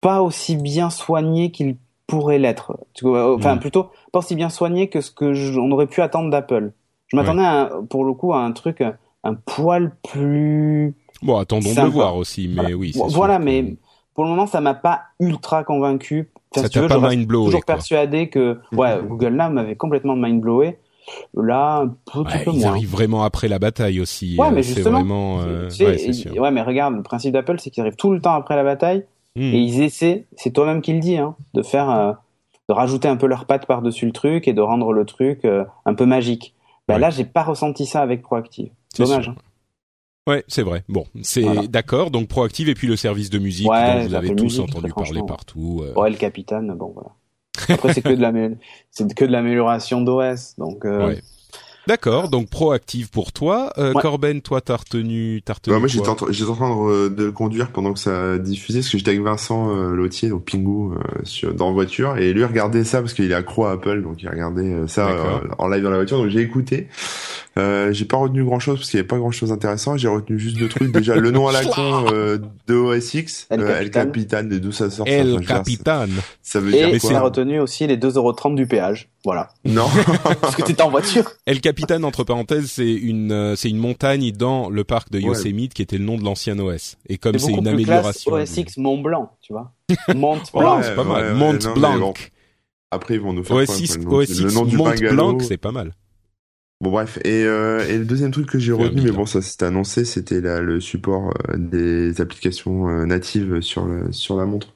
pas 0.02 0.20
aussi 0.20 0.56
bien 0.56 0.90
soigné 0.90 1.50
qu'il 1.50 1.76
pourrait 2.06 2.38
l'être. 2.38 2.76
Enfin, 3.02 3.54
Mm. 3.54 3.60
plutôt 3.60 3.86
pas 4.12 4.18
aussi 4.18 4.34
bien 4.34 4.50
soigné 4.50 4.88
que 4.88 5.00
ce 5.00 5.10
que 5.10 5.32
je- 5.32 5.58
on 5.58 5.70
aurait 5.70 5.86
pu 5.86 6.02
attendre 6.02 6.28
d'Apple. 6.30 6.72
Je 7.06 7.16
m'attendais 7.16 7.70
pour 7.88 8.04
le 8.04 8.12
coup 8.12 8.34
à 8.34 8.40
un 8.40 8.52
truc 8.52 8.82
un, 8.82 8.96
un 9.24 9.32
poil 9.34 9.92
plus. 10.10 10.94
Bon, 11.22 11.38
attendons 11.38 11.68
de 11.70 11.74
Sympa. 11.74 11.88
voir 11.88 12.16
aussi, 12.16 12.48
mais 12.48 12.60
Voilà. 12.62 12.76
oui. 12.76 12.92
Voilà, 13.10 13.38
que 13.38 13.44
mais 13.44 13.76
pour 14.14 14.24
le 14.24 14.30
moment, 14.30 14.46
ça 14.46 14.60
m'a 14.60 14.74
pas 14.74 15.02
ultra 15.20 15.64
convaincu. 15.64 16.28
Enfin, 16.54 16.62
ça 16.66 16.68
si 16.68 16.74
t'a 16.74 16.88
pas 16.88 17.08
mind 17.10 17.26
blowé. 17.26 17.46
toujours 17.46 17.64
quoi. 17.64 17.74
persuadé 17.76 18.28
que 18.28 18.58
ouais, 18.72 18.98
Google 19.08 19.36
là 19.36 19.48
m'avait 19.48 19.76
complètement 19.76 20.16
mind 20.16 20.40
blowé. 20.42 20.78
Là, 21.34 21.78
un 21.80 21.88
petit 21.88 22.18
Ouais, 22.18 22.44
peu 22.44 22.50
ils 22.52 22.60
moins. 22.60 22.70
arrivent 22.70 22.90
vraiment 22.90 23.22
après 23.24 23.48
la 23.48 23.58
bataille 23.58 24.00
aussi. 24.00 24.36
Ouais, 24.38 24.48
euh, 24.48 24.50
mais 24.52 24.62
c'est 24.62 24.74
justement, 24.74 24.98
vraiment. 24.98 25.40
euh, 25.42 25.68
ouais, 25.80 26.38
ouais, 26.40 26.50
mais 26.50 26.62
regarde, 26.62 26.94
le 26.94 27.02
principe 27.02 27.32
d'Apple, 27.32 27.56
c'est 27.58 27.70
qu'ils 27.70 27.80
arrivent 27.82 27.96
tout 27.96 28.12
le 28.12 28.20
temps 28.20 28.34
après 28.34 28.54
la 28.56 28.64
bataille 28.64 29.04
Hmm. 29.34 29.40
et 29.54 29.58
ils 29.60 29.80
essaient, 29.82 30.26
c'est 30.36 30.50
toi-même 30.50 30.82
qui 30.82 30.92
le 30.92 31.00
dis, 31.00 31.16
hein, 31.16 31.36
de 31.54 31.62
faire, 31.62 31.90
euh, 31.90 32.12
de 32.68 32.74
rajouter 32.74 33.08
un 33.08 33.16
peu 33.16 33.26
leurs 33.26 33.46
pattes 33.46 33.64
par-dessus 33.66 34.04
le 34.06 34.12
truc 34.12 34.46
et 34.46 34.52
de 34.52 34.60
rendre 34.60 34.92
le 34.92 35.04
truc 35.06 35.44
euh, 35.44 35.64
un 35.86 35.94
peu 35.94 36.04
magique. 36.06 36.54
Bah 36.86 36.94
Ouais. 36.94 37.00
là, 37.00 37.10
j'ai 37.10 37.24
pas 37.24 37.42
ressenti 37.42 37.86
ça 37.86 38.02
avec 38.02 38.20
Proactive. 38.22 38.70
C'est 38.94 39.04
Dommage. 39.04 39.28
hein. 39.30 39.36
Ouais, 40.28 40.44
c'est 40.48 40.62
vrai. 40.62 40.84
Bon, 40.88 41.06
c'est 41.22 41.40
Voilà. 41.42 41.66
d'accord. 41.66 42.10
Donc 42.10 42.28
proactive 42.28 42.68
et 42.68 42.74
puis 42.74 42.86
le 42.86 42.94
service 42.96 43.30
de 43.30 43.38
musique 43.38 43.68
Ouais, 43.70 43.94
dont 44.02 44.06
vous 44.08 44.14
avez 44.14 44.36
tous 44.36 44.60
entendu 44.60 44.92
parler 44.92 45.20
partout. 45.26 45.82
euh, 45.82 45.94
Ouais, 46.00 46.10
le 46.10 46.16
capitaine, 46.16 46.72
bon 46.74 46.92
voilà. 46.94 47.10
Après, 47.74 47.92
c'est 47.94 48.02
que 48.02 48.08
de 48.10 48.20
la, 48.20 48.32
c'est 48.90 49.12
que 49.14 49.24
de 49.24 49.32
l'amélioration 49.32 50.00
d'OS, 50.02 50.54
donc. 50.58 50.84
euh, 50.84 51.08
Ouais. 51.08 51.20
D'accord. 51.86 52.28
Donc 52.28 52.48
proactive 52.48 53.10
pour 53.10 53.32
toi. 53.32 53.72
Euh, 53.78 53.92
Ouais. 53.92 54.00
Corben, 54.02 54.40
toi, 54.40 54.60
t'as 54.60 54.76
retenu, 54.76 55.42
t'as 55.44 55.54
retenu 55.54 55.72
Bah, 55.74 55.78
moi, 55.80 55.88
j'étais 55.88 56.08
en, 56.08 56.14
train- 56.14 56.26
j'étais 56.30 56.48
en 56.50 56.54
train 56.54 57.08
de, 57.10 57.24
le 57.24 57.32
conduire 57.32 57.70
pendant 57.72 57.92
que 57.92 57.98
ça 57.98 58.38
diffusait, 58.38 58.78
parce 58.80 58.88
que 58.90 58.98
j'étais 58.98 59.10
avec 59.10 59.22
Vincent 59.22 59.70
euh, 59.70 59.92
Lautier, 59.94 60.28
donc 60.28 60.44
Pingu, 60.50 60.94
euh, 60.94 60.98
sur, 61.24 61.52
dans 61.54 61.66
la 61.66 61.72
voiture, 61.72 62.16
et 62.18 62.32
lui 62.32 62.44
regardait 62.44 62.84
ça 62.84 63.00
parce 63.00 63.12
qu'il 63.14 63.30
est 63.30 63.34
accro 63.34 63.66
à 63.66 63.72
Apple, 63.72 64.02
donc 64.02 64.22
il 64.22 64.28
regardait 64.28 64.62
euh, 64.72 64.86
ça 64.86 65.08
en 65.58 65.68
live 65.68 65.82
dans 65.82 65.90
la 65.90 65.96
voiture, 65.96 66.18
donc 66.18 66.28
j'ai 66.28 66.40
écouté. 66.40 66.88
Euh, 67.58 67.92
j'ai 67.92 68.06
pas 68.06 68.16
retenu 68.16 68.44
grand 68.44 68.58
chose 68.60 68.78
parce 68.78 68.90
qu'il 68.90 68.96
y 68.96 69.00
avait 69.00 69.06
pas 69.08 69.18
grand 69.18 69.30
chose 69.30 69.50
d'intéressant. 69.50 69.96
J'ai 69.98 70.08
retenu 70.08 70.38
juste 70.38 70.56
deux 70.58 70.68
trucs. 70.68 70.90
Déjà, 70.90 71.16
le 71.16 71.30
nom 71.30 71.48
à 71.48 71.52
la 71.52 71.64
con 71.64 72.06
euh, 72.10 72.38
de 72.66 72.74
OS 72.74 73.12
X, 73.14 73.46
El 73.50 73.60
euh, 73.60 73.80
El 73.80 73.90
Capitan. 73.90 74.48
Et 74.50 74.58
d'où 74.58 74.72
ça 74.72 74.88
sort. 74.88 75.06
El 75.06 75.34
enfin, 75.34 75.58
Capitan. 75.58 76.06
ça, 76.06 76.22
ça 76.42 76.60
veut 76.60 76.74
Et 76.74 76.90
dire 76.92 77.00
quoi 77.00 77.16
a 77.16 77.20
retenu 77.20 77.60
aussi 77.60 77.86
les 77.86 77.98
2,30€ 77.98 78.54
du 78.54 78.66
péage. 78.66 79.10
Voilà. 79.24 79.50
Non. 79.66 79.86
Parce 80.40 80.56
que 80.56 80.62
t'étais 80.62 80.82
en 80.82 80.90
voiture. 80.90 81.30
El 81.46 81.60
Capitan, 81.60 82.02
entre 82.04 82.24
parenthèses, 82.24 82.70
c'est 82.70 82.90
une, 82.90 83.32
euh, 83.32 83.54
c'est 83.54 83.68
une 83.68 83.78
montagne 83.78 84.32
dans 84.32 84.70
le 84.70 84.82
parc 84.84 85.10
de 85.10 85.18
Ouais. 85.18 85.24
Yosemite 85.26 85.74
qui 85.74 85.82
était 85.82 85.98
le 85.98 86.04
nom 86.04 86.16
de 86.16 86.24
l'ancien 86.24 86.58
OS. 86.58 86.96
Et 87.08 87.18
comme 87.18 87.38
C'est 87.38 87.52
une 87.52 87.68
amélioration. 87.68 88.32
OS 88.32 88.56
X 88.56 88.78
Mont 88.78 88.98
Blanc, 88.98 89.30
tu 89.42 89.52
vois. 89.52 89.72
Mont 90.14 90.34
Ouais, 90.54 90.60
Blanc. 90.62 90.80
c'est 90.82 90.94
pas 90.94 91.04
mal. 91.04 91.24
ouais, 91.24 91.34
Mont 91.34 91.58
Blanc. 91.74 91.98
bon. 91.98 92.14
Après, 92.90 93.14
ils 93.14 93.20
vont 93.20 93.32
nous 93.32 93.44
faire 93.44 93.56
OS 93.56 93.66
quoi, 93.66 93.74
6, 93.76 93.98
le 93.98 94.04
nom, 94.04 94.10
OS 94.16 94.28
le 94.40 94.48
6 94.50 94.54
nom 94.56 94.64
du 94.64 94.76
Mont. 94.76 94.90
Blanc, 95.12 95.38
c'est 95.40 95.56
pas 95.58 95.70
mal. 95.72 95.92
Bon 96.82 96.90
bref, 96.90 97.18
et, 97.24 97.44
euh, 97.44 97.86
et 97.88 97.96
le 97.96 98.04
deuxième 98.04 98.32
truc 98.32 98.46
que 98.46 98.58
j'ai 98.58 98.72
retenu, 98.72 99.02
mais 99.02 99.12
bon 99.12 99.24
ça 99.24 99.40
c'était 99.40 99.66
annoncé, 99.66 100.04
c'était 100.04 100.40
la- 100.40 100.60
le 100.60 100.80
support 100.80 101.32
euh, 101.48 101.56
des 101.56 102.20
applications 102.20 102.88
euh, 102.88 103.06
natives 103.06 103.60
sur 103.60 103.86
le 103.86 104.10
sur 104.12 104.36
la 104.36 104.46
montre. 104.46 104.74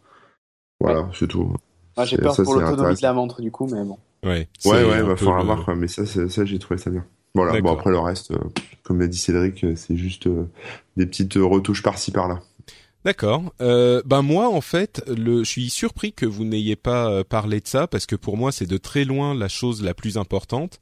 Voilà, 0.81 1.11
c'est 1.19 1.27
tout. 1.27 1.53
Moi, 1.97 2.07
j'ai 2.07 2.17
peur 2.17 2.35
ça, 2.35 2.45
pour 2.45 2.55
l'autonomie 2.55 2.95
de 2.95 3.03
la 3.03 3.13
montre, 3.13 3.43
du 3.43 3.51
coup, 3.51 3.67
mais 3.67 3.83
bon. 3.83 3.99
Ouais. 4.25 4.49
Ouais 4.65 4.85
ouais, 4.85 5.03
va 5.03 5.09
peu 5.15 5.17
falloir 5.17 5.39
le- 5.41 5.45
voir 5.47 5.65
quoi, 5.65 5.75
mais 5.75 5.89
ça 5.89 6.07
ça 6.07 6.45
j'ai 6.45 6.59
trouvé 6.61 6.79
ça 6.79 6.91
bien. 6.91 7.05
Voilà, 7.35 7.61
bon 7.61 7.73
après 7.73 7.91
le 7.91 7.99
reste, 7.99 8.31
euh, 8.31 8.39
comme 8.85 9.01
a 9.01 9.09
dit 9.09 9.19
Cédric, 9.19 9.67
c'est 9.75 9.97
juste 9.97 10.29
euh, 10.29 10.45
des 10.97 11.07
petites 11.07 11.35
retouches 11.35 11.83
par-ci 11.83 12.13
par-là. 12.13 12.41
D'accord. 13.05 13.43
Euh, 13.61 14.01
ben 14.05 14.23
moi, 14.23 14.49
en 14.49 14.61
fait, 14.61 15.03
le, 15.09 15.41
je 15.45 15.49
suis 15.51 15.71
surpris 15.71 16.13
que 16.13 16.27
vous 16.27 16.45
n'ayez 16.45 16.77
pas 16.77 17.25
parlé 17.25 17.61
de 17.61 17.67
ça 17.67 17.87
parce 17.89 18.07
que 18.07 18.17
pour 18.17 18.37
moi, 18.37 18.53
c'est 18.53 18.67
de 18.67 18.77
très 18.79 19.05
loin 19.05 19.35
la 19.35 19.49
chose 19.49 19.83
la 19.83 19.93
plus 19.95 20.19
importante 20.19 20.81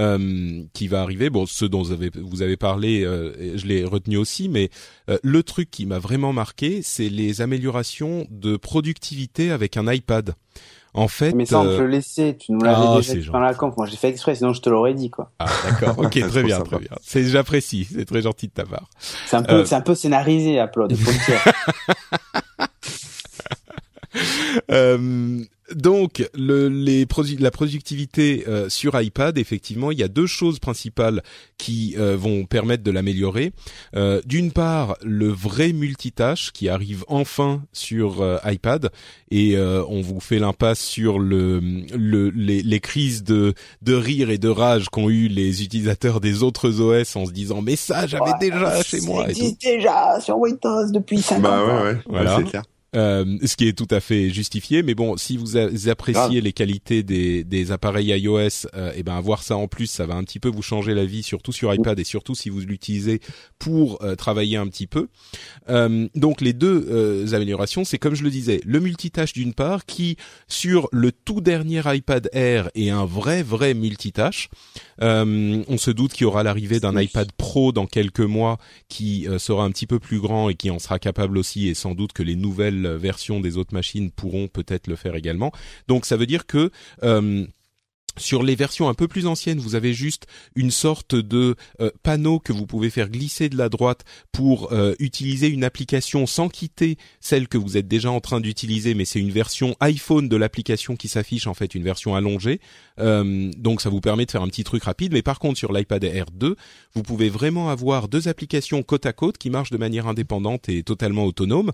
euh, 0.00 0.62
qui 0.72 0.88
va 0.88 1.02
arriver. 1.02 1.30
Bon, 1.30 1.46
ce 1.46 1.64
dont 1.64 1.82
vous 1.82 1.92
avez, 1.92 2.10
vous 2.14 2.42
avez 2.42 2.56
parlé, 2.56 3.04
euh, 3.04 3.56
je 3.56 3.66
l'ai 3.66 3.84
retenu 3.84 4.16
aussi, 4.16 4.48
mais 4.48 4.70
euh, 5.10 5.18
le 5.22 5.42
truc 5.42 5.70
qui 5.70 5.86
m'a 5.86 5.98
vraiment 5.98 6.32
marqué, 6.32 6.80
c'est 6.82 7.08
les 7.08 7.40
améliorations 7.40 8.26
de 8.30 8.56
productivité 8.56 9.50
avec 9.50 9.76
un 9.76 9.90
iPad. 9.92 10.34
En 10.94 11.08
fait, 11.08 11.32
Mais 11.32 11.46
ça, 11.46 11.60
on 11.60 11.66
euh, 11.66 11.78
peut 11.78 11.84
le 11.84 11.88
laisser. 11.90 12.36
Tu 12.38 12.52
nous 12.52 12.60
l'avais 12.60 12.76
ah, 12.86 12.96
déjà 12.98 13.12
c'est 13.12 13.18
dit 13.20 13.26
dans 13.30 13.40
la 13.40 13.54
conf. 13.54 13.74
Moi, 13.78 13.86
j'ai 13.86 13.96
fait 13.96 14.10
exprès, 14.10 14.34
sinon 14.34 14.52
je 14.52 14.60
te 14.60 14.68
l'aurais 14.68 14.92
dit, 14.92 15.08
quoi. 15.08 15.32
ah, 15.38 15.46
d'accord, 15.64 15.98
ok, 15.98 16.20
très 16.28 16.42
bien, 16.42 16.60
très 16.60 16.78
bien. 16.78 16.90
C'est 17.02 17.24
j'apprécie, 17.24 17.88
c'est 17.90 18.04
très 18.04 18.20
gentil 18.20 18.48
de 18.48 18.52
ta 18.52 18.66
part. 18.66 18.90
C'est 19.26 19.36
un 19.36 19.42
peu, 19.42 19.54
Euh. 19.54 19.64
c'est 19.64 19.74
un 19.74 19.80
peu 19.80 19.94
scénarisé, 19.94 20.58
Upload. 20.60 20.94
Euh, 24.70 25.42
donc, 25.74 26.28
le, 26.34 26.68
les 26.68 27.04
produ- 27.06 27.40
la 27.40 27.50
productivité 27.50 28.44
euh, 28.48 28.68
sur 28.68 29.00
iPad, 29.00 29.38
effectivement, 29.38 29.90
il 29.90 29.98
y 29.98 30.02
a 30.02 30.08
deux 30.08 30.26
choses 30.26 30.58
principales 30.58 31.22
qui 31.58 31.94
euh, 31.98 32.16
vont 32.16 32.44
permettre 32.44 32.82
de 32.82 32.90
l'améliorer. 32.90 33.52
Euh, 33.94 34.20
D'une 34.26 34.50
part, 34.52 34.96
le 35.02 35.28
vrai 35.28 35.72
multitâche 35.72 36.52
qui 36.52 36.68
arrive 36.68 37.04
enfin 37.08 37.62
sur 37.72 38.20
euh, 38.22 38.38
iPad, 38.44 38.90
et 39.30 39.56
euh, 39.56 39.82
on 39.88 40.00
vous 40.00 40.20
fait 40.20 40.38
l'impasse 40.38 40.80
sur 40.80 41.18
le, 41.18 41.60
le 41.96 42.30
les, 42.30 42.62
les 42.62 42.80
crises 42.80 43.22
de, 43.24 43.54
de 43.82 43.94
rire 43.94 44.30
et 44.30 44.38
de 44.38 44.48
rage 44.48 44.88
qu'ont 44.90 45.08
eu 45.10 45.28
les 45.28 45.62
utilisateurs 45.62 46.20
des 46.20 46.42
autres 46.42 46.80
OS 46.80 47.16
en 47.16 47.26
se 47.26 47.32
disant 47.32 47.62
mais 47.62 47.76
ça 47.76 48.06
j'avais 48.06 48.22
Ouais, 48.24 48.38
déjà 48.40 48.82
chez 48.82 49.00
moi. 49.00 49.24
Ça 49.24 49.28
et 49.28 49.30
existe 49.30 49.62
déjà 49.62 50.20
sur 50.20 50.38
Windows 50.38 50.90
depuis 50.92 51.20
50 51.22 51.42
Bah 51.42 51.62
ans. 51.62 51.66
ouais 51.66 51.82
ouais, 51.92 51.98
Voilà. 52.06 52.36
ouais, 52.36 52.42
c'est 52.44 52.50
clair. 52.50 52.62
Euh, 52.94 53.38
ce 53.46 53.56
qui 53.56 53.66
est 53.68 53.72
tout 53.72 53.88
à 53.90 54.00
fait 54.00 54.28
justifié, 54.28 54.82
mais 54.82 54.94
bon, 54.94 55.16
si 55.16 55.38
vous 55.38 55.56
a- 55.56 55.70
appréciez 55.90 56.40
les 56.42 56.52
qualités 56.52 57.02
des, 57.02 57.42
des 57.42 57.72
appareils 57.72 58.08
iOS, 58.08 58.66
euh, 58.74 58.92
et 58.94 59.02
ben 59.02 59.14
avoir 59.16 59.42
ça 59.42 59.56
en 59.56 59.66
plus, 59.66 59.86
ça 59.86 60.04
va 60.04 60.14
un 60.14 60.24
petit 60.24 60.38
peu 60.40 60.50
vous 60.50 60.60
changer 60.60 60.92
la 60.92 61.06
vie, 61.06 61.22
surtout 61.22 61.52
sur 61.52 61.72
iPad 61.72 61.98
et 61.98 62.04
surtout 62.04 62.34
si 62.34 62.50
vous 62.50 62.60
l'utilisez 62.60 63.20
pour 63.58 64.02
euh, 64.02 64.14
travailler 64.14 64.58
un 64.58 64.66
petit 64.68 64.86
peu. 64.86 65.08
Euh, 65.70 66.06
donc 66.14 66.42
les 66.42 66.52
deux 66.52 66.86
euh, 66.90 67.32
améliorations, 67.34 67.84
c'est 67.84 67.96
comme 67.98 68.14
je 68.14 68.24
le 68.24 68.30
disais, 68.30 68.60
le 68.66 68.78
multitâche 68.78 69.32
d'une 69.32 69.54
part, 69.54 69.86
qui 69.86 70.16
sur 70.46 70.88
le 70.92 71.12
tout 71.12 71.40
dernier 71.40 71.80
iPad 71.86 72.28
Air 72.34 72.70
est 72.74 72.90
un 72.90 73.06
vrai 73.06 73.42
vrai 73.42 73.72
multitâche. 73.72 74.50
Euh, 75.00 75.62
on 75.66 75.78
se 75.78 75.90
doute 75.90 76.12
qu'il 76.12 76.22
y 76.22 76.26
aura 76.26 76.42
l'arrivée 76.42 76.78
d'un 76.78 77.00
iPad 77.00 77.30
Pro 77.32 77.72
dans 77.72 77.86
quelques 77.86 78.20
mois 78.20 78.58
qui 78.88 79.26
euh, 79.28 79.38
sera 79.38 79.64
un 79.64 79.70
petit 79.70 79.86
peu 79.86 79.98
plus 79.98 80.20
grand 80.20 80.50
et 80.50 80.54
qui 80.54 80.70
en 80.70 80.78
sera 80.78 80.98
capable 80.98 81.38
aussi 81.38 81.68
et 81.68 81.74
sans 81.74 81.94
doute 81.94 82.12
que 82.12 82.22
les 82.22 82.36
nouvelles 82.36 82.81
versions 82.90 83.40
des 83.40 83.56
autres 83.56 83.74
machines 83.74 84.10
pourront 84.10 84.48
peut-être 84.48 84.86
le 84.86 84.96
faire 84.96 85.14
également. 85.14 85.52
Donc 85.88 86.06
ça 86.06 86.16
veut 86.16 86.26
dire 86.26 86.46
que 86.46 86.70
euh, 87.02 87.46
sur 88.18 88.42
les 88.42 88.54
versions 88.54 88.90
un 88.90 88.94
peu 88.94 89.08
plus 89.08 89.26
anciennes, 89.26 89.58
vous 89.58 89.74
avez 89.74 89.94
juste 89.94 90.26
une 90.54 90.70
sorte 90.70 91.14
de 91.14 91.56
euh, 91.80 91.90
panneau 92.02 92.40
que 92.40 92.52
vous 92.52 92.66
pouvez 92.66 92.90
faire 92.90 93.08
glisser 93.08 93.48
de 93.48 93.56
la 93.56 93.70
droite 93.70 94.02
pour 94.32 94.70
euh, 94.72 94.94
utiliser 94.98 95.48
une 95.48 95.64
application 95.64 96.26
sans 96.26 96.50
quitter 96.50 96.98
celle 97.20 97.48
que 97.48 97.56
vous 97.56 97.78
êtes 97.78 97.88
déjà 97.88 98.10
en 98.10 98.20
train 98.20 98.40
d'utiliser, 98.40 98.92
mais 98.92 99.06
c'est 99.06 99.18
une 99.18 99.30
version 99.30 99.76
iPhone 99.80 100.28
de 100.28 100.36
l'application 100.36 100.94
qui 100.94 101.08
s'affiche 101.08 101.46
en 101.46 101.54
fait, 101.54 101.74
une 101.74 101.84
version 101.84 102.14
allongée. 102.14 102.60
Donc 102.98 103.80
ça 103.80 103.88
vous 103.88 104.02
permet 104.02 104.26
de 104.26 104.30
faire 104.30 104.42
un 104.42 104.48
petit 104.48 104.64
truc 104.64 104.84
rapide. 104.84 105.12
Mais 105.14 105.22
par 105.22 105.38
contre 105.38 105.58
sur 105.58 105.72
l'iPad 105.72 106.04
Air 106.04 106.26
2, 106.32 106.56
vous 106.94 107.02
pouvez 107.02 107.30
vraiment 107.30 107.70
avoir 107.70 108.08
deux 108.08 108.28
applications 108.28 108.82
côte 108.82 109.06
à 109.06 109.14
côte 109.14 109.38
qui 109.38 109.48
marchent 109.48 109.70
de 109.70 109.78
manière 109.78 110.06
indépendante 110.06 110.68
et 110.68 110.82
totalement 110.82 111.24
autonome. 111.24 111.72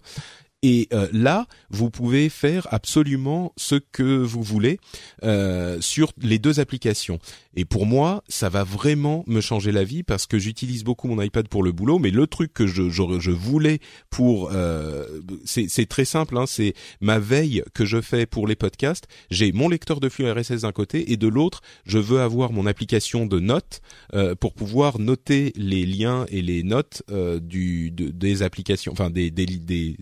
Et 0.62 0.88
euh, 0.92 1.06
là, 1.12 1.46
vous 1.70 1.88
pouvez 1.88 2.28
faire 2.28 2.66
absolument 2.72 3.52
ce 3.56 3.76
que 3.76 4.02
vous 4.18 4.42
voulez 4.42 4.80
euh, 5.22 5.80
sur 5.80 6.12
les 6.20 6.40
deux 6.40 6.58
applications. 6.58 7.20
Et 7.54 7.64
pour 7.64 7.86
moi, 7.86 8.24
ça 8.28 8.48
va 8.48 8.64
vraiment 8.64 9.22
me 9.28 9.40
changer 9.40 9.70
la 9.72 9.84
vie 9.84 10.02
parce 10.02 10.26
que 10.26 10.38
j'utilise 10.38 10.82
beaucoup 10.82 11.06
mon 11.08 11.20
iPad 11.22 11.46
pour 11.48 11.62
le 11.62 11.70
boulot. 11.70 11.98
Mais 12.00 12.10
le 12.10 12.26
truc 12.26 12.52
que 12.52 12.66
je, 12.66 12.88
je, 12.90 13.02
je 13.20 13.30
voulais 13.30 13.78
pour, 14.10 14.50
euh, 14.52 15.06
c'est 15.44 15.86
très 15.88 16.04
simple. 16.04 16.36
Hein, 16.36 16.46
c'est 16.46 16.74
ma 17.00 17.18
veille 17.20 17.62
que 17.72 17.84
je 17.84 18.00
fais 18.00 18.26
pour 18.26 18.46
les 18.48 18.56
podcasts. 18.56 19.06
J'ai 19.30 19.52
mon 19.52 19.68
lecteur 19.68 20.00
de 20.00 20.08
flux 20.08 20.28
RSS 20.30 20.62
d'un 20.62 20.72
côté 20.72 21.12
et 21.12 21.16
de 21.16 21.28
l'autre, 21.28 21.60
je 21.84 21.98
veux 21.98 22.20
avoir 22.20 22.52
mon 22.52 22.66
application 22.66 23.26
de 23.26 23.38
notes 23.38 23.80
euh, 24.14 24.34
pour 24.34 24.54
pouvoir 24.54 24.98
noter 24.98 25.52
les 25.56 25.86
liens 25.86 26.26
et 26.30 26.42
les 26.42 26.62
notes 26.64 27.02
euh, 27.10 27.38
du 27.38 27.90
de- 27.92 28.08
des 28.10 28.42
applications, 28.42 28.90
enfin 28.92 29.10
des, 29.10 29.30
des 29.30 29.46
des 29.46 29.96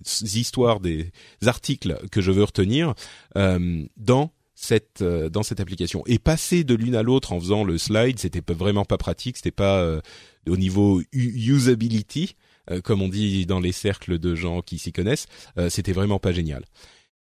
histoires, 0.47 0.81
des 0.81 1.11
articles 1.45 1.99
que 2.11 2.21
je 2.21 2.31
veux 2.31 2.45
retenir 2.45 2.95
euh, 3.37 3.85
dans 3.97 4.33
cette 4.55 5.03
euh, 5.03 5.29
dans 5.29 5.43
cette 5.43 5.61
application. 5.61 6.03
Et 6.07 6.19
passer 6.19 6.65
de 6.65 6.75
l'une 6.75 6.95
à 6.95 7.03
l'autre 7.03 7.33
en 7.33 7.41
faisant 7.41 7.65
le 7.65 7.77
slide 7.79 8.19
c'était 8.19 8.43
vraiment 8.53 8.85
pas 8.85 8.97
pratique 8.97 9.37
c'était 9.37 9.51
pas 9.51 9.81
euh, 9.81 10.01
au 10.49 10.57
niveau 10.57 11.03
usability 11.13 12.37
comme 12.83 13.01
on 13.01 13.09
dit 13.09 13.47
dans 13.47 13.61
les 13.61 13.71
cercles 13.71 14.19
de 14.19 14.35
gens 14.35 14.61
qui 14.61 14.79
s'y 14.79 14.93
connaissent 14.93 15.27
c'était 15.69 15.93
vraiment 15.93 16.19
pas 16.19 16.33
génial 16.33 16.65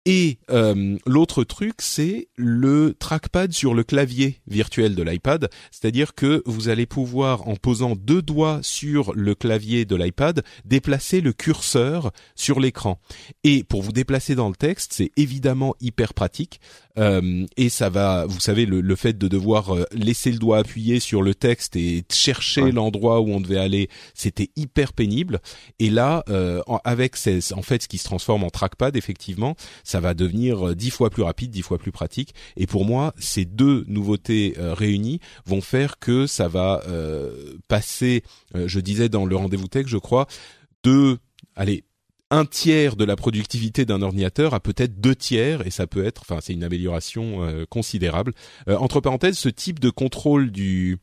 Et 0.05 0.39
euh, 0.49 0.97
l'autre 1.05 1.43
truc, 1.43 1.75
c'est 1.77 2.27
le 2.35 2.95
trackpad 2.97 3.53
sur 3.53 3.75
le 3.75 3.83
clavier 3.83 4.41
virtuel 4.47 4.95
de 4.95 5.03
l'iPad, 5.03 5.47
c'est-à-dire 5.69 6.15
que 6.15 6.41
vous 6.47 6.69
allez 6.69 6.87
pouvoir, 6.87 7.47
en 7.47 7.55
posant 7.55 7.95
deux 7.95 8.23
doigts 8.23 8.59
sur 8.63 9.13
le 9.13 9.35
clavier 9.35 9.85
de 9.85 9.95
l'iPad, 9.95 10.43
déplacer 10.65 11.21
le 11.21 11.33
curseur 11.33 12.11
sur 12.35 12.59
l'écran. 12.59 12.99
Et 13.43 13.63
pour 13.63 13.83
vous 13.83 13.91
déplacer 13.91 14.33
dans 14.33 14.49
le 14.49 14.55
texte, 14.55 14.93
c'est 14.93 15.11
évidemment 15.17 15.75
hyper 15.79 16.15
pratique. 16.15 16.59
Euh, 16.97 17.45
et 17.57 17.69
ça 17.69 17.89
va, 17.89 18.25
vous 18.25 18.39
savez, 18.39 18.65
le, 18.65 18.81
le, 18.81 18.95
fait 18.95 19.17
de 19.17 19.27
devoir 19.27 19.75
euh, 19.75 19.85
laisser 19.91 20.31
le 20.31 20.37
doigt 20.37 20.59
appuyé 20.59 20.99
sur 20.99 21.21
le 21.21 21.33
texte 21.33 21.75
et 21.75 22.03
chercher 22.11 22.71
l'endroit 22.71 23.21
où 23.21 23.29
on 23.29 23.41
devait 23.41 23.57
aller, 23.57 23.89
c'était 24.13 24.49
hyper 24.55 24.93
pénible. 24.93 25.39
Et 25.79 25.89
là, 25.89 26.23
euh, 26.29 26.61
avec 26.83 27.15
ces, 27.15 27.53
en 27.53 27.61
fait 27.61 27.83
ce 27.83 27.87
qui 27.87 27.97
se 27.97 28.05
transforme 28.05 28.43
en 28.43 28.49
trackpad, 28.49 28.95
effectivement, 28.95 29.55
ça 29.83 29.99
va 29.99 30.13
devenir 30.13 30.69
euh, 30.69 30.75
dix 30.75 30.91
fois 30.91 31.09
plus 31.09 31.23
rapide, 31.23 31.51
dix 31.51 31.61
fois 31.61 31.77
plus 31.77 31.91
pratique. 31.91 32.33
Et 32.57 32.67
pour 32.67 32.85
moi, 32.85 33.13
ces 33.17 33.45
deux 33.45 33.85
nouveautés 33.87 34.55
réunies 34.57 35.19
vont 35.45 35.61
faire 35.61 35.99
que 35.99 36.27
ça 36.27 36.47
va 36.47 36.81
passer, 37.67 38.23
je 38.53 38.79
disais 38.79 39.09
dans 39.09 39.25
le 39.25 39.35
rendez-vous 39.35 39.67
tech, 39.67 39.87
je 39.87 39.97
crois, 39.97 40.27
de 40.83 41.17
allez 41.55 41.83
un 42.31 42.45
tiers 42.45 42.95
de 42.95 43.03
la 43.03 43.15
productivité 43.15 43.85
d'un 43.85 44.01
ordinateur 44.01 44.53
à 44.53 44.61
peut-être 44.61 44.99
deux 44.99 45.15
tiers 45.15 45.67
et 45.67 45.69
ça 45.69 45.85
peut 45.85 46.03
être, 46.03 46.21
enfin 46.21 46.39
c'est 46.41 46.53
une 46.53 46.63
amélioration 46.63 47.43
euh, 47.43 47.65
considérable. 47.69 48.33
Euh, 48.69 48.77
entre 48.77 49.01
parenthèses, 49.01 49.37
ce 49.37 49.49
type 49.49 49.79
de 49.79 49.89
contrôle 49.89 50.49
du 50.49 50.97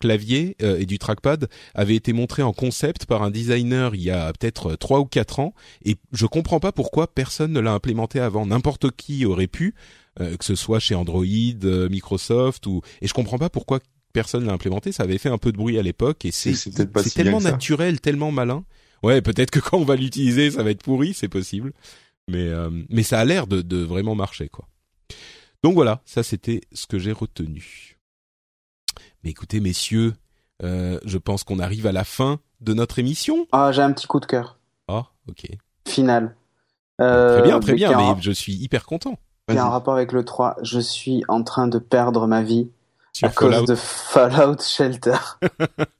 clavier 0.00 0.56
euh, 0.62 0.78
et 0.78 0.86
du 0.86 0.98
trackpad 0.98 1.48
avait 1.74 1.94
été 1.94 2.14
montré 2.14 2.42
en 2.42 2.54
concept 2.54 3.04
par 3.04 3.22
un 3.22 3.30
designer 3.30 3.94
il 3.94 4.00
y 4.00 4.10
a 4.10 4.32
peut-être 4.32 4.74
trois 4.76 5.00
ou 5.00 5.04
quatre 5.04 5.38
ans 5.38 5.54
et 5.84 5.96
je 6.12 6.24
comprends 6.24 6.60
pas 6.60 6.72
pourquoi 6.72 7.06
personne 7.06 7.52
ne 7.52 7.60
l'a 7.60 7.72
implémenté 7.72 8.18
avant. 8.18 8.46
N'importe 8.46 8.90
qui 8.90 9.26
aurait 9.26 9.46
pu, 9.46 9.74
que 10.18 10.44
ce 10.44 10.54
soit 10.54 10.80
chez 10.80 10.94
Android, 10.94 11.24
Microsoft 11.90 12.66
ou 12.66 12.80
et 13.02 13.06
je 13.06 13.12
comprends 13.12 13.38
pas 13.38 13.50
pourquoi 13.50 13.80
personne 14.14 14.46
l'a 14.46 14.52
implémenté. 14.54 14.92
Ça 14.92 15.02
avait 15.02 15.18
fait 15.18 15.28
un 15.28 15.38
peu 15.38 15.52
de 15.52 15.58
bruit 15.58 15.78
à 15.78 15.82
l'époque 15.82 16.24
et 16.24 16.30
c'est 16.30 16.54
c'est 16.54 16.72
tellement 17.14 17.40
naturel, 17.40 18.00
tellement 18.00 18.32
malin 18.32 18.64
ouais, 19.02 19.22
peut-être 19.22 19.50
que 19.50 19.60
quand 19.60 19.78
on 19.78 19.84
va 19.84 19.96
l'utiliser, 19.96 20.50
ça 20.50 20.62
va 20.62 20.70
être 20.70 20.82
pourri, 20.82 21.14
c'est 21.14 21.28
possible. 21.28 21.72
Mais 22.28 22.48
euh, 22.48 22.70
mais 22.88 23.02
ça 23.02 23.18
a 23.18 23.24
l'air 23.24 23.46
de, 23.46 23.60
de 23.62 23.78
vraiment 23.78 24.14
marcher 24.14 24.48
quoi. 24.48 24.68
Donc 25.62 25.74
voilà, 25.74 26.00
ça 26.04 26.22
c'était 26.22 26.60
ce 26.72 26.86
que 26.86 26.98
j'ai 26.98 27.12
retenu. 27.12 27.98
Mais 29.24 29.30
écoutez 29.30 29.60
messieurs, 29.60 30.14
euh, 30.62 30.98
je 31.04 31.18
pense 31.18 31.44
qu'on 31.44 31.58
arrive 31.58 31.86
à 31.86 31.92
la 31.92 32.04
fin 32.04 32.38
de 32.60 32.74
notre 32.74 32.98
émission. 32.98 33.46
Ah, 33.52 33.72
j'ai 33.72 33.82
un 33.82 33.92
petit 33.92 34.06
coup 34.06 34.20
de 34.20 34.26
cœur. 34.26 34.58
Ah, 34.88 35.06
ok. 35.28 35.46
Final. 35.88 36.36
Euh, 37.00 37.38
très 37.38 37.48
bien, 37.48 37.60
très 37.60 37.74
bien, 37.74 37.96
mais 37.96 38.20
je 38.20 38.30
suis 38.30 38.54
hyper 38.54 38.84
content. 38.84 39.18
Il 39.48 39.54
y 39.54 39.58
a 39.58 39.64
un 39.64 39.70
rapport 39.70 39.94
avec 39.94 40.12
le 40.12 40.24
3. 40.24 40.56
Je 40.62 40.78
suis 40.78 41.24
en 41.28 41.42
train 41.42 41.66
de 41.66 41.78
perdre 41.78 42.26
ma 42.26 42.42
vie 42.42 42.70
à 43.22 43.30
cause 43.30 43.64
de 43.64 43.74
Fallout 43.74 44.60
Shelter. 44.60 45.16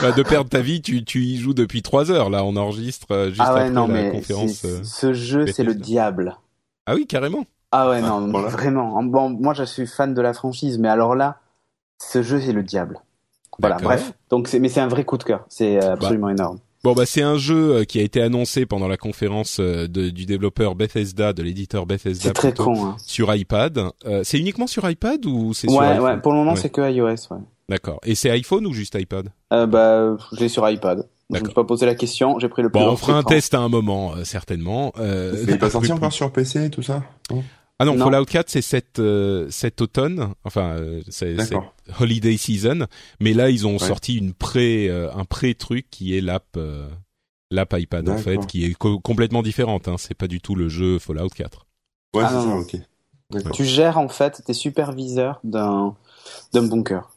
bah, 0.00 0.12
de 0.12 0.22
perdre 0.22 0.50
ta 0.50 0.60
vie, 0.60 0.82
tu, 0.82 1.04
tu 1.04 1.22
y 1.22 1.36
joues 1.38 1.54
depuis 1.54 1.82
trois 1.82 2.10
heures. 2.10 2.30
Là, 2.30 2.44
on 2.44 2.56
enregistre 2.56 3.06
euh, 3.10 3.28
juste 3.28 3.40
ah 3.40 3.54
ouais, 3.54 3.60
après 3.60 3.70
non, 3.70 3.86
la 3.86 3.94
mais 3.94 4.10
conférence. 4.10 4.64
Euh, 4.64 4.80
ce 4.82 5.12
jeu, 5.12 5.46
c'est 5.46 5.64
le 5.64 5.74
diable. 5.74 6.36
Ah 6.86 6.94
oui, 6.94 7.06
carrément. 7.06 7.44
Ah 7.72 7.88
ouais, 7.88 8.00
non, 8.00 8.28
vraiment. 8.48 9.02
Bon, 9.02 9.30
moi, 9.30 9.54
je 9.54 9.64
suis 9.64 9.86
fan 9.86 10.14
de 10.14 10.20
la 10.20 10.32
franchise, 10.32 10.78
mais 10.78 10.88
alors 10.88 11.14
là, 11.14 11.38
ce 11.98 12.22
jeu, 12.22 12.40
c'est 12.40 12.52
le 12.52 12.62
diable. 12.62 13.00
Voilà, 13.58 13.76
bref. 13.76 14.12
Donc, 14.30 14.48
c'est, 14.48 14.58
mais 14.58 14.68
c'est 14.68 14.80
un 14.80 14.88
vrai 14.88 15.04
coup 15.04 15.18
de 15.18 15.24
cœur. 15.24 15.44
C'est 15.48 15.82
euh, 15.82 15.92
absolument 15.92 16.28
bah. 16.28 16.32
énorme. 16.32 16.58
Bon 16.82 16.94
bah 16.94 17.04
c'est 17.04 17.20
un 17.20 17.36
jeu 17.36 17.84
qui 17.84 17.98
a 17.98 18.02
été 18.02 18.22
annoncé 18.22 18.64
pendant 18.64 18.88
la 18.88 18.96
conférence 18.96 19.60
de, 19.60 19.86
du 19.86 20.24
développeur 20.24 20.74
Bethesda, 20.74 21.34
de 21.34 21.42
l'éditeur 21.42 21.84
Bethesda 21.84 22.32
très 22.32 22.54
con, 22.54 22.86
hein. 22.86 22.96
sur 23.04 23.34
iPad. 23.34 23.90
Euh, 24.06 24.22
c'est 24.24 24.38
uniquement 24.38 24.66
sur 24.66 24.88
iPad 24.88 25.26
ou 25.26 25.52
c'est 25.52 25.68
ouais, 25.68 25.74
sur 25.74 25.82
iPhone? 25.82 26.04
Ouais, 26.04 26.20
pour 26.22 26.32
le 26.32 26.38
moment 26.38 26.56
c'est 26.56 26.70
que 26.70 26.90
iOS. 26.90 27.06
Ouais. 27.06 27.36
D'accord. 27.70 28.00
Et 28.04 28.16
c'est 28.16 28.30
iPhone 28.30 28.66
ou 28.66 28.72
juste 28.72 28.96
iPad? 28.96 29.30
Euh, 29.52 29.66
Bah, 29.66 30.16
je 30.32 30.40
l'ai 30.40 30.48
sur 30.48 30.68
iPad. 30.68 31.08
Je 31.30 31.36
ne 31.36 31.40
me 31.40 31.46
suis 31.46 31.54
pas 31.54 31.62
posé 31.62 31.86
la 31.86 31.94
question, 31.94 32.40
j'ai 32.40 32.48
pris 32.48 32.62
le 32.62 32.70
plus 32.70 32.80
Bon, 32.80 32.88
on 32.90 32.96
fera 32.96 33.16
un 33.16 33.22
test 33.22 33.54
à 33.54 33.60
un 33.60 33.68
moment, 33.68 34.16
euh, 34.16 34.24
certainement. 34.24 34.92
Euh, 34.98 35.36
il 35.40 35.46
n'est 35.46 35.58
pas 35.58 35.70
sorti 35.70 35.92
encore 35.92 36.12
sur 36.12 36.32
PC 36.32 36.64
et 36.64 36.70
tout 36.70 36.82
ça 36.82 37.04
Ah 37.78 37.84
non, 37.84 37.96
Fallout 37.96 38.24
4 38.24 38.50
c'est 38.50 38.62
cet, 38.62 38.98
euh, 38.98 39.46
cet 39.50 39.80
automne, 39.80 40.34
enfin 40.42 40.70
euh, 40.70 41.00
c'est 41.08 41.36
Holiday 42.00 42.36
Season, 42.36 42.86
mais 43.20 43.32
là 43.32 43.48
ils 43.48 43.64
ont 43.68 43.78
sorti 43.78 44.18
une 44.18 44.32
pré, 44.32 44.90
un 44.90 45.24
pré 45.24 45.54
truc 45.54 45.86
qui 45.92 46.18
est 46.18 46.20
l'app 46.20 46.58
l'app 47.52 47.74
iPad 47.78 48.08
en 48.08 48.18
fait, 48.18 48.44
qui 48.46 48.64
est 48.64 48.74
complètement 48.76 49.42
différente. 49.42 49.86
Hein. 49.86 49.94
C'est 49.98 50.14
pas 50.14 50.26
du 50.26 50.40
tout 50.40 50.56
le 50.56 50.68
jeu 50.68 50.98
Fallout 50.98 51.28
4. 51.28 51.66
Ouais, 52.16 52.24
ah, 52.26 52.28
c'est 52.28 52.48
ça, 52.48 52.56
ok. 52.56 53.52
Tu 53.52 53.64
gères 53.64 53.98
en 53.98 54.08
fait, 54.08 54.42
t'es 54.44 54.52
superviseur 54.52 55.38
d'un 55.44 55.94
d'un 56.52 56.64
bunker 56.64 57.08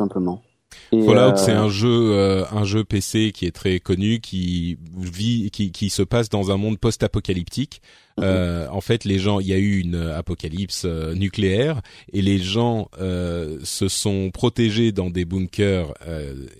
simplement. 0.00 0.42
Fallout, 0.90 1.36
c'est 1.36 1.52
euh, 1.52 1.62
un 1.62 1.68
jeu, 1.68 2.12
euh, 2.12 2.44
un 2.50 2.64
jeu 2.64 2.84
PC 2.84 3.32
qui 3.32 3.46
est 3.46 3.52
très 3.52 3.80
connu, 3.80 4.20
qui 4.20 4.78
vit, 4.96 5.50
qui, 5.50 5.70
qui 5.72 5.90
se 5.90 6.02
passe 6.02 6.28
dans 6.28 6.50
un 6.50 6.56
monde 6.56 6.78
post-apocalyptique. 6.78 7.80
Mhm. 8.18 8.24
Euh, 8.24 8.68
en 8.70 8.80
fait, 8.80 9.04
les 9.04 9.18
gens, 9.18 9.40
il 9.40 9.46
y 9.46 9.52
a 9.52 9.58
eu 9.58 9.78
une 9.78 9.96
apocalypse 9.96 10.84
nucléaire 10.84 11.80
et 12.12 12.22
les 12.22 12.38
gens 12.38 12.88
se 12.98 13.88
sont 13.88 14.30
protégés 14.32 14.92
dans 14.92 15.10
des 15.10 15.24
bunkers 15.24 15.92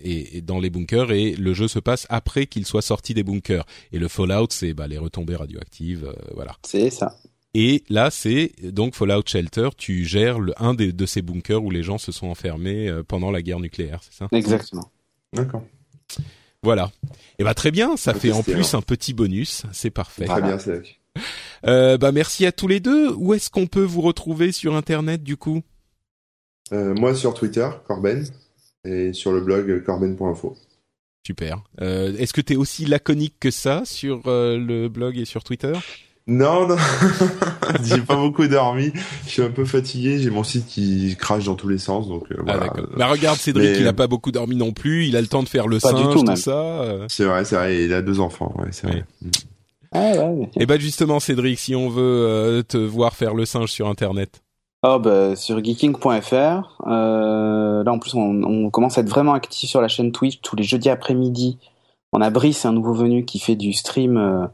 et, 0.04 0.38
et, 0.38 0.40
dans 0.42 0.58
les 0.58 0.70
bunkers 0.70 1.12
et 1.12 1.32
le 1.32 1.52
jeu 1.52 1.68
se 1.68 1.78
passe 1.78 2.06
après 2.08 2.46
qu'ils 2.46 2.66
soient 2.66 2.82
sortis 2.82 3.14
des 3.14 3.24
bunkers. 3.24 3.64
Et 3.92 3.98
le 3.98 4.08
Fallout, 4.08 4.48
c'est 4.50 4.74
bah, 4.74 4.86
les 4.86 4.98
retombées 4.98 5.36
radioactives, 5.36 6.12
voilà. 6.34 6.56
C'est 6.64 6.90
ça. 6.90 7.16
Et 7.54 7.82
là, 7.88 8.10
c'est 8.10 8.52
donc 8.62 8.94
Fallout 8.94 9.22
Shelter. 9.26 9.70
Tu 9.76 10.04
gères 10.04 10.38
le, 10.38 10.52
un 10.62 10.74
des, 10.74 10.92
de 10.92 11.06
ces 11.06 11.22
bunkers 11.22 11.62
où 11.62 11.70
les 11.70 11.82
gens 11.82 11.98
se 11.98 12.12
sont 12.12 12.28
enfermés 12.28 12.88
euh, 12.88 13.02
pendant 13.02 13.30
la 13.30 13.42
guerre 13.42 13.60
nucléaire, 13.60 14.00
c'est 14.02 14.14
ça? 14.14 14.28
Exactement. 14.32 14.90
D'accord. 15.32 15.64
Voilà. 16.62 16.92
Et 17.04 17.40
eh 17.40 17.44
bah 17.44 17.54
très 17.54 17.70
bien. 17.70 17.96
Ça 17.96 18.14
fait 18.14 18.32
en 18.32 18.42
plus 18.42 18.74
un 18.74 18.82
petit 18.82 19.14
bonus. 19.14 19.64
C'est 19.72 19.90
parfait. 19.90 20.26
Très 20.26 20.42
bien, 20.42 20.58
c'est. 20.58 20.82
Euh, 21.66 21.98
bah 21.98 22.12
merci 22.12 22.46
à 22.46 22.52
tous 22.52 22.68
les 22.68 22.80
deux. 22.80 23.12
Où 23.14 23.34
est-ce 23.34 23.50
qu'on 23.50 23.66
peut 23.66 23.82
vous 23.82 24.02
retrouver 24.02 24.52
sur 24.52 24.76
Internet 24.76 25.22
du 25.22 25.36
coup? 25.36 25.62
Euh, 26.72 26.94
Moi 26.94 27.14
sur 27.14 27.34
Twitter, 27.34 27.68
Corben, 27.86 28.24
et 28.84 29.12
sur 29.12 29.32
le 29.32 29.40
blog 29.40 29.82
corben.info. 29.84 30.56
Super. 31.26 31.62
Euh, 31.80 32.16
est-ce 32.16 32.32
que 32.32 32.40
tu 32.40 32.54
es 32.54 32.56
aussi 32.56 32.86
laconique 32.86 33.34
que 33.40 33.50
ça 33.50 33.82
sur 33.84 34.22
euh, 34.26 34.56
le 34.58 34.88
blog 34.88 35.18
et 35.18 35.24
sur 35.24 35.44
Twitter? 35.44 35.72
Non, 36.26 36.68
non, 36.68 36.76
j'ai 37.82 38.00
pas 38.00 38.16
beaucoup 38.16 38.46
dormi. 38.46 38.92
Je 39.26 39.30
suis 39.30 39.42
un 39.42 39.50
peu 39.50 39.64
fatigué. 39.64 40.18
J'ai 40.18 40.30
mon 40.30 40.44
site 40.44 40.66
qui 40.66 41.16
crache 41.18 41.44
dans 41.44 41.54
tous 41.54 41.68
les 41.68 41.78
sens, 41.78 42.08
donc 42.08 42.30
euh, 42.30 42.36
ah, 42.46 42.56
voilà. 42.56 42.72
Bah 42.96 43.06
regarde 43.08 43.38
Cédric, 43.38 43.76
il 43.78 43.86
a 43.86 43.92
pas 43.92 44.06
beaucoup 44.06 44.30
dormi 44.30 44.56
non 44.56 44.72
plus. 44.72 45.06
Il 45.06 45.16
a 45.16 45.20
le 45.20 45.26
temps 45.26 45.42
de 45.42 45.48
faire 45.48 45.66
le 45.66 45.78
pas 45.78 45.90
singe, 45.90 46.12
tout, 46.12 46.36
ça. 46.36 46.52
Euh. 46.52 47.06
C'est 47.08 47.24
vrai, 47.24 47.44
c'est 47.44 47.56
vrai. 47.56 47.84
Il 47.84 47.92
a 47.92 48.02
deux 48.02 48.20
enfants, 48.20 48.54
ouais, 48.58 48.68
c'est 48.70 48.86
vrai. 48.86 49.04
Ah, 49.92 50.12
ouais. 50.12 50.48
Et 50.56 50.66
bah 50.66 50.78
justement, 50.78 51.18
Cédric, 51.18 51.58
si 51.58 51.74
on 51.74 51.88
veut 51.88 52.26
euh, 52.28 52.62
te 52.62 52.76
voir 52.76 53.14
faire 53.14 53.34
le 53.34 53.44
singe 53.44 53.70
sur 53.70 53.88
Internet. 53.88 54.42
Oh 54.82 54.98
bah 54.98 55.36
sur 55.36 55.62
geeking.fr. 55.62 56.82
Euh, 56.86 57.84
là 57.84 57.92
en 57.92 57.98
plus 57.98 58.14
on, 58.14 58.42
on, 58.42 58.70
commence 58.70 58.96
à 58.96 59.02
être 59.02 59.10
vraiment 59.10 59.34
actif 59.34 59.68
sur 59.68 59.82
la 59.82 59.88
chaîne 59.88 60.10
Twitch 60.10 60.40
tous 60.40 60.56
les 60.56 60.62
jeudis 60.62 60.88
après-midi. 60.88 61.58
On 62.12 62.22
a 62.22 62.30
Brice, 62.30 62.64
un 62.64 62.72
nouveau 62.72 62.94
venu 62.94 63.26
qui 63.26 63.38
fait 63.40 63.56
du 63.56 63.74
stream 63.74 64.16
euh, 64.16 64.46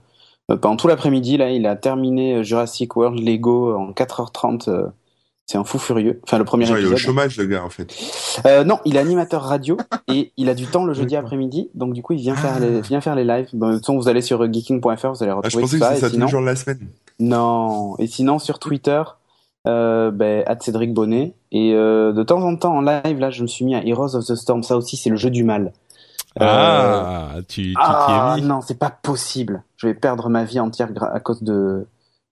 pendant 0.49 0.77
tout 0.77 0.87
l'après-midi, 0.87 1.37
là, 1.37 1.51
il 1.51 1.67
a 1.67 1.75
terminé 1.75 2.37
euh, 2.37 2.43
Jurassic 2.43 2.95
World 2.97 3.19
Lego 3.19 3.75
en 3.75 3.91
4h30. 3.91 4.71
Euh, 4.71 4.87
c'est 5.47 5.59
un 5.59 5.65
fou 5.65 5.79
furieux. 5.79 6.21
Enfin, 6.25 6.39
le 6.39 6.45
premier 6.45 6.65
épisode. 6.65 6.83
Il 6.83 6.91
est 6.91 6.95
au 6.95 6.97
chômage, 6.97 7.37
le 7.37 7.47
gars, 7.47 7.65
en 7.65 7.71
fait. 7.71 7.93
Euh, 8.47 8.65
non, 8.65 8.79
il 8.85 8.97
est 8.97 8.99
animateur 8.99 9.43
radio 9.43 9.77
et 10.09 10.33
il 10.37 10.49
a 10.49 10.55
du 10.55 10.67
temps 10.67 10.85
le 10.85 10.93
jeudi 10.93 11.17
après-midi. 11.17 11.71
Donc, 11.75 11.93
du 11.93 12.03
coup, 12.03 12.15
il 12.15 12.21
vient 12.21 12.35
faire 12.35 12.59
les, 12.59 12.81
vient 12.81 13.01
faire 13.01 13.15
les 13.15 13.25
lives. 13.25 13.49
Bon, 13.53 13.69
de 13.69 13.75
toute 13.75 13.83
façon, 13.83 13.97
vous 13.97 14.09
allez 14.09 14.23
sur 14.23 14.53
geeking.fr, 14.53 14.89
vous 14.89 15.23
allez 15.23 15.33
retrouver 15.33 15.43
ah, 15.45 15.49
je 15.49 15.59
pensais 15.59 15.79
ça. 15.79 15.95
Que 15.95 16.01
ça 16.01 16.11
tous 16.11 16.19
les 16.19 16.29
jours 16.29 16.41
de 16.41 16.47
la 16.47 16.57
semaine. 16.57 16.89
Non. 17.21 17.97
Et 17.99 18.07
sinon, 18.09 18.39
sur 18.39 18.59
Twitter, 18.59 19.03
euh, 19.67 20.11
ben, 20.11 20.45
Cédric 20.61 20.95
Bonnet. 20.95 21.35
Et 21.53 21.73
euh, 21.75 22.13
de 22.13 22.23
temps 22.23 22.43
en 22.43 22.57
temps, 22.57 22.77
en 22.77 22.81
live, 22.81 23.19
là, 23.19 23.31
je 23.31 23.43
me 23.43 23.49
suis 23.49 23.65
mis 23.65 23.75
à 23.75 23.85
Heroes 23.85 24.15
of 24.15 24.25
the 24.25 24.35
Storm. 24.35 24.63
Ça 24.63 24.77
aussi, 24.77 24.97
c'est 24.97 25.11
le 25.11 25.17
jeu 25.17 25.31
du 25.31 25.45
mal. 25.45 25.73
Ah, 26.39 27.37
euh, 27.37 27.43
tu, 27.49 27.73
tu 27.73 27.75
ah, 27.79 28.37
non, 28.43 28.61
c'est 28.61 28.79
pas 28.79 28.91
possible. 28.91 29.63
Je 29.77 29.87
vais 29.87 29.95
perdre 29.95 30.29
ma 30.29 30.45
vie 30.45 30.61
entière 30.61 30.91
à 31.01 31.21
cause 31.21 31.43
de, 31.43 31.87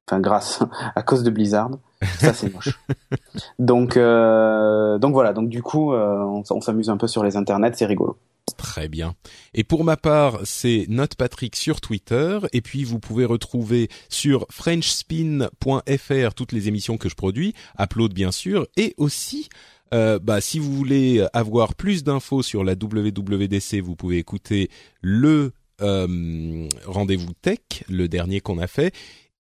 enfin 0.07 0.21
grâce, 0.21 0.61
à 0.95 1.03
cause 1.03 1.23
de 1.23 1.31
Blizzard. 1.31 1.71
Ça 2.19 2.35
c'est 2.35 2.53
moche. 2.53 2.79
donc, 3.59 3.97
euh, 3.97 4.99
donc 4.99 5.13
voilà. 5.13 5.33
Donc 5.33 5.49
du 5.49 5.63
coup, 5.63 5.93
euh, 5.93 6.19
on, 6.19 6.43
on 6.51 6.61
s'amuse 6.61 6.91
un 6.91 6.97
peu 6.97 7.09
sur 7.09 7.25
les 7.25 7.37
internets, 7.37 7.73
c'est 7.75 7.87
rigolo. 7.87 8.19
Très 8.59 8.89
bien. 8.89 9.15
Et 9.55 9.65
pour 9.65 9.85
ma 9.85 9.97
part, 9.97 10.41
c'est 10.45 10.85
NotePatrick 10.89 11.57
sur 11.57 11.81
Twitter. 11.81 12.39
Et 12.53 12.61
puis, 12.61 12.85
vous 12.85 12.99
pouvez 12.99 13.25
retrouver 13.25 13.89
sur 14.11 14.47
FrenchSpin.fr 14.51 16.35
toutes 16.35 16.53
les 16.53 16.69
émissions 16.69 16.99
que 16.99 17.09
je 17.09 17.15
produis, 17.15 17.55
upload 17.81 18.13
bien 18.13 18.33
sûr, 18.33 18.67
et 18.77 18.95
aussi 18.99 19.49
euh, 19.95 20.19
bah, 20.19 20.41
si 20.41 20.59
vous 20.59 20.73
voulez 20.73 21.25
avoir 21.33 21.75
plus 21.75 22.03
d'infos 22.03 22.43
sur 22.43 22.65
la 22.65 22.73
WWDC, 22.73 23.81
vous 23.81 23.95
pouvez 23.95 24.19
écouter 24.19 24.69
le 25.01 25.53
euh, 25.83 26.69
rendez-vous 26.87 27.33
tech, 27.41 27.59
le 27.89 28.09
dernier 28.09 28.41
qu'on 28.41 28.59
a 28.59 28.67
fait. 28.67 28.93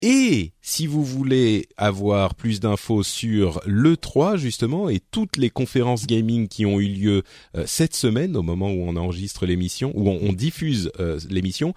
Et 0.01 0.53
si 0.61 0.87
vous 0.87 1.03
voulez 1.03 1.67
avoir 1.75 2.35
plus 2.35 2.59
d'infos 2.59 3.03
sur 3.03 3.59
l'E3 3.65 4.37
justement 4.37 4.89
et 4.89 4.99
toutes 4.99 5.37
les 5.37 5.49
conférences 5.49 6.05
gaming 6.05 6.47
qui 6.47 6.65
ont 6.65 6.79
eu 6.79 6.87
lieu 6.87 7.23
euh, 7.55 7.63
cette 7.65 7.95
semaine 7.95 8.37
au 8.37 8.43
moment 8.43 8.69
où 8.69 8.83
on 8.87 8.95
enregistre 8.95 9.45
l'émission, 9.45 9.91
où 9.95 10.07
on, 10.07 10.33
diffuse 10.33 10.91
l'émission, 11.29 11.73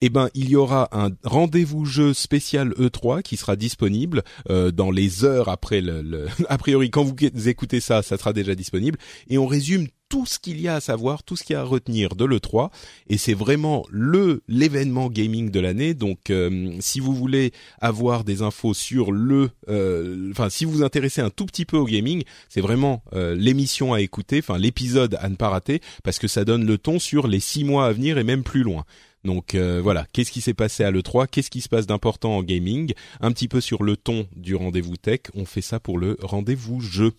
eh 0.00 0.08
ben 0.08 0.28
il 0.34 0.48
y 0.48 0.56
aura 0.56 0.88
un 0.92 1.10
rendez-vous 1.24 1.84
jeu 1.84 2.12
spécial 2.12 2.70
E3 2.78 3.22
qui 3.22 3.36
sera 3.36 3.56
disponible 3.56 4.22
euh, 4.50 4.70
dans 4.70 4.90
les 4.90 5.24
heures 5.24 5.48
après 5.48 5.80
le, 5.80 6.26
a 6.48 6.58
priori 6.58 6.90
quand 6.90 7.04
vous 7.04 7.48
écoutez 7.48 7.80
ça, 7.80 8.02
ça 8.02 8.18
sera 8.18 8.32
déjà 8.32 8.54
disponible 8.54 8.98
et 9.28 9.38
on 9.38 9.46
résume 9.46 9.86
tout 10.10 10.26
ce 10.26 10.38
qu'il 10.38 10.60
y 10.60 10.68
a 10.68 10.76
à 10.76 10.80
savoir, 10.80 11.22
tout 11.22 11.34
ce 11.34 11.42
qu'il 11.42 11.54
y 11.54 11.56
a 11.56 11.62
à 11.62 11.64
retenir 11.64 12.14
de 12.14 12.24
l'E3, 12.24 12.70
et 13.08 13.16
c'est 13.16 13.34
vraiment 13.34 13.84
le 13.90 14.42
l'événement 14.46 15.08
gaming 15.08 15.50
de 15.50 15.58
l'année. 15.58 15.94
Donc, 15.94 16.30
euh, 16.30 16.76
si 16.78 17.00
vous 17.00 17.14
voulez 17.14 17.52
avoir 17.80 18.22
des 18.22 18.42
infos 18.42 18.74
sur 18.74 19.10
le, 19.10 19.50
euh, 19.68 20.30
enfin, 20.30 20.50
si 20.50 20.66
vous 20.66 20.72
vous 20.72 20.82
intéressez 20.84 21.20
un 21.20 21.30
tout 21.30 21.46
petit 21.46 21.64
peu 21.64 21.78
au 21.78 21.86
gaming, 21.86 22.22
c'est 22.48 22.60
vraiment 22.60 23.02
l'émission 23.12 23.92
à 23.92 24.02
écouter, 24.02 24.38
enfin 24.38 24.58
l'épisode 24.58 25.16
à 25.20 25.28
ne 25.28 25.36
pas 25.36 25.48
rater, 25.48 25.80
parce 26.04 26.18
que 26.18 26.28
ça 26.28 26.44
donne 26.44 26.66
le 26.66 26.78
ton 26.78 26.98
sur 27.00 27.26
les 27.26 27.40
six 27.40 27.64
mois 27.64 27.86
à 27.86 27.92
venir 27.92 28.18
et 28.18 28.24
même 28.24 28.44
plus 28.44 28.62
loin. 28.62 28.84
Donc 29.24 29.54
voilà, 29.54 30.06
qu'est-ce 30.12 30.30
qui 30.30 30.40
s'est 30.40 30.54
passé 30.54 30.84
à 30.84 30.90
l'E3, 30.90 31.26
qu'est-ce 31.28 31.50
qui 31.50 31.60
se 31.60 31.68
passe 31.68 31.86
d'important 31.86 32.36
en 32.36 32.42
gaming, 32.42 32.92
un 33.20 33.32
petit 33.32 33.48
peu 33.48 33.60
sur 33.60 33.82
le 33.82 33.96
ton 33.96 34.26
du 34.36 34.54
rendez-vous 34.54 34.96
tech, 34.96 35.20
on 35.34 35.44
fait 35.44 35.62
ça 35.62 35.80
pour 35.80 35.98
le 35.98 36.16
rendez-vous 36.22 36.80
jeu. 36.80 37.12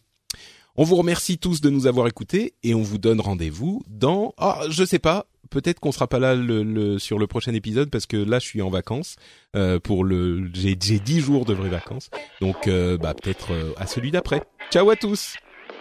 On 0.78 0.84
vous 0.84 0.98
remercie 0.98 1.38
tous 1.38 1.62
de 1.62 1.70
nous 1.70 1.88
avoir 1.88 2.06
écoutés 2.08 2.54
et 2.64 2.74
on 2.76 2.82
vous 2.82 2.98
donne 2.98 3.22
rendez-vous 3.22 3.82
dans, 3.88 4.34
ah, 4.38 4.64
je 4.70 4.84
sais 4.84 5.00
pas, 5.00 5.26
peut-être 5.50 5.80
qu'on 5.80 5.94
sera 5.94 6.08
pas 6.08 6.20
là 6.20 6.36
le, 6.36 7.00
sur 7.00 7.18
le 7.18 7.28
prochain 7.28 7.54
épisode 7.54 7.90
parce 7.90 8.06
que 8.06 8.18
là 8.18 8.40
je 8.40 8.46
suis 8.46 8.62
en 8.62 8.70
vacances 8.70 9.16
euh, 9.56 9.80
pour 9.80 10.04
le, 10.04 10.50
j'ai 10.54 10.78
j'ai 10.82 11.00
dix 11.00 11.22
jours 11.22 11.46
de 11.46 11.54
vraies 11.54 11.70
vacances, 11.70 12.10
donc 12.42 12.68
euh, 12.68 12.98
bah 12.98 13.14
peut-être 13.14 13.54
euh, 13.54 13.74
à 13.78 13.88
celui 13.88 14.12
d'après. 14.12 14.42
Ciao 14.70 14.90
à 14.90 14.98
tous. 14.98 15.36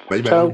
Bye 0.09 0.22
bye. 0.22 0.31
Ciao. 0.31 0.53